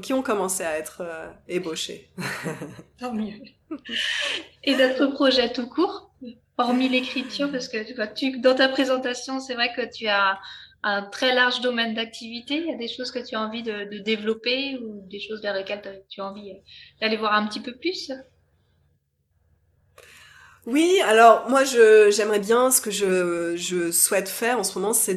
qui 0.00 0.12
ont 0.12 0.22
commencé 0.22 0.62
à 0.62 0.78
être 0.78 1.00
euh, 1.00 1.28
ébauchés. 1.48 2.08
Tant 3.00 3.12
mieux. 3.12 3.40
Et 4.62 4.76
d'autres 4.76 5.06
projets 5.08 5.52
tout 5.52 5.66
court, 5.66 6.12
hormis 6.56 6.88
l'écriture, 6.88 7.50
parce 7.50 7.66
que 7.66 8.14
tu, 8.14 8.38
dans 8.38 8.54
ta 8.54 8.68
présentation, 8.68 9.40
c'est 9.40 9.54
vrai 9.54 9.72
que 9.74 9.92
tu 9.92 10.06
as 10.06 10.38
un 10.84 11.02
très 11.02 11.34
large 11.34 11.60
domaine 11.62 11.94
d'activité. 11.94 12.58
Il 12.58 12.66
y 12.66 12.72
a 12.72 12.76
des 12.76 12.86
choses 12.86 13.10
que 13.10 13.18
tu 13.18 13.34
as 13.34 13.40
envie 13.40 13.64
de, 13.64 13.90
de 13.92 13.98
développer 13.98 14.78
ou 14.84 15.04
des 15.08 15.18
choses 15.18 15.42
vers 15.42 15.54
lesquelles 15.54 16.04
tu 16.08 16.20
as 16.20 16.26
envie 16.26 16.52
euh, 16.52 16.60
d'aller 17.00 17.16
voir 17.16 17.32
un 17.32 17.44
petit 17.48 17.60
peu 17.60 17.74
plus? 17.74 18.12
Oui, 20.66 20.98
alors 21.04 21.50
moi 21.50 21.64
je 21.64 22.10
j'aimerais 22.10 22.38
bien 22.38 22.70
ce 22.70 22.80
que 22.80 22.90
je, 22.90 23.54
je 23.54 23.90
souhaite 23.90 24.28
faire 24.28 24.58
en 24.58 24.64
ce 24.64 24.78
moment, 24.78 24.94
c'est 24.94 25.14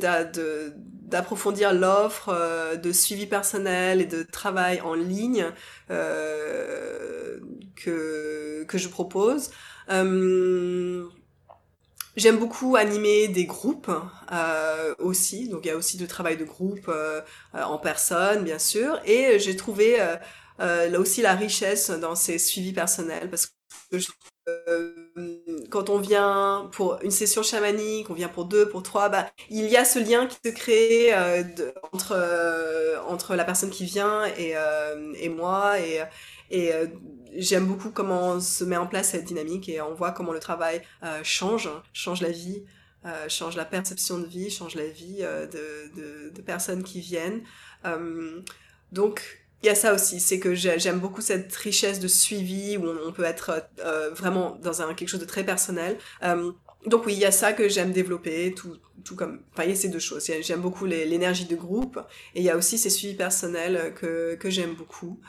d'approfondir 1.07 1.73
l'offre 1.73 2.29
euh, 2.29 2.75
de 2.75 2.91
suivi 2.91 3.25
personnel 3.25 4.01
et 4.01 4.05
de 4.05 4.23
travail 4.23 4.81
en 4.81 4.93
ligne 4.93 5.47
euh, 5.89 7.39
que 7.75 8.77
je 8.77 8.87
propose. 8.89 9.49
Euh, 9.89 11.05
J'aime 12.17 12.39
beaucoup 12.39 12.75
animer 12.75 13.27
des 13.27 13.45
groupes 13.45 13.91
aussi, 14.97 15.49
donc 15.49 15.65
il 15.65 15.67
y 15.67 15.71
a 15.71 15.77
aussi 15.77 15.97
du 15.97 16.07
travail 16.07 16.35
de 16.35 16.45
groupe 16.45 16.91
en 17.53 17.77
personne, 17.77 18.43
bien 18.43 18.57
sûr, 18.57 18.99
et 19.05 19.37
j'ai 19.37 19.55
trouvé 19.55 19.97
là 20.57 20.99
aussi 20.99 21.21
la 21.21 21.35
richesse 21.35 21.91
dans 21.91 22.15
ces 22.15 22.39
suivis 22.39 22.73
personnels 22.73 23.29
parce 23.29 23.51
que 23.91 23.99
je 23.99 24.07
quand 25.69 25.89
on 25.89 25.99
vient 25.99 26.69
pour 26.71 26.99
une 27.03 27.11
session 27.11 27.43
chamanique, 27.43 28.09
on 28.09 28.13
vient 28.13 28.27
pour 28.27 28.45
deux, 28.45 28.69
pour 28.69 28.83
trois, 28.83 29.09
bah, 29.09 29.29
il 29.49 29.65
y 29.65 29.77
a 29.77 29.85
ce 29.85 29.99
lien 29.99 30.27
qui 30.27 30.37
se 30.43 30.51
crée 30.51 31.13
euh, 31.13 31.43
entre, 31.91 32.13
euh, 32.15 32.97
entre 33.07 33.35
la 33.35 33.43
personne 33.43 33.69
qui 33.69 33.85
vient 33.85 34.25
et, 34.37 34.55
et 35.19 35.29
moi. 35.29 35.79
Et, 35.79 36.01
et 36.49 36.71
j'aime 37.35 37.65
beaucoup 37.65 37.89
comment 37.89 38.39
se 38.39 38.63
met 38.63 38.77
en 38.77 38.87
place 38.87 39.09
cette 39.09 39.25
dynamique 39.25 39.67
et 39.69 39.81
on 39.81 39.93
voit 39.93 40.11
comment 40.11 40.31
le 40.31 40.39
travail 40.39 40.81
change, 41.23 41.69
change 41.93 42.21
la 42.21 42.31
vie. 42.31 42.63
change 43.27 43.55
la 43.55 43.65
perception 43.65 44.19
de 44.19 44.25
vie, 44.25 44.49
change 44.49 44.75
la 44.75 44.87
vie 44.87 45.17
de, 45.17 45.91
de, 45.95 46.29
de, 46.29 46.41
personnes 46.41 46.83
qui 46.83 47.01
viennent. 47.01 47.43
donc, 48.91 49.46
il 49.63 49.65
y 49.65 49.69
a 49.69 49.75
ça 49.75 49.93
aussi, 49.93 50.19
c'est 50.19 50.39
que 50.39 50.53
j'aime 50.53 50.99
beaucoup 50.99 51.21
cette 51.21 51.53
richesse 51.55 51.99
de 51.99 52.07
suivi 52.07 52.77
où 52.77 52.85
on, 52.87 53.11
peut 53.11 53.23
être 53.23 53.67
euh, 53.79 54.11
vraiment 54.11 54.55
dans 54.61 54.81
un 54.83 54.93
quelque 54.93 55.09
chose 55.09 55.19
de 55.19 55.25
très 55.25 55.43
personnel. 55.43 55.97
Euh, 56.23 56.51
donc 56.85 57.07
oui, 57.07 57.13
il 57.13 57.19
y 57.19 57.25
a 57.25 57.31
ça 57.31 57.53
que 57.53 57.67
j'aime 57.67 57.91
développer, 57.91 58.53
tout, 58.53 58.77
tout 59.03 59.15
comme, 59.15 59.41
enfin 59.53 59.63
il 59.63 59.71
y 59.71 59.73
a 59.73 59.75
ces 59.75 59.89
deux 59.89 59.99
choses. 59.99 60.29
J'aime 60.41 60.61
beaucoup 60.61 60.85
l'énergie 60.85 61.45
de 61.45 61.55
groupe 61.55 61.99
et 62.35 62.39
il 62.39 62.43
y 62.43 62.51
a 62.51 62.55
aussi 62.55 62.77
ces 62.77 62.91
suivis 62.91 63.15
personnels 63.15 63.95
que, 63.95 64.35
que 64.35 64.49
j'aime 64.51 64.75
beaucoup. 64.75 65.19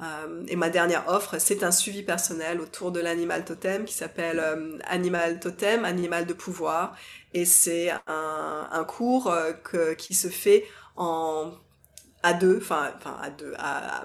Euh, 0.00 0.44
et 0.48 0.54
ma 0.54 0.68
dernière 0.68 1.08
offre, 1.08 1.40
c'est 1.40 1.64
un 1.64 1.72
suivi 1.72 2.02
personnel 2.02 2.60
autour 2.60 2.92
de 2.92 3.00
l'animal 3.00 3.44
totem 3.46 3.86
qui 3.86 3.94
s'appelle 3.94 4.40
Animal 4.84 5.40
Totem, 5.40 5.86
Animal 5.86 6.26
de 6.26 6.34
pouvoir. 6.34 6.94
Et 7.32 7.46
c'est 7.46 7.90
un, 8.06 8.68
un 8.70 8.84
cours 8.84 9.34
que, 9.64 9.94
qui 9.94 10.14
se 10.14 10.28
fait 10.28 10.66
en 10.94 11.52
à 12.22 12.32
deux, 12.32 12.58
enfin, 12.60 12.90
enfin 12.96 13.16
à 13.22 13.30
deux, 13.30 13.54
à, 13.58 14.02
à 14.02 14.04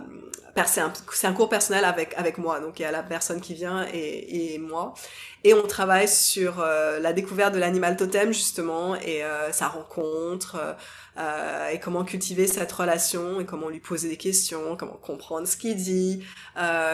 c'est 0.67 0.81
un, 0.81 0.93
un, 1.23 1.33
cours 1.33 1.49
personnel 1.49 1.83
avec 1.83 2.13
avec 2.15 2.37
moi, 2.37 2.59
donc 2.59 2.79
il 2.79 2.83
y 2.83 2.85
a 2.85 2.91
la 2.91 3.01
personne 3.01 3.41
qui 3.41 3.55
vient 3.55 3.87
et, 3.91 4.53
et 4.53 4.59
moi, 4.59 4.93
et 5.43 5.53
on 5.55 5.65
travaille 5.65 6.07
sur 6.07 6.59
euh, 6.59 6.99
la 6.99 7.11
découverte 7.11 7.55
de 7.55 7.59
l'animal 7.59 7.97
totem 7.97 8.31
justement 8.31 8.95
et 8.95 9.23
euh, 9.23 9.51
sa 9.51 9.67
rencontre 9.67 10.75
euh, 11.17 11.69
et 11.69 11.79
comment 11.79 12.03
cultiver 12.03 12.45
cette 12.45 12.71
relation 12.71 13.39
et 13.39 13.45
comment 13.45 13.69
lui 13.69 13.79
poser 13.79 14.09
des 14.09 14.17
questions, 14.17 14.77
comment 14.77 14.93
comprendre 14.93 15.47
ce 15.47 15.57
qu'il 15.57 15.75
dit, 15.75 16.23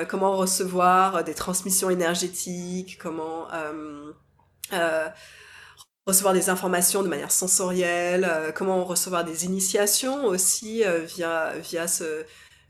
comment 0.07 0.37
recevoir 0.37 1.23
des 1.25 1.33
transmissions 1.33 1.89
énergétiques, 1.89 2.97
comment 2.97 3.47
recevoir 6.09 6.33
des 6.33 6.49
informations 6.49 7.03
de 7.03 7.07
manière 7.07 7.31
sensorielle, 7.31 8.25
euh, 8.27 8.51
comment 8.51 8.83
recevoir 8.83 9.23
des 9.23 9.45
initiations 9.45 10.25
aussi 10.25 10.83
euh, 10.83 10.99
via 11.05 11.53
via 11.59 11.85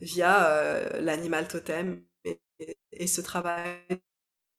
via 0.01 0.47
euh, 0.47 1.01
l'animal 1.01 1.47
totem 1.47 2.01
et, 2.25 3.07
ce 3.07 3.21
travail 3.21 3.77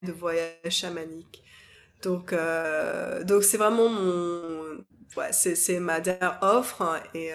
de 0.02 0.12
voyage 0.12 0.70
chamanique. 0.70 1.44
Donc 2.02 2.34
donc 3.26 3.42
c'est 3.44 3.58
vraiment 3.58 3.90
mon 3.90 4.84
ouais, 5.16 5.32
c'est 5.32 5.80
ma 5.80 6.00
dernière 6.00 6.38
offre 6.40 7.02
et, 7.14 7.30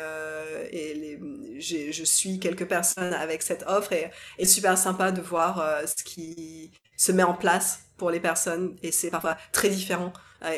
et 0.71 1.19
je 1.59 2.03
suis 2.03 2.39
quelques 2.39 2.67
personnes 2.67 3.13
avec 3.13 3.43
cette 3.43 3.63
offre 3.67 3.93
et, 3.93 4.09
et 4.39 4.45
super 4.45 4.75
sympa 4.77 5.11
de 5.11 5.21
voir 5.21 5.63
ce 5.85 6.03
qui 6.03 6.71
se 6.97 7.11
met 7.11 7.23
en 7.23 7.35
place 7.35 7.81
pour 7.97 8.09
les 8.09 8.19
personnes 8.19 8.75
et 8.81 8.91
c'est 8.91 9.11
parfois 9.11 9.37
très 9.51 9.69
différent 9.69 10.11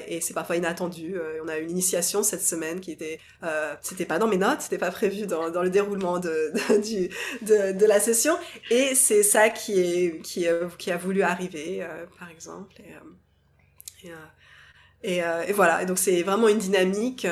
et 0.07 0.21
c'est 0.21 0.33
parfois 0.33 0.55
inattendu. 0.55 1.15
Euh, 1.15 1.39
on 1.43 1.47
a 1.47 1.57
une 1.57 1.71
initiation 1.71 2.23
cette 2.23 2.41
semaine 2.41 2.79
qui 2.79 2.91
était, 2.91 3.19
euh, 3.43 3.75
c'était 3.81 4.05
pas 4.05 4.19
dans 4.19 4.27
mes 4.27 4.37
notes, 4.37 4.61
c'était 4.61 4.77
pas 4.77 4.91
prévu 4.91 5.25
dans, 5.25 5.61
le 5.61 5.69
déroulement 5.69 6.19
de, 6.19 7.85
la 7.85 7.99
session, 7.99 8.37
et 8.69 8.95
c'est 8.95 9.23
ça 9.23 9.49
qui 9.49 10.47
a 10.47 10.97
voulu 10.97 11.21
arriver, 11.21 11.79
euh, 11.81 12.05
par 12.19 12.29
exemple. 12.29 12.75
Et, 15.03 15.21
voilà, 15.53 15.83
et 15.83 15.85
donc 15.85 15.97
c'est 15.97 16.23
vraiment 16.23 16.47
une 16.47 16.57
dynamique, 16.57 17.27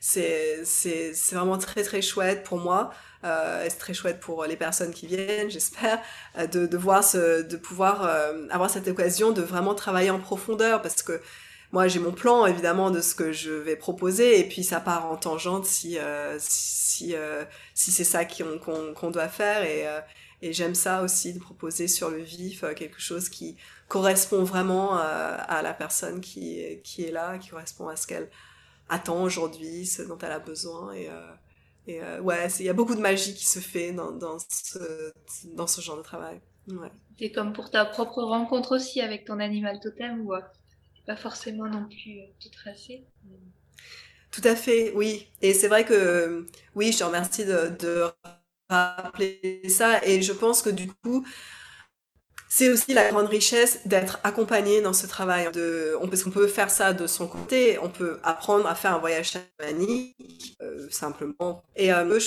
c'est 0.00 0.62
vraiment 1.32 1.58
très 1.58 1.82
très 1.82 2.02
chouette 2.02 2.44
pour 2.44 2.58
moi. 2.58 2.92
Euh, 3.24 3.64
c'est 3.70 3.78
très 3.78 3.94
chouette 3.94 4.20
pour 4.20 4.44
les 4.44 4.56
personnes 4.56 4.92
qui 4.92 5.06
viennent, 5.06 5.50
j'espère, 5.50 5.98
de, 6.36 6.66
de 6.66 7.56
pouvoir 7.56 8.02
avoir 8.50 8.68
cette 8.68 8.88
occasion 8.88 9.30
de 9.30 9.40
vraiment 9.40 9.74
travailler 9.74 10.10
en 10.10 10.20
profondeur 10.20 10.82
parce 10.82 11.02
que 11.02 11.22
moi 11.72 11.88
j'ai 11.88 11.98
mon 11.98 12.12
plan 12.12 12.46
évidemment 12.46 12.90
de 12.90 13.00
ce 13.00 13.14
que 13.14 13.32
je 13.32 13.50
vais 13.50 13.76
proposer 13.76 14.38
et 14.38 14.48
puis 14.48 14.64
ça 14.64 14.80
part 14.80 15.06
en 15.10 15.16
tangente 15.16 15.66
si 15.66 15.98
euh, 15.98 16.36
si 16.38 17.14
euh, 17.14 17.44
si 17.74 17.90
c'est 17.90 18.04
ça 18.04 18.24
qu'on 18.24 18.94
qu'on 18.94 19.10
doit 19.10 19.28
faire 19.28 19.62
et 19.64 19.86
euh, 19.86 20.00
et 20.42 20.52
j'aime 20.52 20.74
ça 20.74 21.02
aussi 21.02 21.32
de 21.32 21.38
proposer 21.38 21.88
sur 21.88 22.10
le 22.10 22.18
vif 22.18 22.64
quelque 22.76 23.00
chose 23.00 23.28
qui 23.28 23.56
correspond 23.88 24.44
vraiment 24.44 24.96
à 24.96 25.62
la 25.62 25.72
personne 25.72 26.20
qui 26.20 26.80
qui 26.82 27.04
est 27.04 27.10
là 27.10 27.38
qui 27.38 27.48
correspond 27.48 27.88
à 27.88 27.96
ce 27.96 28.06
qu'elle 28.06 28.28
attend 28.88 29.22
aujourd'hui 29.22 29.86
ce 29.86 30.02
dont 30.02 30.18
elle 30.18 30.32
a 30.32 30.38
besoin 30.40 30.92
et 30.92 31.08
et 31.86 32.00
ouais 32.20 32.48
il 32.60 32.66
y 32.66 32.68
a 32.68 32.74
beaucoup 32.74 32.94
de 32.94 33.00
magie 33.00 33.34
qui 33.34 33.46
se 33.46 33.58
fait 33.58 33.92
dans 33.92 34.12
dans 34.12 34.36
ce 34.38 35.12
dans 35.54 35.66
ce 35.66 35.80
genre 35.80 35.96
de 35.96 36.02
travail 36.02 36.40
ouais. 36.68 36.92
c'est 37.18 37.32
comme 37.32 37.54
pour 37.54 37.70
ta 37.70 37.86
propre 37.86 38.22
rencontre 38.22 38.76
aussi 38.76 39.00
avec 39.00 39.24
ton 39.24 39.40
animal 39.40 39.80
totem 39.80 40.26
ou 40.26 40.34
pas 41.06 41.16
forcément 41.16 41.66
non 41.66 41.86
plus 41.86 42.20
euh, 42.20 42.26
tout 42.40 42.50
tracé. 42.50 43.04
Tout 44.30 44.42
à 44.44 44.56
fait, 44.56 44.92
oui. 44.96 45.28
Et 45.42 45.54
c'est 45.54 45.68
vrai 45.68 45.84
que, 45.84 46.46
oui, 46.74 46.90
je 46.92 46.98
te 46.98 47.04
remercie 47.04 47.44
de, 47.44 48.10
rappeler 48.68 49.62
ça. 49.68 50.04
Et 50.04 50.22
je 50.22 50.32
pense 50.32 50.62
que 50.62 50.70
du 50.70 50.90
coup, 50.90 51.24
c'est 52.48 52.68
aussi 52.68 52.94
la 52.94 53.10
grande 53.10 53.26
richesse 53.26 53.80
d'être 53.84 54.18
accompagné 54.24 54.80
dans 54.80 54.92
ce 54.92 55.06
travail. 55.06 55.48
Parce 56.08 56.24
qu'on 56.24 56.30
peut 56.30 56.48
faire 56.48 56.70
ça 56.70 56.92
de 56.92 57.06
son 57.06 57.28
côté, 57.28 57.78
on 57.80 57.88
peut 57.90 58.18
apprendre 58.22 58.66
à 58.66 58.74
faire 58.74 58.94
un 58.94 58.98
voyage 58.98 59.32
chamanique, 59.32 60.56
euh, 60.62 60.88
simplement, 60.90 61.62
et 61.76 61.92
euh, 61.92 62.18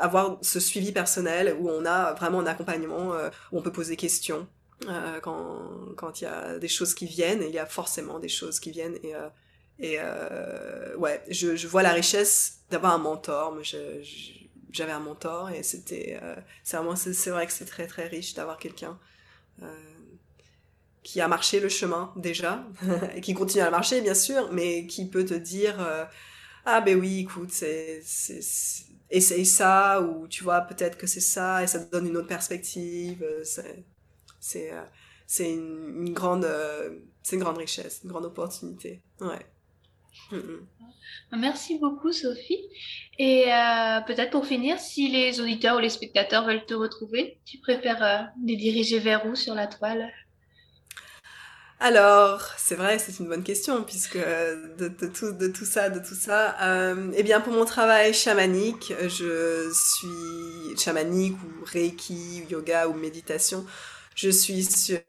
avoir 0.00 0.38
ce 0.42 0.60
suivi 0.60 0.92
personnel 0.92 1.56
où 1.60 1.70
on 1.70 1.84
a 1.86 2.14
vraiment 2.14 2.40
un 2.40 2.46
accompagnement, 2.46 3.14
euh, 3.14 3.30
où 3.52 3.58
on 3.58 3.62
peut 3.62 3.72
poser 3.72 3.90
des 3.90 3.96
questions, 3.96 4.48
euh, 4.88 5.20
quand 5.20 6.20
il 6.20 6.24
y 6.24 6.26
a 6.26 6.58
des 6.58 6.68
choses 6.68 6.94
qui 6.94 7.06
viennent, 7.06 7.42
il 7.42 7.54
y 7.54 7.58
a 7.58 7.66
forcément 7.66 8.18
des 8.18 8.28
choses 8.28 8.60
qui 8.60 8.70
viennent 8.70 8.98
et 9.02 9.14
euh, 9.14 9.28
Et 9.78 9.98
ouais, 10.96 11.22
je, 11.28 11.66
vois 11.66 11.82
la 11.82 11.92
richesse 11.92 12.60
d'avoir 12.70 12.94
un 12.94 12.98
mentor. 12.98 13.56
J'avais 14.70 14.92
un 14.92 15.00
mentor 15.00 15.50
et 15.50 15.62
c'était, 15.62 16.20
c'est 16.62 16.76
vraiment, 16.76 16.96
c'est 16.96 17.30
vrai 17.30 17.46
que 17.46 17.52
c'est 17.52 17.64
très 17.64 17.86
très 17.86 18.06
riche 18.06 18.34
d'avoir 18.34 18.58
quelqu'un 18.58 18.98
qui 21.04 21.20
a 21.20 21.28
marché 21.28 21.60
le 21.60 21.68
chemin 21.68 22.12
déjà, 22.16 22.66
qui 23.22 23.34
continue 23.34 23.62
à 23.62 23.70
marcher 23.70 24.00
bien 24.00 24.14
sûr, 24.14 24.50
mais 24.52 24.86
qui 24.86 25.06
peut 25.06 25.24
te 25.24 25.34
dire 25.34 25.80
euh, 25.80 26.04
ah 26.64 26.80
ben 26.80 26.98
oui 26.98 27.20
écoute 27.20 27.52
c'est 27.52 28.02
essaye 29.10 29.46
ça 29.46 30.00
ou 30.00 30.26
tu 30.26 30.42
vois 30.42 30.62
peut-être 30.62 30.96
que 30.96 31.06
c'est 31.06 31.20
ça 31.20 31.62
et 31.62 31.66
ça 31.66 31.78
te 31.78 31.90
donne 31.92 32.08
une 32.08 32.16
autre 32.16 32.26
perspective 32.26 33.22
euh, 33.22 33.44
c'est 34.44 34.72
euh, 34.72 34.82
c'est 35.26 35.50
une, 35.50 36.12
grande 36.12 36.46
c'est 37.22 37.36
une 37.36 37.42
grande 37.42 37.56
richesse 37.56 38.02
une 38.04 38.10
grande 38.10 38.26
opportunité 38.26 39.02
ouais 39.20 39.46
mm. 40.30 40.66
Merci 41.36 41.78
beaucoup 41.80 42.12
Sophie. 42.12 42.62
Et 43.18 43.46
peut-être 44.06 44.30
pour 44.30 44.46
finir, 44.46 44.78
si 44.78 45.08
les 45.08 45.40
auditeurs 45.40 45.76
ou 45.76 45.80
les 45.80 45.88
spectateurs 45.88 46.46
veulent 46.46 46.64
te 46.64 46.74
retrouver, 46.74 47.40
tu 47.44 47.58
préfères 47.58 48.30
les 48.44 48.54
diriger 48.54 49.00
vers 49.00 49.26
où 49.26 49.34
sur 49.34 49.54
la 49.54 49.66
toile? 49.66 50.12
Alors, 51.80 52.40
c'est 52.56 52.76
vrai, 52.76 52.98
c'est 52.98 53.18
une 53.18 53.28
bonne 53.28 53.42
question, 53.42 53.82
puisque 53.82 54.16
de, 54.16 54.88
tout, 54.88 55.32
de 55.32 55.48
tout 55.48 55.64
ça, 55.66 55.90
de 55.90 55.98
tout 55.98 56.14
ça, 56.14 56.56
euh, 56.62 57.12
eh 57.14 57.22
bien, 57.22 57.40
pour 57.40 57.52
mon 57.52 57.64
travail 57.64 58.14
chamanique, 58.14 58.94
je 59.02 59.70
suis 59.70 60.78
chamanique 60.78 61.36
ou 61.42 61.64
reiki, 61.64 62.42
ou 62.46 62.52
yoga 62.52 62.88
ou 62.88 62.94
méditation, 62.94 63.66
je 64.14 64.30
suis 64.30 64.64
sur 64.64 65.00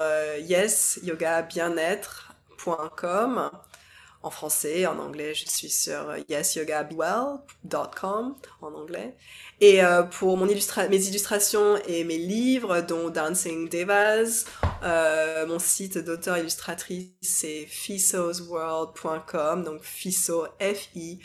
euh, 0.00 0.38
yes, 0.40 0.98
yoga 1.02 1.42
bien-être.com 1.42 3.50
en 4.24 4.30
français, 4.30 4.86
en 4.86 4.98
anglais, 4.98 5.34
je 5.34 5.46
suis 5.46 5.68
sur 5.68 6.16
yesyogabewell.com 6.30 8.34
en 8.62 8.72
anglais. 8.72 9.14
Et 9.60 9.84
euh, 9.84 10.02
pour 10.02 10.38
mes 10.38 10.50
illustrations 10.50 11.76
et 11.86 12.04
mes 12.04 12.16
livres, 12.16 12.80
dont 12.80 13.10
Dancing 13.10 13.68
Devas, 13.68 14.46
euh, 14.82 15.46
mon 15.46 15.58
site 15.58 15.98
d'auteur-illustratrice, 15.98 17.10
c'est 17.20 17.66
fissosworld.com, 17.66 19.62
donc 19.62 19.82
fisso, 19.82 20.46
F-I-S-S-O-S, 20.58 21.20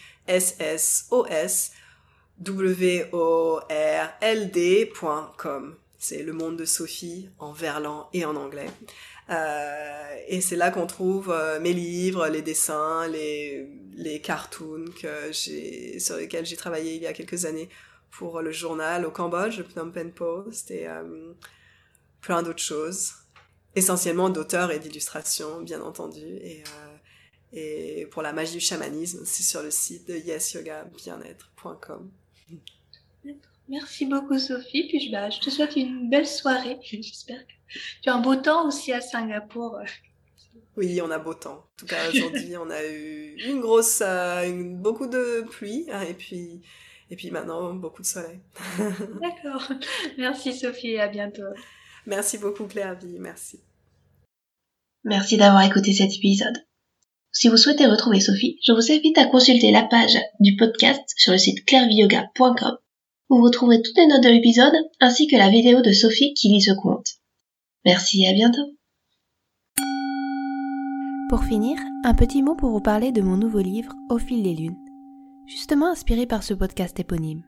W-O-R-L-D.com. 2.40 3.70
C'est 6.02 6.24
le 6.24 6.32
monde 6.32 6.56
de 6.56 6.64
Sophie 6.64 7.30
en 7.40 7.52
verlan 7.52 8.10
et 8.14 8.24
en 8.24 8.38
anglais. 8.38 8.70
Euh, 9.30 10.16
et 10.28 10.40
c'est 10.40 10.56
là 10.56 10.72
qu'on 10.72 10.88
trouve 10.88 11.30
euh, 11.30 11.60
mes 11.60 11.74
livres, 11.74 12.30
les 12.30 12.42
dessins, 12.42 13.06
les, 13.10 13.68
les 13.94 14.22
cartoons 14.22 14.86
que 15.00 15.34
sur 15.34 16.16
lesquels 16.16 16.46
j'ai 16.46 16.56
travaillé 16.56 16.96
il 16.96 17.02
y 17.02 17.06
a 17.08 17.12
quelques 17.12 17.44
années 17.44 17.68
pour 18.12 18.42
le 18.42 18.54
journal 18.54 19.06
au 19.06 19.12
Cambodge, 19.12 19.58
le 19.58 19.66
Phnom 19.66 19.92
Penh 19.92 20.14
Post, 20.14 20.72
et 20.72 20.88
euh, 20.88 21.34
plein 22.22 22.44
d'autres 22.44 22.64
choses. 22.64 23.14
Essentiellement 23.76 24.30
d'auteurs 24.30 24.72
et 24.72 24.80
d'illustrations, 24.80 25.62
bien 25.62 25.82
entendu. 25.82 26.26
Et, 26.26 26.64
et 27.52 28.06
pour 28.08 28.22
la 28.22 28.32
magie 28.32 28.54
du 28.54 28.62
chamanisme, 28.62 29.26
c'est 29.26 29.44
sur 29.44 29.62
le 29.62 29.70
site 29.70 30.08
de 30.08 30.16
yesyogabienêtre.com. 30.16 32.10
Merci 33.70 34.08
beaucoup 34.08 34.40
Sophie, 34.40 34.88
puis 34.88 35.00
je, 35.00 35.12
bah, 35.12 35.30
je 35.30 35.40
te 35.40 35.50
souhaite 35.52 35.76
une 35.76 36.10
belle 36.10 36.26
soirée. 36.26 36.78
J'espère 36.82 37.46
que 37.46 37.54
tu 38.02 38.10
as 38.10 38.16
un 38.16 38.20
beau 38.20 38.36
temps 38.36 38.68
aussi 38.68 38.92
à 38.92 39.00
Singapour. 39.00 39.80
Oui, 40.76 41.00
on 41.04 41.12
a 41.12 41.20
beau 41.20 41.36
temps. 41.36 41.52
En 41.58 41.78
tout 41.78 41.86
cas, 41.86 42.10
aujourd'hui, 42.10 42.58
on 42.58 42.70
a 42.70 42.84
eu 42.86 43.36
une 43.46 43.60
grosse, 43.60 44.02
euh, 44.04 44.64
beaucoup 44.76 45.08
de 45.08 45.46
pluie 45.50 45.86
hein, 45.92 46.02
et 46.02 46.16
puis, 46.16 46.62
et 47.12 47.16
puis 47.16 47.30
maintenant 47.30 47.74
beaucoup 47.74 48.02
de 48.02 48.08
soleil. 48.08 48.40
D'accord. 49.22 49.72
Merci 50.18 50.54
Sophie 50.54 50.92
et 50.92 51.00
à 51.00 51.08
bientôt. 51.08 51.44
Merci 52.08 52.40
beaucoup 52.40 52.66
Claire 52.66 52.98
merci. 53.20 53.60
Merci 55.04 55.38
d'avoir 55.38 55.64
écouté 55.64 55.94
cet 55.94 56.12
épisode. 56.12 56.58
Si 57.32 57.48
vous 57.48 57.58
souhaitez 57.58 57.86
retrouver 57.86 58.20
Sophie, 58.20 58.58
je 58.66 58.72
vous 58.72 58.92
invite 58.92 59.18
à 59.20 59.28
consulter 59.28 59.72
la 59.72 59.84
page 59.84 60.18
du 60.40 60.56
podcast 60.56 61.04
sur 61.18 61.32
le 61.34 61.38
site 61.38 61.66
clairviyoga.com 61.66 62.78
vous 63.38 63.50
trouverez 63.50 63.82
toutes 63.82 63.98
les 63.98 64.08
notes 64.08 64.24
de 64.24 64.30
l'épisode 64.30 64.74
ainsi 65.00 65.28
que 65.28 65.36
la 65.36 65.50
vidéo 65.50 65.82
de 65.82 65.92
Sophie 65.92 66.34
qui 66.34 66.50
lit 66.50 66.62
ce 66.62 66.72
conte. 66.74 67.08
Merci 67.86 68.24
et 68.24 68.30
à 68.30 68.34
bientôt. 68.34 68.76
Pour 71.30 71.44
finir, 71.44 71.78
un 72.04 72.16
petit 72.16 72.42
mot 72.42 72.56
pour 72.56 72.72
vous 72.72 72.82
parler 72.82 73.12
de 73.12 73.22
mon 73.22 73.38
nouveau 73.38 73.60
livre 73.60 73.94
Au 74.10 74.18
fil 74.18 74.42
des 74.42 74.56
lunes, 74.56 74.78
justement 75.46 75.92
inspiré 75.92 76.26
par 76.26 76.42
ce 76.42 76.56
podcast 76.56 77.00
éponyme. 77.00 77.44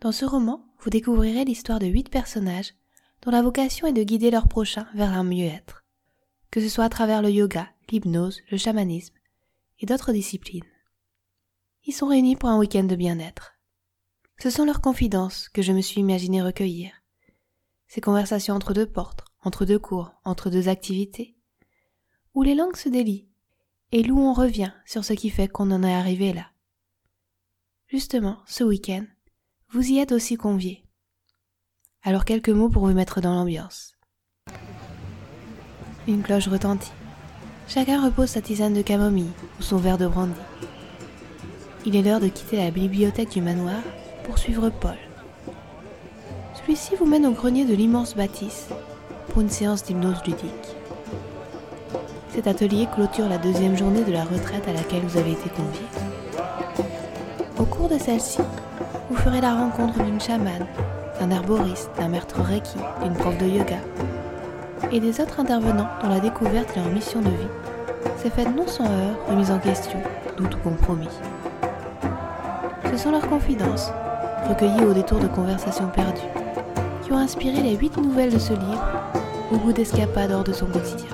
Dans 0.00 0.12
ce 0.12 0.24
roman, 0.24 0.64
vous 0.78 0.90
découvrirez 0.90 1.44
l'histoire 1.44 1.78
de 1.78 1.86
huit 1.86 2.08
personnages 2.08 2.74
dont 3.20 3.30
la 3.30 3.42
vocation 3.42 3.86
est 3.86 3.92
de 3.92 4.02
guider 4.02 4.30
leurs 4.30 4.48
prochains 4.48 4.86
vers 4.94 5.12
un 5.12 5.24
mieux-être, 5.24 5.84
que 6.50 6.60
ce 6.60 6.68
soit 6.68 6.84
à 6.84 6.88
travers 6.88 7.22
le 7.22 7.30
yoga, 7.30 7.68
l'hypnose, 7.90 8.40
le 8.50 8.56
chamanisme 8.56 9.14
et 9.80 9.86
d'autres 9.86 10.12
disciplines. 10.12 10.64
Ils 11.84 11.92
sont 11.92 12.06
réunis 12.06 12.36
pour 12.36 12.48
un 12.48 12.58
week-end 12.58 12.84
de 12.84 12.96
bien-être. 12.96 13.51
Ce 14.42 14.50
sont 14.50 14.64
leurs 14.64 14.80
confidences 14.80 15.48
que 15.48 15.62
je 15.62 15.70
me 15.70 15.80
suis 15.80 16.00
imaginé 16.00 16.42
recueillir, 16.42 16.90
ces 17.86 18.00
conversations 18.00 18.56
entre 18.56 18.74
deux 18.74 18.86
portes, 18.86 19.24
entre 19.44 19.64
deux 19.64 19.78
cours, 19.78 20.14
entre 20.24 20.50
deux 20.50 20.68
activités, 20.68 21.36
où 22.34 22.42
les 22.42 22.56
langues 22.56 22.74
se 22.74 22.88
délient 22.88 23.28
et 23.92 24.10
où 24.10 24.18
on 24.18 24.32
revient 24.32 24.72
sur 24.84 25.04
ce 25.04 25.12
qui 25.12 25.30
fait 25.30 25.46
qu'on 25.46 25.70
en 25.70 25.84
est 25.84 25.94
arrivé 25.94 26.32
là. 26.32 26.46
Justement, 27.86 28.38
ce 28.44 28.64
week-end, 28.64 29.04
vous 29.70 29.92
y 29.92 30.00
êtes 30.00 30.10
aussi 30.10 30.34
conviés. 30.34 30.82
Alors 32.02 32.24
quelques 32.24 32.48
mots 32.48 32.68
pour 32.68 32.84
vous 32.84 32.94
mettre 32.94 33.20
dans 33.20 33.34
l'ambiance. 33.36 33.92
Une 36.08 36.24
cloche 36.24 36.48
retentit. 36.48 36.90
Chacun 37.68 38.04
repose 38.04 38.30
sa 38.30 38.42
tisane 38.42 38.74
de 38.74 38.82
camomille 38.82 39.30
ou 39.60 39.62
son 39.62 39.76
verre 39.76 39.98
de 39.98 40.08
brandy. 40.08 40.34
Il 41.86 41.94
est 41.94 42.02
l'heure 42.02 42.18
de 42.18 42.26
quitter 42.26 42.56
la 42.56 42.72
bibliothèque 42.72 43.30
du 43.30 43.40
manoir 43.40 43.80
pour 44.24 44.38
suivre 44.38 44.70
Paul. 44.70 44.96
Celui-ci 46.54 46.96
vous 46.96 47.06
mène 47.06 47.26
au 47.26 47.32
grenier 47.32 47.64
de 47.64 47.74
l'immense 47.74 48.14
bâtisse 48.14 48.68
pour 49.28 49.42
une 49.42 49.50
séance 49.50 49.84
d'hypnose 49.84 50.22
ludique. 50.24 50.76
Cet 52.30 52.46
atelier 52.46 52.86
clôture 52.94 53.28
la 53.28 53.38
deuxième 53.38 53.76
journée 53.76 54.04
de 54.04 54.12
la 54.12 54.24
retraite 54.24 54.66
à 54.68 54.72
laquelle 54.72 55.02
vous 55.02 55.18
avez 55.18 55.32
été 55.32 55.50
convié. 55.50 55.82
Au 57.58 57.64
cours 57.64 57.88
de 57.88 57.98
celle-ci, 57.98 58.40
vous 59.10 59.16
ferez 59.16 59.40
la 59.40 59.54
rencontre 59.54 60.02
d'une 60.02 60.20
chamane, 60.20 60.66
d'un 61.20 61.30
herboriste, 61.30 61.90
d'un 61.98 62.08
maître 62.08 62.40
reiki, 62.40 62.78
d'une 63.02 63.14
prof 63.14 63.36
de 63.38 63.46
yoga 63.46 63.78
et 64.92 65.00
des 65.00 65.20
autres 65.20 65.40
intervenants 65.40 65.88
dont 66.02 66.08
la 66.08 66.20
découverte 66.20 66.76
et 66.76 66.80
leur 66.80 66.90
mission 66.90 67.20
de 67.20 67.28
vie 67.28 67.48
s'est 68.18 68.30
faite 68.30 68.54
non 68.54 68.66
sans 68.66 68.84
heurts, 68.84 69.26
remise 69.28 69.50
en 69.50 69.58
question, 69.58 69.98
doute 70.36 70.54
ou 70.54 70.58
compromis. 70.58 71.08
Ce 72.90 72.96
sont 72.98 73.10
leurs 73.10 73.26
confidences, 73.26 73.90
recueillies 74.48 74.84
au 74.84 74.92
détour 74.92 75.18
de 75.18 75.28
conversations 75.28 75.88
perdues, 75.88 76.20
qui 77.02 77.12
ont 77.12 77.18
inspiré 77.18 77.62
les 77.62 77.76
huit 77.76 77.96
nouvelles 77.96 78.32
de 78.32 78.38
ce 78.38 78.52
livre, 78.52 78.84
au 79.52 79.56
goût 79.56 79.72
d'escapade 79.72 80.32
hors 80.32 80.44
de 80.44 80.52
son 80.52 80.66
quotidien. 80.66 81.08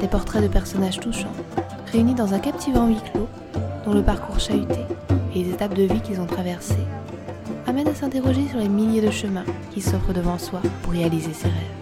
Des 0.00 0.08
portraits 0.08 0.42
de 0.42 0.48
personnages 0.48 1.00
touchants, 1.00 1.32
réunis 1.92 2.14
dans 2.14 2.34
un 2.34 2.38
captivant 2.38 2.86
huis 2.86 3.02
clos, 3.12 3.28
dont 3.84 3.92
le 3.92 4.02
parcours 4.02 4.40
chahuté 4.40 4.80
et 5.34 5.42
les 5.42 5.50
étapes 5.50 5.74
de 5.74 5.82
vie 5.82 6.00
qu'ils 6.00 6.20
ont 6.20 6.26
traversées 6.26 6.86
amènent 7.66 7.88
à 7.88 7.94
s'interroger 7.94 8.48
sur 8.48 8.58
les 8.58 8.68
milliers 8.68 9.00
de 9.00 9.10
chemins 9.10 9.44
qui 9.72 9.80
s'offrent 9.80 10.12
devant 10.12 10.38
soi 10.38 10.60
pour 10.82 10.92
réaliser 10.92 11.32
ses 11.32 11.48
rêves. 11.48 11.79